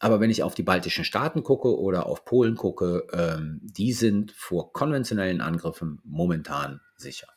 Aber 0.00 0.18
wenn 0.18 0.28
ich 0.28 0.42
auf 0.42 0.56
die 0.56 0.64
baltischen 0.64 1.04
Staaten 1.04 1.44
gucke 1.44 1.78
oder 1.78 2.06
auf 2.06 2.24
Polen 2.24 2.56
gucke, 2.56 3.06
ähm, 3.12 3.60
die 3.62 3.92
sind 3.92 4.32
vor 4.32 4.72
konventionellen 4.72 5.40
Angriffen 5.40 6.00
momentan 6.02 6.80
sicher. 6.96 7.28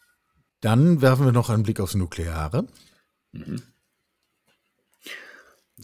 Dann 0.60 1.04
werfen 1.04 1.26
wir 1.26 1.32
noch 1.32 1.52
einen 1.52 1.62
Blick 1.62 1.80
aufs 1.82 1.94
Nukleare. 1.94 2.66
Mhm. 3.32 3.62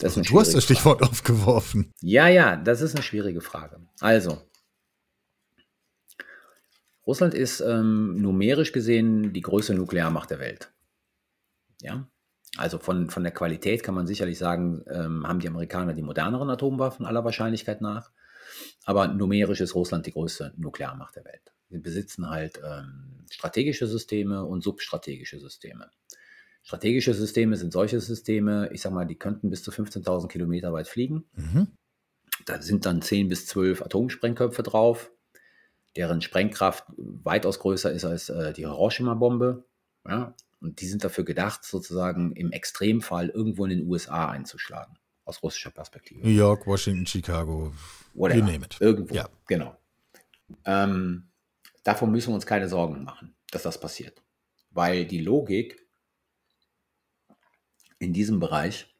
Also, 0.02 0.20
du 0.20 0.40
hast 0.40 0.52
das 0.52 0.64
Stichwort 0.64 0.98
Frage. 0.98 1.12
aufgeworfen. 1.12 1.94
Ja, 2.00 2.26
ja, 2.26 2.56
das 2.56 2.80
ist 2.80 2.96
eine 2.96 3.04
schwierige 3.04 3.40
Frage. 3.40 3.86
Also, 4.00 4.42
Russland 7.06 7.34
ist 7.34 7.60
ähm, 7.60 8.20
numerisch 8.20 8.72
gesehen 8.72 9.32
die 9.32 9.40
größte 9.40 9.74
Nuklearmacht 9.74 10.30
der 10.30 10.40
Welt. 10.40 10.72
Ja, 11.80 12.08
also 12.56 12.78
von, 12.78 13.10
von 13.10 13.22
der 13.22 13.32
Qualität 13.32 13.82
kann 13.82 13.94
man 13.94 14.06
sicherlich 14.06 14.38
sagen, 14.38 14.82
ähm, 14.88 15.26
haben 15.26 15.40
die 15.40 15.48
Amerikaner 15.48 15.92
die 15.92 16.02
moderneren 16.02 16.50
Atomwaffen 16.50 17.06
aller 17.06 17.24
Wahrscheinlichkeit 17.24 17.80
nach. 17.80 18.10
Aber 18.84 19.08
numerisch 19.08 19.60
ist 19.60 19.74
Russland 19.74 20.06
die 20.06 20.12
größte 20.12 20.54
Nuklearmacht 20.56 21.16
der 21.16 21.24
Welt. 21.24 21.52
Sie 21.68 21.78
besitzen 21.78 22.30
halt 22.30 22.60
ähm, 22.64 23.24
strategische 23.30 23.86
Systeme 23.86 24.44
und 24.44 24.62
substrategische 24.62 25.38
Systeme. 25.40 25.90
Strategische 26.62 27.14
Systeme 27.14 27.56
sind 27.56 27.72
solche 27.72 28.00
Systeme, 28.00 28.70
ich 28.72 28.80
sag 28.80 28.92
mal, 28.92 29.04
die 29.04 29.16
könnten 29.16 29.50
bis 29.50 29.62
zu 29.62 29.70
15.000 29.70 30.28
Kilometer 30.28 30.72
weit 30.72 30.88
fliegen. 30.88 31.24
Mhm. 31.34 31.68
Da 32.44 32.60
sind 32.60 32.86
dann 32.86 33.02
10 33.02 33.28
bis 33.28 33.46
12 33.46 33.82
Atomsprengköpfe 33.82 34.62
drauf, 34.62 35.10
deren 35.96 36.20
Sprengkraft 36.20 36.84
weitaus 36.96 37.58
größer 37.58 37.90
ist 37.92 38.04
als 38.04 38.28
äh, 38.28 38.52
die 38.52 38.66
Hiroshima-Bombe. 38.66 39.64
Ja? 40.06 40.34
Und 40.60 40.80
die 40.80 40.86
sind 40.86 41.04
dafür 41.04 41.24
gedacht, 41.24 41.64
sozusagen 41.64 42.32
im 42.32 42.52
Extremfall 42.52 43.28
irgendwo 43.28 43.64
in 43.64 43.70
den 43.70 43.88
USA 43.88 44.28
einzuschlagen, 44.28 44.98
aus 45.24 45.42
russischer 45.42 45.70
Perspektive. 45.70 46.20
New 46.20 46.34
York, 46.34 46.66
Washington, 46.66 47.06
Chicago, 47.06 47.72
Whatever. 48.14 48.38
you 48.38 48.44
name 48.44 48.64
it. 48.64 48.76
Irgendwo, 48.80 49.14
ja. 49.14 49.28
genau. 49.46 49.76
Ähm, 50.64 51.28
davon 51.82 52.10
müssen 52.10 52.30
wir 52.30 52.34
uns 52.34 52.46
keine 52.46 52.68
Sorgen 52.68 53.04
machen, 53.04 53.34
dass 53.50 53.62
das 53.62 53.80
passiert. 53.80 54.22
Weil 54.70 55.06
die 55.06 55.20
Logik 55.20 55.86
in 57.98 58.12
diesem 58.12 58.40
Bereich 58.40 58.94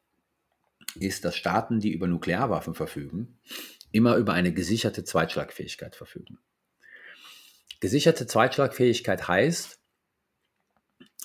ist, 0.95 1.25
dass 1.25 1.35
Staaten, 1.35 1.79
die 1.79 1.91
über 1.91 2.07
Nuklearwaffen 2.07 2.73
verfügen, 2.73 3.39
immer 3.91 4.15
über 4.15 4.33
eine 4.33 4.53
gesicherte 4.53 5.03
Zweitschlagfähigkeit 5.03 5.95
verfügen. 5.95 6.39
Gesicherte 7.79 8.27
Zweitschlagfähigkeit 8.27 9.27
heißt, 9.27 9.79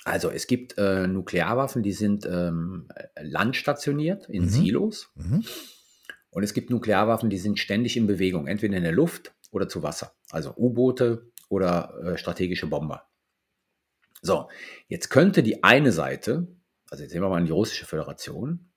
also 0.04 0.30
es 0.30 0.46
gibt 0.46 0.76
äh, 0.78 1.06
Nuklearwaffen, 1.06 1.82
die 1.82 1.92
sind 1.92 2.26
ähm, 2.26 2.88
landstationiert 3.20 4.28
in 4.28 4.44
mhm. 4.44 4.48
Silos. 4.48 5.10
Mhm. 5.14 5.44
Und 6.30 6.42
es 6.42 6.54
gibt 6.54 6.70
Nuklearwaffen, 6.70 7.30
die 7.30 7.38
sind 7.38 7.58
ständig 7.58 7.96
in 7.96 8.06
Bewegung, 8.06 8.46
entweder 8.46 8.76
in 8.76 8.82
der 8.82 8.92
Luft 8.92 9.34
oder 9.50 9.68
zu 9.68 9.82
Wasser. 9.82 10.14
Also 10.30 10.54
U-Boote 10.56 11.30
oder 11.48 11.94
äh, 12.02 12.18
strategische 12.18 12.66
Bomber. 12.66 13.06
So, 14.22 14.48
jetzt 14.88 15.10
könnte 15.10 15.42
die 15.42 15.62
eine 15.62 15.92
Seite, 15.92 16.48
also 16.90 17.02
jetzt 17.02 17.12
sehen 17.12 17.22
wir 17.22 17.28
mal 17.28 17.40
in 17.40 17.46
die 17.46 17.52
russische 17.52 17.86
Föderation, 17.86 18.71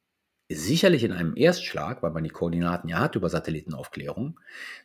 sicherlich 0.49 1.03
in 1.03 1.11
einem 1.11 1.35
Erstschlag, 1.35 2.03
weil 2.03 2.11
man 2.11 2.23
die 2.23 2.29
Koordinaten 2.29 2.87
ja 2.87 2.99
hat 2.99 3.15
über 3.15 3.29
Satellitenaufklärung, 3.29 4.39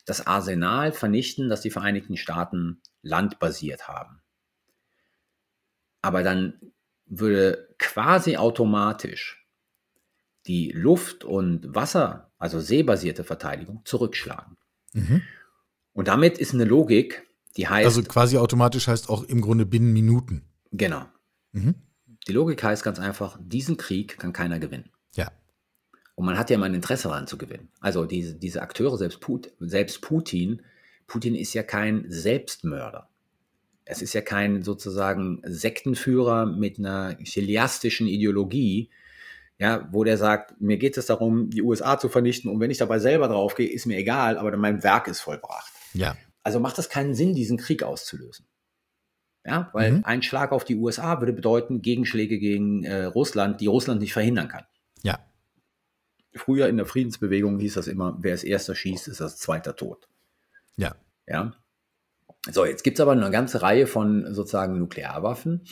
das 0.07 0.27
Arsenal 0.27 0.93
vernichten, 0.93 1.49
das 1.49 1.61
die 1.61 1.71
Vereinigten 1.71 2.17
Staaten 2.17 2.81
landbasiert 3.03 3.89
haben. 3.89 4.23
Aber 6.03 6.23
dann 6.23 6.73
würde 7.07 7.75
quasi 7.79 8.37
automatisch 8.37 9.47
die 10.47 10.73
Luft- 10.73 11.25
und 11.25 11.75
Wasser, 11.75 12.31
also 12.39 12.61
seebasierte 12.61 13.25
Verteidigung, 13.25 13.83
zurückschlagen. 13.85 14.57
Mhm. 14.95 15.23
Und 15.93 16.09
damit 16.09 16.39
ist 16.39 16.55
eine 16.55 16.65
Logik, 16.65 17.27
die 17.57 17.69
heißt. 17.69 17.85
Also 17.85 18.03
quasi 18.03 18.39
automatisch 18.39 18.89
heißt 18.89 19.11
auch 19.11 19.25
im 19.25 19.43
Grunde 19.43 19.67
binnen 19.67 19.93
Minuten. 19.93 20.45
Genau. 20.73 21.07
Mhm. 21.53 21.75
Die 22.27 22.33
Logik 22.33 22.63
heißt 22.63 22.83
ganz 22.83 22.99
einfach, 22.99 23.39
diesen 23.43 23.77
Krieg 23.77 24.19
kann 24.19 24.33
keiner 24.33 24.59
gewinnen. 24.59 24.91
Ja. 25.15 25.31
Und 26.21 26.27
man 26.27 26.37
hat 26.39 26.51
ja 26.51 26.57
immer 26.57 26.67
ein 26.67 26.75
Interesse 26.75 27.09
daran 27.09 27.27
zu 27.27 27.39
gewinnen. 27.39 27.71
Also 27.81 28.05
diese, 28.05 28.35
diese 28.35 28.61
Akteure, 28.61 28.99
selbst, 28.99 29.21
Put, 29.21 29.55
selbst 29.59 30.03
Putin, 30.03 30.61
Putin 31.07 31.35
ist 31.35 31.55
ja 31.55 31.63
kein 31.63 32.05
Selbstmörder. 32.11 33.09
Es 33.87 34.03
ist 34.03 34.13
ja 34.13 34.21
kein 34.21 34.63
sozusagen 34.63 35.41
Sektenführer 35.45 36.45
mit 36.45 36.79
einer 36.79 37.17
chiliastischen 37.25 38.07
Ideologie, 38.07 38.91
ja, 39.57 39.89
wo 39.93 40.05
der 40.05 40.19
sagt, 40.19 40.61
mir 40.61 40.77
geht 40.77 40.99
es 40.99 41.07
darum, 41.07 41.49
die 41.49 41.63
USA 41.63 41.99
zu 41.99 42.11
vernichten 42.11 42.51
und 42.51 42.61
wenn 42.61 42.71
ich 42.71 42.77
dabei 42.77 42.99
selber 42.99 43.29
draufgehe, 43.29 43.71
ist 43.71 43.87
mir 43.87 43.97
egal, 43.97 44.37
aber 44.37 44.55
mein 44.59 44.83
Werk 44.83 45.09
ist 45.09 45.21
vollbracht. 45.21 45.73
Ja. 45.95 46.19
Also 46.43 46.61
macht 46.61 46.79
es 46.79 46.91
keinen 46.91 47.15
Sinn, 47.15 47.33
diesen 47.33 47.57
Krieg 47.57 47.83
auszulösen. 47.83 48.45
Ja, 49.47 49.71
weil 49.73 49.93
mhm. 49.93 50.05
ein 50.05 50.21
Schlag 50.21 50.53
auf 50.53 50.65
die 50.65 50.77
USA 50.77 51.19
würde 51.19 51.33
bedeuten 51.33 51.81
Gegenschläge 51.81 52.39
gegen 52.39 52.85
äh, 52.85 53.05
Russland, 53.05 53.63
die 53.63 53.69
Russland 53.69 54.03
nicht 54.03 54.13
verhindern 54.13 54.49
kann. 54.49 54.67
Früher 56.35 56.69
in 56.69 56.77
der 56.77 56.87
Friedensbewegung 56.87 57.59
hieß 57.59 57.75
das 57.75 57.89
immer, 57.89 58.17
wer 58.21 58.33
als 58.33 58.45
erster 58.45 58.75
schießt, 58.75 59.09
ist 59.09 59.21
das 59.21 59.39
zweiter 59.39 59.77
Tod. 59.77 60.09
Ja. 60.77 60.95
Ja. 61.27 61.53
So, 62.51 62.65
jetzt 62.65 62.85
gibt 62.85 62.99
es 62.99 63.01
aber 63.01 63.13
eine 63.13 63.31
ganze 63.31 63.63
Reihe 63.63 63.87
von 63.87 64.33
sozusagen 64.33 64.79
Nuklearwaffen, 64.79 65.63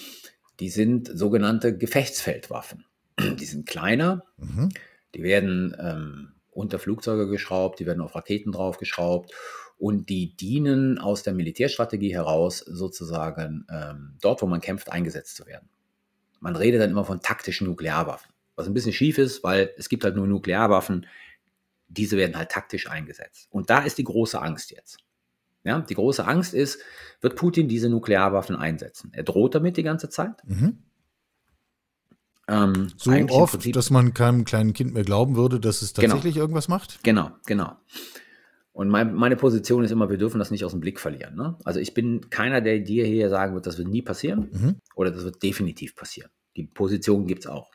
die 0.61 0.68
sind 0.68 1.11
sogenannte 1.12 1.76
Gefechtsfeldwaffen. 1.76 2.84
Die 3.20 3.44
sind 3.44 3.66
kleiner, 3.66 4.24
mhm. 4.36 4.68
die 5.14 5.22
werden 5.22 5.76
ähm, 5.80 6.32
unter 6.50 6.78
Flugzeuge 6.78 7.28
geschraubt, 7.28 7.80
die 7.80 7.86
werden 7.86 8.00
auf 8.00 8.14
Raketen 8.14 8.52
draufgeschraubt 8.52 9.32
und 9.76 10.09
die 10.09 10.36
dienen 10.36 10.98
aus 10.98 11.22
der 11.22 11.32
Militärstrategie 11.32 12.12
heraus 12.14 12.59
sozusagen 12.59 13.66
ähm, 13.70 14.16
dort, 14.20 14.42
wo 14.42 14.46
man 14.46 14.61
kämpft, 14.61 14.90
eingesetzt 14.90 15.36
zu 15.36 15.46
werden. 15.46 15.68
Man 16.40 16.56
redet 16.56 16.80
dann 16.80 16.90
immer 16.90 17.04
von 17.04 17.20
taktischen 17.20 17.66
Nuklearwaffen, 17.66 18.30
was 18.59 18.66
ein 18.66 18.74
bisschen 18.74 18.92
schief 18.92 19.18
ist, 19.18 19.42
weil 19.44 19.70
es 19.78 19.88
gibt 19.88 20.04
halt 20.04 20.16
nur 20.16 20.26
Nuklearwaffen, 20.26 21.06
diese 21.86 22.16
werden 22.16 22.36
halt 22.36 22.50
taktisch 22.50 22.90
eingesetzt. 22.90 23.46
Und 23.50 23.70
da 23.70 23.78
ist 23.78 23.98
die 23.98 24.04
große 24.04 24.40
Angst 24.40 24.70
jetzt. 24.70 24.98
Ja, 25.64 25.80
die 25.80 25.94
große 25.94 26.26
Angst 26.26 26.54
ist, 26.54 26.80
wird 27.20 27.36
Putin 27.36 27.68
diese 27.68 27.88
Nuklearwaffen 27.88 28.56
einsetzen? 28.56 29.11
Er 29.12 29.22
droht 29.22 29.54
damit 29.54 29.76
die 29.76 29.82
ganze 29.82 30.09
Zeit. 30.09 30.42
Mhm. 30.44 30.78
Ähm, 32.48 32.92
so 32.96 33.11
oft, 33.30 33.52
Prinzip, 33.52 33.74
dass 33.74 33.90
man 33.90 34.14
keinem 34.14 34.44
kleinen 34.44 34.72
Kind 34.72 34.94
mehr 34.94 35.04
glauben 35.04 35.36
würde, 35.36 35.61
dass 35.61 35.82
es 35.82 35.92
genau. 35.92 36.09
tatsächlich 36.09 36.34
genau. 36.34 36.44
irgendwas 36.44 36.68
macht? 36.68 37.02
Genau, 37.02 37.30
genau. 37.46 37.76
Und 38.72 38.88
mein, 38.88 39.14
meine 39.14 39.36
Position 39.36 39.84
ist 39.84 39.90
immer, 39.90 40.09
wir 40.09 40.18
dürfen 40.18 40.38
das 40.38 40.50
nicht 40.50 40.64
aus 40.64 40.70
dem 40.70 40.80
Blick 40.80 41.00
verlieren. 41.00 41.34
Ne? 41.34 41.56
Also 41.64 41.80
ich 41.80 41.94
bin 41.94 42.30
keiner, 42.30 42.61
der 42.61 42.78
dir 42.78 43.04
hier 43.04 43.28
sagen 43.28 43.54
wird, 43.54 43.66
das 43.66 43.76
wird 43.76 43.88
nie 43.88 44.02
passieren 44.02 44.48
mhm. 44.52 44.76
oder 44.94 45.11
das 45.11 45.24
wird 45.24 45.42
definitiv 45.42 45.96
passieren. 45.96 46.30
Die 46.56 46.64
Position 46.64 47.26
gibt 47.26 47.44
es 47.44 47.50
auch. 47.50 47.70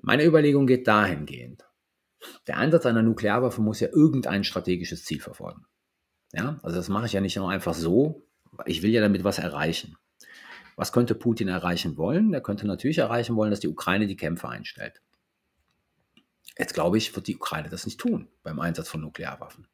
Meine 0.00 0.24
Überlegung 0.24 0.66
geht 0.66 0.86
dahingehend. 0.86 1.64
Der 2.46 2.58
Einsatz 2.58 2.86
einer 2.86 3.02
Nuklearwaffe 3.02 3.60
muss 3.60 3.80
ja 3.80 3.88
irgendein 3.88 4.44
strategisches 4.44 5.04
Ziel 5.04 5.20
verfolgen. 5.20 5.66
Ja, 6.32 6.58
also 6.62 6.76
das 6.76 6.88
mache 6.88 7.06
ich 7.06 7.12
ja 7.12 7.20
nicht 7.20 7.36
nur 7.36 7.50
einfach 7.50 7.74
so. 7.74 8.26
Ich 8.66 8.82
will 8.82 8.90
ja 8.90 9.00
damit 9.00 9.24
was 9.24 9.38
erreichen. 9.38 9.96
Was 10.76 10.92
könnte 10.92 11.14
Putin 11.14 11.48
erreichen 11.48 11.96
wollen? 11.96 12.32
Er 12.32 12.40
könnte 12.40 12.66
natürlich 12.66 12.98
erreichen 12.98 13.36
wollen, 13.36 13.50
dass 13.50 13.60
die 13.60 13.68
Ukraine 13.68 14.06
die 14.06 14.16
Kämpfe 14.16 14.48
einstellt. 14.48 15.00
Jetzt 16.56 16.74
glaube 16.74 16.98
ich, 16.98 17.14
wird 17.14 17.26
die 17.26 17.36
Ukraine 17.36 17.68
das 17.68 17.86
nicht 17.86 18.00
tun 18.00 18.28
beim 18.42 18.60
Einsatz 18.60 18.88
von 18.88 19.00
Nuklearwaffen. 19.00 19.66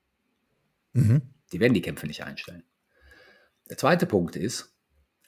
Mhm. 0.92 1.22
Die 1.52 1.60
werden 1.60 1.74
die 1.74 1.82
Kämpfe 1.82 2.06
nicht 2.06 2.24
einstellen. 2.24 2.62
Der 3.68 3.78
zweite 3.78 4.06
Punkt 4.06 4.36
ist, 4.36 4.74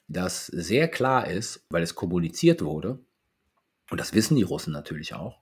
dass 0.07 0.47
sehr 0.47 0.87
klar 0.87 1.27
ist, 1.27 1.65
weil 1.69 1.83
es 1.83 1.95
kommuniziert 1.95 2.63
wurde, 2.63 2.99
und 3.89 3.99
das 3.99 4.13
wissen 4.13 4.35
die 4.35 4.43
Russen 4.43 4.73
natürlich 4.73 5.13
auch, 5.13 5.41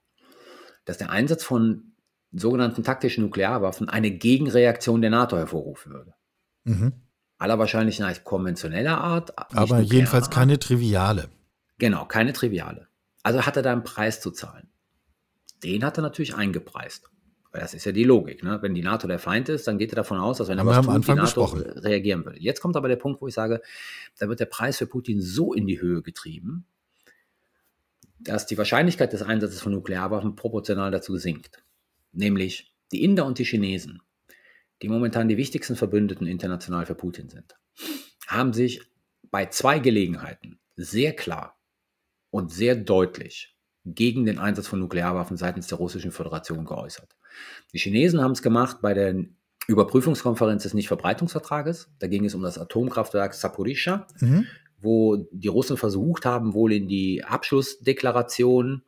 dass 0.86 0.98
der 0.98 1.10
Einsatz 1.10 1.44
von 1.44 1.96
sogenannten 2.32 2.84
taktischen 2.84 3.24
Nuklearwaffen 3.24 3.90
eine 3.90 4.12
Gegenreaktion 4.12 5.02
der 5.02 5.10
NATO 5.10 5.38
hervorrufen 5.38 5.94
würde. 5.94 6.14
Mhm. 6.64 6.94
Aller 7.38 7.60
Wahrscheinlichkeit 7.60 8.24
konventioneller 8.24 9.00
Art. 9.00 9.38
Aber 9.38 9.80
jedenfalls 9.80 10.30
keine 10.30 10.60
triviale. 10.60 11.30
Genau, 11.78 12.06
keine 12.06 12.34
triviale. 12.34 12.88
Also 13.24 13.46
hat 13.46 13.58
er 13.58 13.64
da 13.64 13.72
einen 13.72 13.84
Preis 13.84 14.22
zu 14.22 14.32
zahlen. 14.32 14.70
Den 15.64 15.84
hat 15.84 15.98
er 15.98 16.02
natürlich 16.02 16.36
eingepreist. 16.36 17.10
Weil 17.52 17.62
das 17.62 17.74
ist 17.74 17.86
ja 17.86 17.92
die 17.92 18.04
Logik. 18.04 18.44
Ne? 18.44 18.62
Wenn 18.62 18.74
die 18.74 18.82
NATO 18.82 19.08
der 19.08 19.18
Feind 19.18 19.48
ist, 19.48 19.68
dann 19.68 19.78
geht 19.78 19.94
er 19.94 19.96
davon 19.96 20.20
aus, 20.20 20.38
dass 20.38 20.50
wenn 20.50 20.58
er 20.58 20.66
was 20.66 20.86
tut, 20.86 21.08
die 21.08 21.12
NATO 21.12 21.22
gesprochen. 21.22 21.62
reagieren 21.62 22.26
würde. 22.26 22.40
Jetzt 22.40 22.62
kommt 22.62 22.76
aber 22.76 22.90
der 22.90 22.98
Punkt, 22.98 23.22
wo 23.22 23.28
ich 23.28 23.34
sage, 23.34 23.62
da 24.20 24.28
wird 24.28 24.42
der 24.42 24.46
Preis 24.46 24.78
für 24.78 24.88
Putin 24.88 25.22
so 25.22 25.54
in 25.54 25.66
die 25.66 25.80
Höhe 25.80 26.02
getrieben, 26.02 26.66
dass 28.20 28.46
die 28.46 28.58
Wahrscheinlichkeit 28.58 29.14
des 29.14 29.22
Einsatzes 29.22 29.62
von 29.62 29.72
Nuklearwaffen 29.74 30.36
proportional 30.36 30.92
dazu 30.92 31.18
sinkt 31.18 31.62
nämlich 32.16 32.74
die 32.92 33.04
Inder 33.04 33.26
und 33.26 33.38
die 33.40 33.46
Chinesen, 33.46 34.02
die 34.82 34.90
momentan 34.90 35.28
die 35.28 35.38
wichtigsten 35.38 35.76
Verbündeten 35.76 36.28
international 36.28 36.86
für 36.86 36.96
Putin 36.96 37.30
sind, 37.30 37.56
haben 38.28 38.54
sich 38.54 38.82
bei 39.32 39.46
zwei 39.48 39.80
Gelegenheiten 39.80 40.60
sehr 40.76 41.14
klar 41.14 41.60
und 42.32 42.52
sehr 42.52 42.76
deutlich 42.76 43.56
gegen 43.86 44.26
den 44.26 44.40
Einsatz 44.40 44.68
von 44.68 44.80
Nuklearwaffen 44.80 45.38
seitens 45.38 45.68
der 45.68 45.78
Russischen 45.78 46.12
Föderation 46.12 46.66
geäußert. 46.66 47.16
Die 47.74 47.78
Chinesen 47.78 48.22
haben 48.22 48.32
es 48.32 48.42
gemacht 48.42 48.78
bei 48.82 48.94
der 48.94 49.16
Überprüfungskonferenz 49.68 50.64
des 50.64 50.74
Nichtverbreitungsvertrages. 50.74 51.90
Da 52.00 52.08
ging 52.08 52.26
es 52.26 52.36
um 52.36 52.42
das 52.42 52.58
Atomkraftwerk 52.58 53.34
Saporischa, 53.34 54.08
mhm. 54.20 54.48
Wo 54.86 55.28
die 55.32 55.48
Russen 55.48 55.78
versucht 55.78 56.26
haben, 56.26 56.54
wohl 56.54 56.72
in 56.72 56.88
die 56.88 57.24
Abschlussdeklaration, 57.24 58.84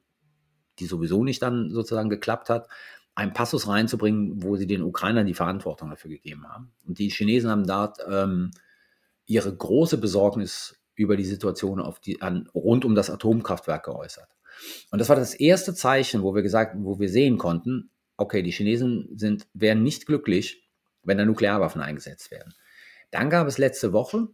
die 0.80 0.86
sowieso 0.86 1.24
nicht 1.24 1.42
dann 1.42 1.72
sozusagen 1.72 2.10
geklappt 2.10 2.50
hat, 2.50 2.68
einen 3.16 3.34
Passus 3.34 3.68
reinzubringen, 3.68 4.44
wo 4.44 4.56
sie 4.58 4.68
den 4.68 4.84
Ukrainern 4.84 5.26
die 5.26 5.34
Verantwortung 5.34 5.90
dafür 5.90 6.12
gegeben 6.12 6.48
haben. 6.48 6.72
Und 6.86 7.00
die 7.00 7.10
Chinesen 7.10 7.50
haben 7.50 7.66
dort 7.66 7.98
ähm, 8.08 8.52
ihre 9.26 9.54
große 9.54 9.98
Besorgnis 9.98 10.80
über 10.94 11.18
die 11.18 11.26
Situation 11.26 11.84
die, 12.06 12.22
an, 12.22 12.48
rund 12.54 12.86
um 12.86 12.96
das 12.96 13.10
Atomkraftwerk 13.10 13.86
geäußert. 13.86 14.30
Und 14.92 15.00
das 15.00 15.10
war 15.10 15.16
das 15.16 15.34
erste 15.34 15.74
Zeichen, 15.74 16.24
wo 16.24 16.36
wir 16.36 16.44
gesagt, 16.44 16.76
wo 16.78 17.00
wir 17.00 17.10
sehen 17.10 17.38
konnten, 17.38 17.90
okay, 18.18 18.42
die 18.42 18.52
Chinesen 18.52 19.10
sind, 19.16 19.48
wären 19.54 19.84
nicht 19.84 20.06
glücklich, 20.06 20.68
wenn 21.04 21.18
da 21.18 21.26
Nuklearwaffen 21.26 21.82
eingesetzt 21.82 22.32
werden. 22.32 22.54
Dann 23.12 23.30
gab 23.30 23.48
es 23.48 23.58
letzte 23.58 23.94
Woche 23.94 24.28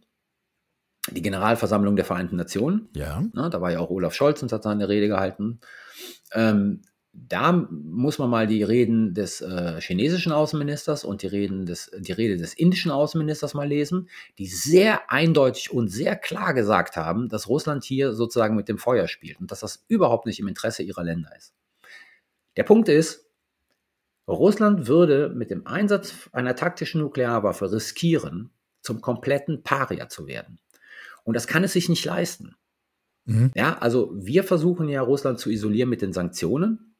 die 1.10 1.22
Generalversammlung 1.22 1.96
der 1.96 2.04
Vereinten 2.04 2.36
Nationen. 2.36 2.88
Ja. 2.94 3.24
Na, 3.32 3.48
da 3.48 3.60
war 3.60 3.70
ja 3.70 3.80
auch 3.80 3.90
Olaf 3.90 4.14
Scholz 4.14 4.42
und 4.42 4.52
hat 4.52 4.62
seine 4.62 4.88
Rede 4.88 5.08
gehalten. 5.08 5.60
Ähm, 6.32 6.82
da 7.16 7.52
muss 7.52 8.18
man 8.18 8.28
mal 8.28 8.48
die 8.48 8.64
Reden 8.64 9.14
des 9.14 9.40
äh, 9.40 9.80
chinesischen 9.80 10.32
Außenministers 10.32 11.04
und 11.04 11.22
die, 11.22 11.28
Reden 11.28 11.64
des, 11.64 11.90
die 11.96 12.12
Rede 12.12 12.36
des 12.36 12.54
indischen 12.54 12.90
Außenministers 12.90 13.54
mal 13.54 13.68
lesen, 13.68 14.08
die 14.38 14.46
sehr 14.46 15.12
eindeutig 15.12 15.70
und 15.70 15.88
sehr 15.88 16.16
klar 16.16 16.54
gesagt 16.54 16.96
haben, 16.96 17.28
dass 17.28 17.48
Russland 17.48 17.84
hier 17.84 18.14
sozusagen 18.14 18.56
mit 18.56 18.68
dem 18.68 18.78
Feuer 18.78 19.06
spielt 19.06 19.40
und 19.40 19.52
dass 19.52 19.60
das 19.60 19.84
überhaupt 19.86 20.26
nicht 20.26 20.40
im 20.40 20.48
Interesse 20.48 20.82
ihrer 20.82 21.04
Länder 21.04 21.30
ist. 21.36 21.54
Der 22.56 22.64
Punkt 22.64 22.88
ist, 22.88 23.30
Russland 24.26 24.88
würde 24.88 25.28
mit 25.28 25.50
dem 25.50 25.66
Einsatz 25.66 26.28
einer 26.32 26.56
taktischen 26.56 27.00
Nuklearwaffe 27.00 27.70
riskieren, 27.70 28.50
zum 28.80 29.00
kompletten 29.00 29.62
Paria 29.62 30.08
zu 30.08 30.26
werden. 30.26 30.58
Und 31.24 31.34
das 31.34 31.46
kann 31.46 31.64
es 31.64 31.72
sich 31.72 31.88
nicht 31.88 32.04
leisten. 32.04 32.54
Mhm. 33.24 33.50
Ja, 33.54 33.78
also 33.78 34.12
wir 34.14 34.44
versuchen 34.44 34.88
ja 34.88 35.02
Russland 35.02 35.38
zu 35.38 35.50
isolieren 35.50 35.88
mit 35.88 36.02
den 36.02 36.12
Sanktionen. 36.12 36.94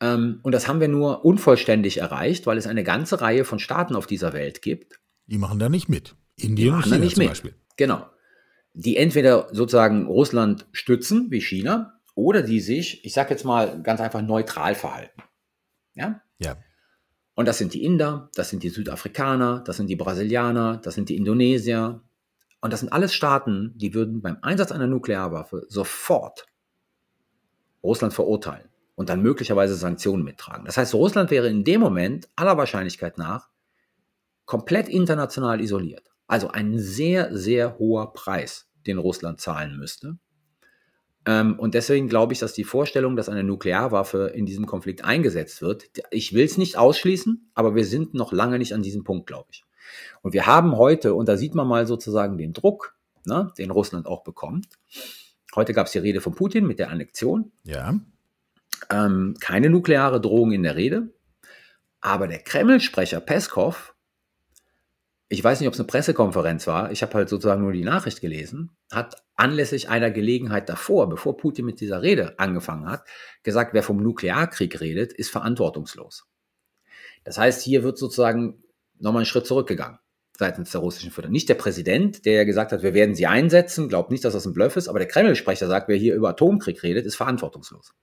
Ähm, 0.00 0.40
und 0.42 0.52
das 0.52 0.66
haben 0.66 0.80
wir 0.80 0.88
nur 0.88 1.24
unvollständig 1.24 1.98
erreicht, 1.98 2.46
weil 2.46 2.58
es 2.58 2.66
eine 2.66 2.82
ganze 2.82 3.20
Reihe 3.20 3.44
von 3.44 3.58
Staaten 3.58 3.94
auf 3.94 4.06
dieser 4.06 4.32
Welt 4.32 4.62
gibt. 4.62 5.00
Die 5.26 5.38
machen 5.38 5.58
da 5.58 5.68
nicht 5.68 5.88
mit. 5.88 6.16
Indien 6.36 6.74
und 6.74 6.84
China 6.84 6.98
nicht 6.98 7.14
zum 7.14 7.22
mit. 7.22 7.28
Beispiel. 7.30 7.54
Genau. 7.76 8.06
Die 8.74 8.96
entweder 8.96 9.48
sozusagen 9.52 10.06
Russland 10.06 10.66
stützen, 10.72 11.30
wie 11.30 11.40
China, 11.40 12.00
oder 12.14 12.42
die 12.42 12.60
sich, 12.60 13.04
ich 13.04 13.12
sage 13.12 13.30
jetzt 13.30 13.44
mal 13.44 13.82
ganz 13.82 14.00
einfach, 14.00 14.22
neutral 14.22 14.74
verhalten. 14.74 15.22
Ja? 15.94 16.22
Ja. 16.38 16.56
Und 17.34 17.48
das 17.48 17.58
sind 17.58 17.74
die 17.74 17.84
Inder, 17.84 18.30
das 18.34 18.50
sind 18.50 18.62
die 18.62 18.68
Südafrikaner, 18.68 19.62
das 19.64 19.76
sind 19.76 19.88
die 19.88 19.96
Brasilianer, 19.96 20.78
das 20.82 20.94
sind 20.94 21.08
die 21.08 21.16
Indonesier. 21.16 22.02
Und 22.62 22.72
das 22.72 22.80
sind 22.80 22.92
alles 22.92 23.12
Staaten, 23.12 23.72
die 23.74 23.92
würden 23.92 24.22
beim 24.22 24.38
Einsatz 24.40 24.70
einer 24.70 24.86
Nuklearwaffe 24.86 25.66
sofort 25.68 26.46
Russland 27.82 28.14
verurteilen 28.14 28.68
und 28.94 29.08
dann 29.08 29.20
möglicherweise 29.20 29.74
Sanktionen 29.74 30.22
mittragen. 30.22 30.64
Das 30.64 30.76
heißt, 30.76 30.94
Russland 30.94 31.32
wäre 31.32 31.48
in 31.48 31.64
dem 31.64 31.80
Moment 31.80 32.28
aller 32.36 32.56
Wahrscheinlichkeit 32.56 33.18
nach 33.18 33.48
komplett 34.44 34.88
international 34.88 35.60
isoliert. 35.60 36.08
Also 36.28 36.48
ein 36.48 36.78
sehr, 36.78 37.36
sehr 37.36 37.78
hoher 37.80 38.12
Preis, 38.12 38.70
den 38.86 38.98
Russland 38.98 39.40
zahlen 39.40 39.76
müsste. 39.76 40.18
Ähm, 41.26 41.58
und 41.58 41.74
deswegen 41.74 42.08
glaube 42.08 42.32
ich, 42.32 42.38
dass 42.38 42.52
die 42.52 42.62
Vorstellung, 42.62 43.16
dass 43.16 43.28
eine 43.28 43.42
Nuklearwaffe 43.42 44.30
in 44.34 44.46
diesem 44.46 44.66
Konflikt 44.66 45.02
eingesetzt 45.02 45.62
wird, 45.62 45.90
ich 46.12 46.32
will 46.32 46.44
es 46.44 46.58
nicht 46.58 46.78
ausschließen, 46.78 47.50
aber 47.54 47.74
wir 47.74 47.84
sind 47.84 48.14
noch 48.14 48.30
lange 48.32 48.58
nicht 48.58 48.72
an 48.72 48.82
diesem 48.82 49.02
Punkt, 49.02 49.26
glaube 49.26 49.48
ich. 49.50 49.64
Und 50.22 50.32
wir 50.32 50.46
haben 50.46 50.76
heute, 50.76 51.14
und 51.14 51.28
da 51.28 51.36
sieht 51.36 51.54
man 51.54 51.66
mal 51.66 51.86
sozusagen 51.86 52.38
den 52.38 52.52
Druck, 52.52 52.96
ne, 53.26 53.52
den 53.58 53.70
Russland 53.70 54.06
auch 54.06 54.24
bekommt. 54.24 54.66
Heute 55.54 55.72
gab 55.74 55.86
es 55.86 55.92
die 55.92 55.98
Rede 55.98 56.20
von 56.20 56.34
Putin 56.34 56.66
mit 56.66 56.78
der 56.78 56.90
Annexion. 56.90 57.52
Ja. 57.64 57.94
Ähm, 58.90 59.34
keine 59.40 59.70
nukleare 59.70 60.20
Drohung 60.20 60.52
in 60.52 60.62
der 60.62 60.76
Rede. 60.76 61.10
Aber 62.00 62.26
der 62.26 62.40
Kreml-Sprecher 62.40 63.20
Peskov, 63.20 63.94
ich 65.28 65.42
weiß 65.42 65.60
nicht, 65.60 65.68
ob 65.68 65.74
es 65.74 65.80
eine 65.80 65.86
Pressekonferenz 65.86 66.66
war, 66.66 66.90
ich 66.90 67.02
habe 67.02 67.14
halt 67.14 67.28
sozusagen 67.28 67.62
nur 67.62 67.72
die 67.72 67.84
Nachricht 67.84 68.20
gelesen, 68.20 68.70
hat 68.90 69.22
anlässlich 69.34 69.88
einer 69.88 70.10
Gelegenheit 70.10 70.68
davor, 70.68 71.08
bevor 71.08 71.36
Putin 71.36 71.64
mit 71.64 71.80
dieser 71.80 72.02
Rede 72.02 72.38
angefangen 72.38 72.86
hat, 72.86 73.04
gesagt, 73.42 73.72
wer 73.72 73.82
vom 73.82 74.02
Nuklearkrieg 74.02 74.80
redet, 74.80 75.12
ist 75.12 75.30
verantwortungslos. 75.30 76.26
Das 77.24 77.38
heißt, 77.38 77.62
hier 77.62 77.82
wird 77.82 77.98
sozusagen 77.98 78.61
nochmal 79.02 79.20
einen 79.20 79.26
Schritt 79.26 79.46
zurückgegangen 79.46 79.98
seitens 80.38 80.70
der 80.70 80.80
russischen 80.80 81.10
Föderation. 81.10 81.32
Nicht 81.32 81.48
der 81.48 81.54
Präsident, 81.54 82.24
der 82.24 82.32
ja 82.34 82.44
gesagt 82.44 82.72
hat, 82.72 82.82
wir 82.82 82.94
werden 82.94 83.14
sie 83.14 83.26
einsetzen, 83.26 83.88
glaubt 83.88 84.10
nicht, 84.10 84.24
dass 84.24 84.32
das 84.32 84.46
ein 84.46 84.54
Bluff 84.54 84.76
ist, 84.76 84.88
aber 84.88 84.98
der 84.98 85.08
Kreml-Sprecher 85.08 85.68
sagt, 85.68 85.88
wer 85.88 85.96
hier 85.96 86.14
über 86.14 86.30
Atomkrieg 86.30 86.82
redet, 86.82 87.06
ist 87.06 87.16
verantwortungslos. 87.16 87.94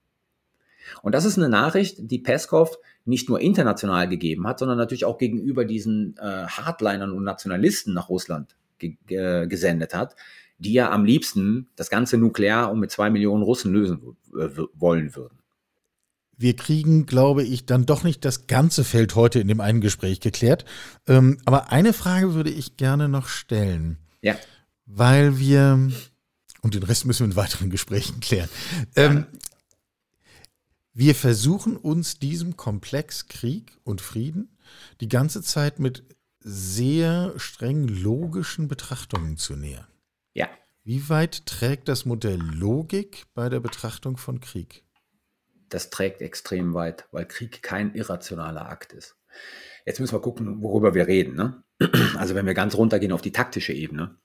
Und 1.02 1.14
das 1.14 1.24
ist 1.24 1.38
eine 1.38 1.48
Nachricht, 1.48 1.98
die 1.98 2.18
Peskov 2.18 2.78
nicht 3.04 3.28
nur 3.28 3.40
international 3.40 4.08
gegeben 4.08 4.46
hat, 4.46 4.58
sondern 4.58 4.78
natürlich 4.78 5.04
auch 5.04 5.18
gegenüber 5.18 5.64
diesen 5.64 6.16
äh, 6.18 6.46
Hardlinern 6.46 7.12
und 7.12 7.24
Nationalisten 7.24 7.94
nach 7.94 8.08
Russland 8.08 8.56
ge 8.78 8.96
äh, 9.08 9.46
gesendet 9.46 9.94
hat, 9.94 10.16
die 10.58 10.72
ja 10.72 10.90
am 10.90 11.04
liebsten 11.04 11.68
das 11.76 11.90
ganze 11.90 12.18
nuklear 12.18 12.70
und 12.70 12.80
mit 12.80 12.90
zwei 12.90 13.10
Millionen 13.10 13.42
Russen 13.42 13.72
lösen 13.72 14.16
äh, 14.34 14.48
wollen 14.74 15.14
würden. 15.14 15.39
Wir 16.40 16.56
kriegen, 16.56 17.04
glaube 17.04 17.44
ich, 17.44 17.66
dann 17.66 17.84
doch 17.84 18.02
nicht 18.02 18.24
das 18.24 18.46
ganze 18.46 18.82
Feld 18.82 19.14
heute 19.14 19.40
in 19.40 19.48
dem 19.48 19.60
einen 19.60 19.82
Gespräch 19.82 20.20
geklärt. 20.20 20.64
Ähm, 21.06 21.36
aber 21.44 21.70
eine 21.70 21.92
Frage 21.92 22.32
würde 22.32 22.48
ich 22.48 22.78
gerne 22.78 23.10
noch 23.10 23.28
stellen. 23.28 23.98
Ja. 24.22 24.36
Weil 24.86 25.38
wir, 25.38 25.90
und 26.62 26.74
den 26.74 26.82
Rest 26.82 27.04
müssen 27.04 27.26
wir 27.26 27.32
in 27.32 27.36
weiteren 27.36 27.68
Gesprächen 27.68 28.20
klären. 28.20 28.48
Ähm, 28.96 29.26
wir 30.94 31.14
versuchen 31.14 31.76
uns 31.76 32.18
diesem 32.18 32.56
Komplex 32.56 33.26
Krieg 33.26 33.76
und 33.84 34.00
Frieden 34.00 34.56
die 35.02 35.08
ganze 35.08 35.42
Zeit 35.42 35.78
mit 35.78 36.04
sehr 36.38 37.34
streng 37.36 37.86
logischen 37.86 38.66
Betrachtungen 38.66 39.36
zu 39.36 39.56
nähern. 39.56 39.86
Ja. 40.32 40.48
Wie 40.84 41.10
weit 41.10 41.44
trägt 41.44 41.88
das 41.88 42.06
Modell 42.06 42.40
Logik 42.40 43.26
bei 43.34 43.50
der 43.50 43.60
Betrachtung 43.60 44.16
von 44.16 44.40
Krieg? 44.40 44.84
Das 45.70 45.90
trägt 45.90 46.20
extrem 46.20 46.74
weit, 46.74 47.06
weil 47.12 47.26
Krieg 47.26 47.62
kein 47.62 47.94
irrationaler 47.94 48.68
Akt 48.68 48.92
ist. 48.92 49.16
Jetzt 49.86 50.00
müssen 50.00 50.14
wir 50.14 50.20
gucken, 50.20 50.62
worüber 50.62 50.94
wir 50.94 51.06
reden. 51.06 51.34
Ne? 51.34 51.62
Also 52.16 52.34
wenn 52.34 52.44
wir 52.44 52.54
ganz 52.54 52.74
runtergehen 52.74 53.12
auf 53.12 53.22
die 53.22 53.32
taktische 53.32 53.72
Ebene. 53.72 54.16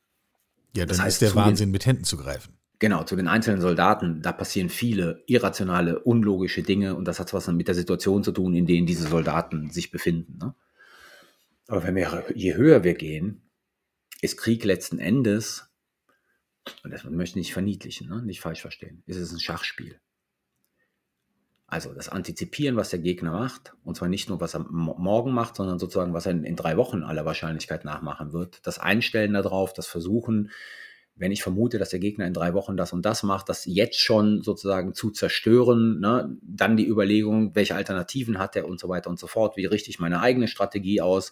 Ja, 0.76 0.86
dann 0.86 0.89
das 0.89 1.00
heißt, 1.00 1.22
ist 1.22 1.34
der 1.34 1.36
Wahnsinn, 1.36 1.70
den, 1.70 1.72
mit 1.72 1.86
Händen 1.86 2.04
zu 2.04 2.18
greifen. 2.18 2.58
Genau, 2.80 3.04
zu 3.04 3.16
den 3.16 3.30
einzelnen 3.30 3.62
Soldaten, 3.62 4.22
da 4.22 4.34
passieren 4.34 4.70
viele 4.70 5.24
irrationale, 5.28 6.00
unlogische 6.00 6.62
Dinge 6.62 6.96
und 6.96 7.06
das 7.06 7.20
hat 7.20 7.34
was 7.34 7.48
mit 7.48 7.70
der 7.70 7.76
Situation 7.76 8.24
zu 8.24 8.34
tun, 8.34 8.54
in 8.54 8.66
denen 8.66 8.86
diese 8.86 9.08
Soldaten 9.08 9.70
sich 9.70 9.91
befinden. 9.91 10.38
Ne? 10.38 10.54
Aber 11.68 11.84
wenn 11.84 11.96
wir, 11.96 12.26
je 12.36 12.56
höher 12.56 12.84
wir 12.84 12.96
gehen, 12.96 13.50
ist 14.22 14.38
Krieg 14.38 14.66
letzten 14.66 15.00
Endes, 15.00 15.70
und 16.84 16.91
das 16.91 17.06
möchte 17.06 17.39
ich 17.39 17.46
nicht 17.46 17.54
verniedlichen, 17.54 18.10
ne? 18.10 18.22
nicht 18.22 18.41
falsch 18.41 18.62
verstehen, 18.62 19.04
ist 19.06 19.18
es 19.18 19.32
ein 19.32 19.39
Schachspiel. 19.39 20.02
Also 21.68 21.93
das 21.93 22.09
Antizipieren, 22.09 22.76
was 22.76 22.91
der 22.91 22.99
Gegner 22.99 23.32
macht, 23.32 23.74
und 23.84 23.97
zwar 23.97 24.07
nicht 24.07 24.30
nur, 24.30 24.39
was 24.39 24.53
er 24.53 24.59
morgen 24.70 25.32
macht, 25.32 25.55
sondern 25.55 25.80
sozusagen, 25.80 26.13
was 26.13 26.28
er 26.28 26.34
in, 26.34 26.43
in 26.43 26.55
drei 26.55 26.78
Wochen 26.78 27.03
aller 27.03 27.26
Wahrscheinlichkeit 27.26 27.86
nachmachen 27.86 28.34
wird. 28.34 28.66
Das 28.68 28.78
Einstellen 28.78 29.34
darauf, 29.34 29.74
das 29.74 29.88
Versuchen, 29.88 30.51
wenn 31.16 31.32
ich 31.32 31.41
vermute, 31.41 31.80
dass 31.80 31.89
der 31.89 31.99
Gegner 31.99 32.28
in 32.28 32.34
drei 32.34 32.53
Wochen 32.53 32.78
das 32.78 32.93
und 32.93 33.03
das 33.03 33.24
macht, 33.24 33.49
das 33.49 33.66
jetzt 33.66 33.99
schon 33.99 34.43
sozusagen 34.43 34.93
zu 34.93 35.11
zerstören, 35.11 35.99
ne? 35.99 36.38
dann 36.41 36.78
die 36.78 36.88
Überlegung, 36.88 37.55
welche 37.55 37.76
Alternativen 37.76 38.38
hat 38.38 38.55
er 38.55 38.68
und 38.68 38.80
so 38.80 38.89
weiter 38.89 39.09
und 39.09 39.18
so 39.18 39.28
fort, 39.28 39.55
wie 39.57 39.66
richte 39.66 39.89
ich 39.89 39.99
meine 39.99 40.20
eigene 40.20 40.47
Strategie 40.47 41.01
aus. 41.01 41.32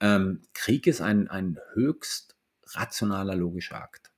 Ähm, 0.00 0.42
Krieg 0.54 0.86
ist 0.86 1.02
ein, 1.02 1.28
ein 1.28 1.58
höchst 1.74 2.36
rationaler, 2.74 3.36
logischer 3.36 3.76
Akt 3.76 4.12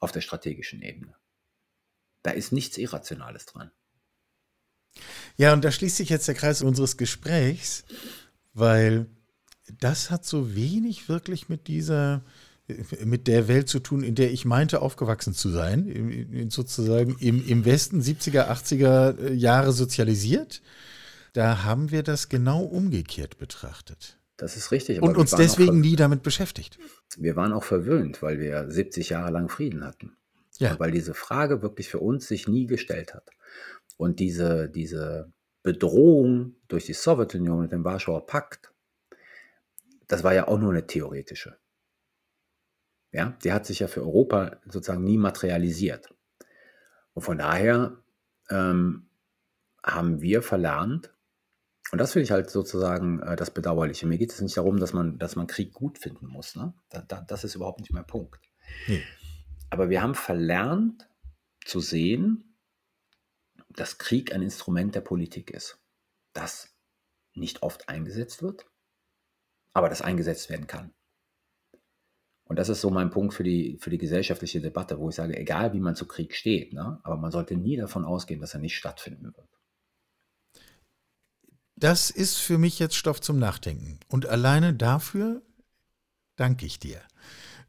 auf 0.00 0.10
der 0.10 0.22
strategischen 0.22 0.82
Ebene. 0.82 1.14
Da 2.22 2.30
ist 2.30 2.50
nichts 2.50 2.78
Irrationales 2.78 3.46
dran. 3.46 3.70
Ja, 5.36 5.52
und 5.52 5.64
da 5.64 5.70
schließt 5.70 5.96
sich 5.96 6.08
jetzt 6.08 6.28
der 6.28 6.34
Kreis 6.34 6.62
unseres 6.62 6.96
Gesprächs, 6.96 7.84
weil 8.54 9.06
das 9.80 10.10
hat 10.10 10.24
so 10.24 10.54
wenig 10.54 11.08
wirklich 11.08 11.48
mit 11.48 11.68
dieser 11.68 12.22
mit 13.04 13.26
der 13.26 13.48
Welt 13.48 13.68
zu 13.68 13.80
tun, 13.80 14.02
in 14.02 14.14
der 14.14 14.32
ich 14.32 14.44
meinte, 14.44 14.82
aufgewachsen 14.82 15.34
zu 15.34 15.50
sein, 15.50 15.86
in, 15.86 16.50
sozusagen 16.50 17.16
im, 17.18 17.46
im 17.46 17.64
Westen 17.64 18.00
70er, 18.00 18.48
80er 18.48 19.32
Jahre 19.32 19.72
sozialisiert. 19.72 20.62
Da 21.32 21.64
haben 21.64 21.90
wir 21.90 22.02
das 22.02 22.28
genau 22.28 22.62
umgekehrt 22.62 23.38
betrachtet. 23.38 24.18
Das 24.36 24.56
ist 24.56 24.70
richtig. 24.70 25.00
Und 25.02 25.16
uns 25.16 25.32
deswegen 25.32 25.80
nie 25.80 25.96
damit 25.96 26.22
beschäftigt. 26.22 26.78
Wir 27.16 27.36
waren 27.36 27.52
auch 27.52 27.64
verwöhnt, 27.64 28.22
weil 28.22 28.38
wir 28.38 28.70
70 28.70 29.10
Jahre 29.10 29.30
lang 29.30 29.48
Frieden 29.48 29.84
hatten. 29.84 30.16
Ja. 30.58 30.78
Weil 30.78 30.90
diese 30.90 31.14
Frage 31.14 31.62
wirklich 31.62 31.88
für 31.88 31.98
uns 31.98 32.28
sich 32.28 32.48
nie 32.48 32.66
gestellt 32.66 33.14
hat. 33.14 33.30
Und 34.02 34.18
diese, 34.18 34.68
diese 34.68 35.32
Bedrohung 35.62 36.56
durch 36.66 36.86
die 36.86 36.92
Sowjetunion 36.92 37.60
und 37.60 37.70
den 37.70 37.84
Warschauer 37.84 38.26
Pakt, 38.26 38.72
das 40.08 40.24
war 40.24 40.34
ja 40.34 40.48
auch 40.48 40.58
nur 40.58 40.72
eine 40.72 40.88
theoretische. 40.88 41.56
Ja, 43.12 43.38
die 43.44 43.52
hat 43.52 43.64
sich 43.64 43.78
ja 43.78 43.86
für 43.86 44.02
Europa 44.02 44.56
sozusagen 44.66 45.04
nie 45.04 45.18
materialisiert. 45.18 46.12
Und 47.12 47.22
von 47.22 47.38
daher 47.38 47.96
ähm, 48.50 49.08
haben 49.84 50.20
wir 50.20 50.42
verlernt, 50.42 51.14
und 51.92 52.00
das 52.00 52.12
finde 52.12 52.24
ich 52.24 52.32
halt 52.32 52.50
sozusagen 52.50 53.20
äh, 53.20 53.36
das 53.36 53.52
Bedauerliche. 53.52 54.08
Mir 54.08 54.18
geht 54.18 54.32
es 54.32 54.40
nicht 54.40 54.56
darum, 54.56 54.80
dass 54.80 54.92
man, 54.92 55.16
dass 55.20 55.36
man 55.36 55.46
Krieg 55.46 55.72
gut 55.72 55.98
finden 55.98 56.26
muss. 56.26 56.56
Ne? 56.56 56.74
Da, 56.88 57.02
da, 57.02 57.20
das 57.20 57.44
ist 57.44 57.54
überhaupt 57.54 57.78
nicht 57.78 57.92
mein 57.92 58.06
Punkt. 58.06 58.40
Nee. 58.88 59.04
Aber 59.70 59.90
wir 59.90 60.02
haben 60.02 60.16
verlernt 60.16 61.08
zu 61.64 61.78
sehen, 61.78 62.51
dass 63.76 63.98
Krieg 63.98 64.34
ein 64.34 64.42
Instrument 64.42 64.94
der 64.94 65.00
Politik 65.00 65.50
ist, 65.50 65.78
das 66.32 66.74
nicht 67.34 67.62
oft 67.62 67.88
eingesetzt 67.88 68.42
wird, 68.42 68.66
aber 69.72 69.88
das 69.88 70.02
eingesetzt 70.02 70.50
werden 70.50 70.66
kann. 70.66 70.92
Und 72.44 72.58
das 72.58 72.68
ist 72.68 72.80
so 72.80 72.90
mein 72.90 73.10
Punkt 73.10 73.32
für 73.32 73.44
die, 73.44 73.78
für 73.80 73.88
die 73.88 73.98
gesellschaftliche 73.98 74.60
Debatte, 74.60 74.98
wo 74.98 75.08
ich 75.08 75.14
sage, 75.14 75.36
egal 75.36 75.72
wie 75.72 75.80
man 75.80 75.96
zu 75.96 76.06
Krieg 76.06 76.34
steht, 76.34 76.72
ne, 76.72 77.00
aber 77.02 77.16
man 77.16 77.30
sollte 77.30 77.56
nie 77.56 77.76
davon 77.76 78.04
ausgehen, 78.04 78.40
dass 78.40 78.54
er 78.54 78.60
nicht 78.60 78.76
stattfinden 78.76 79.32
wird. 79.34 79.48
Das 81.76 82.10
ist 82.10 82.36
für 82.36 82.58
mich 82.58 82.78
jetzt 82.78 82.96
Stoff 82.96 83.20
zum 83.20 83.38
Nachdenken. 83.38 83.98
Und 84.08 84.26
alleine 84.26 84.74
dafür 84.74 85.42
danke 86.36 86.66
ich 86.66 86.78
dir. 86.78 87.00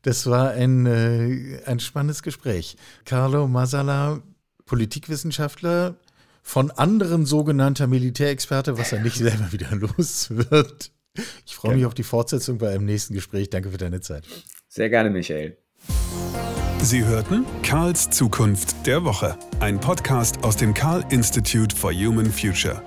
Das 0.02 0.28
war 0.28 0.52
ein, 0.52 0.86
äh, 0.86 1.62
ein 1.66 1.80
spannendes 1.80 2.22
Gespräch. 2.22 2.76
Carlo 3.06 3.48
Masala, 3.48 4.22
Politikwissenschaftler, 4.74 5.98
von 6.42 6.72
anderen 6.72 7.28
sogenannter 7.28 7.86
Militärexperte, 7.86 8.76
was 8.76 8.92
er 8.92 9.02
nicht 9.02 9.18
selber 9.18 9.52
wieder 9.52 9.70
los 9.76 10.32
wird. 10.32 10.92
Ich 11.46 11.54
freue 11.54 11.76
mich 11.76 11.86
auf 11.86 11.94
die 11.94 12.02
Fortsetzung 12.02 12.58
bei 12.58 12.72
einem 12.72 12.86
nächsten 12.86 13.14
Gespräch. 13.14 13.52
Danke 13.52 13.70
für 13.70 13.78
deine 13.78 14.02
Zeit. 14.02 14.24
Sehr 14.70 14.90
gerne, 14.90 15.12
Michael. 15.12 15.60
Sie 16.82 17.06
hörten 17.06 17.46
Karls 17.62 18.10
Zukunft 18.10 18.88
der 18.88 19.06
Woche, 19.06 19.38
ein 19.60 19.80
Podcast 19.80 20.44
aus 20.44 20.58
dem 20.58 20.74
Karl 20.74 21.06
Institute 21.12 21.76
for 21.76 21.94
Human 21.94 22.32
Future. 22.32 22.82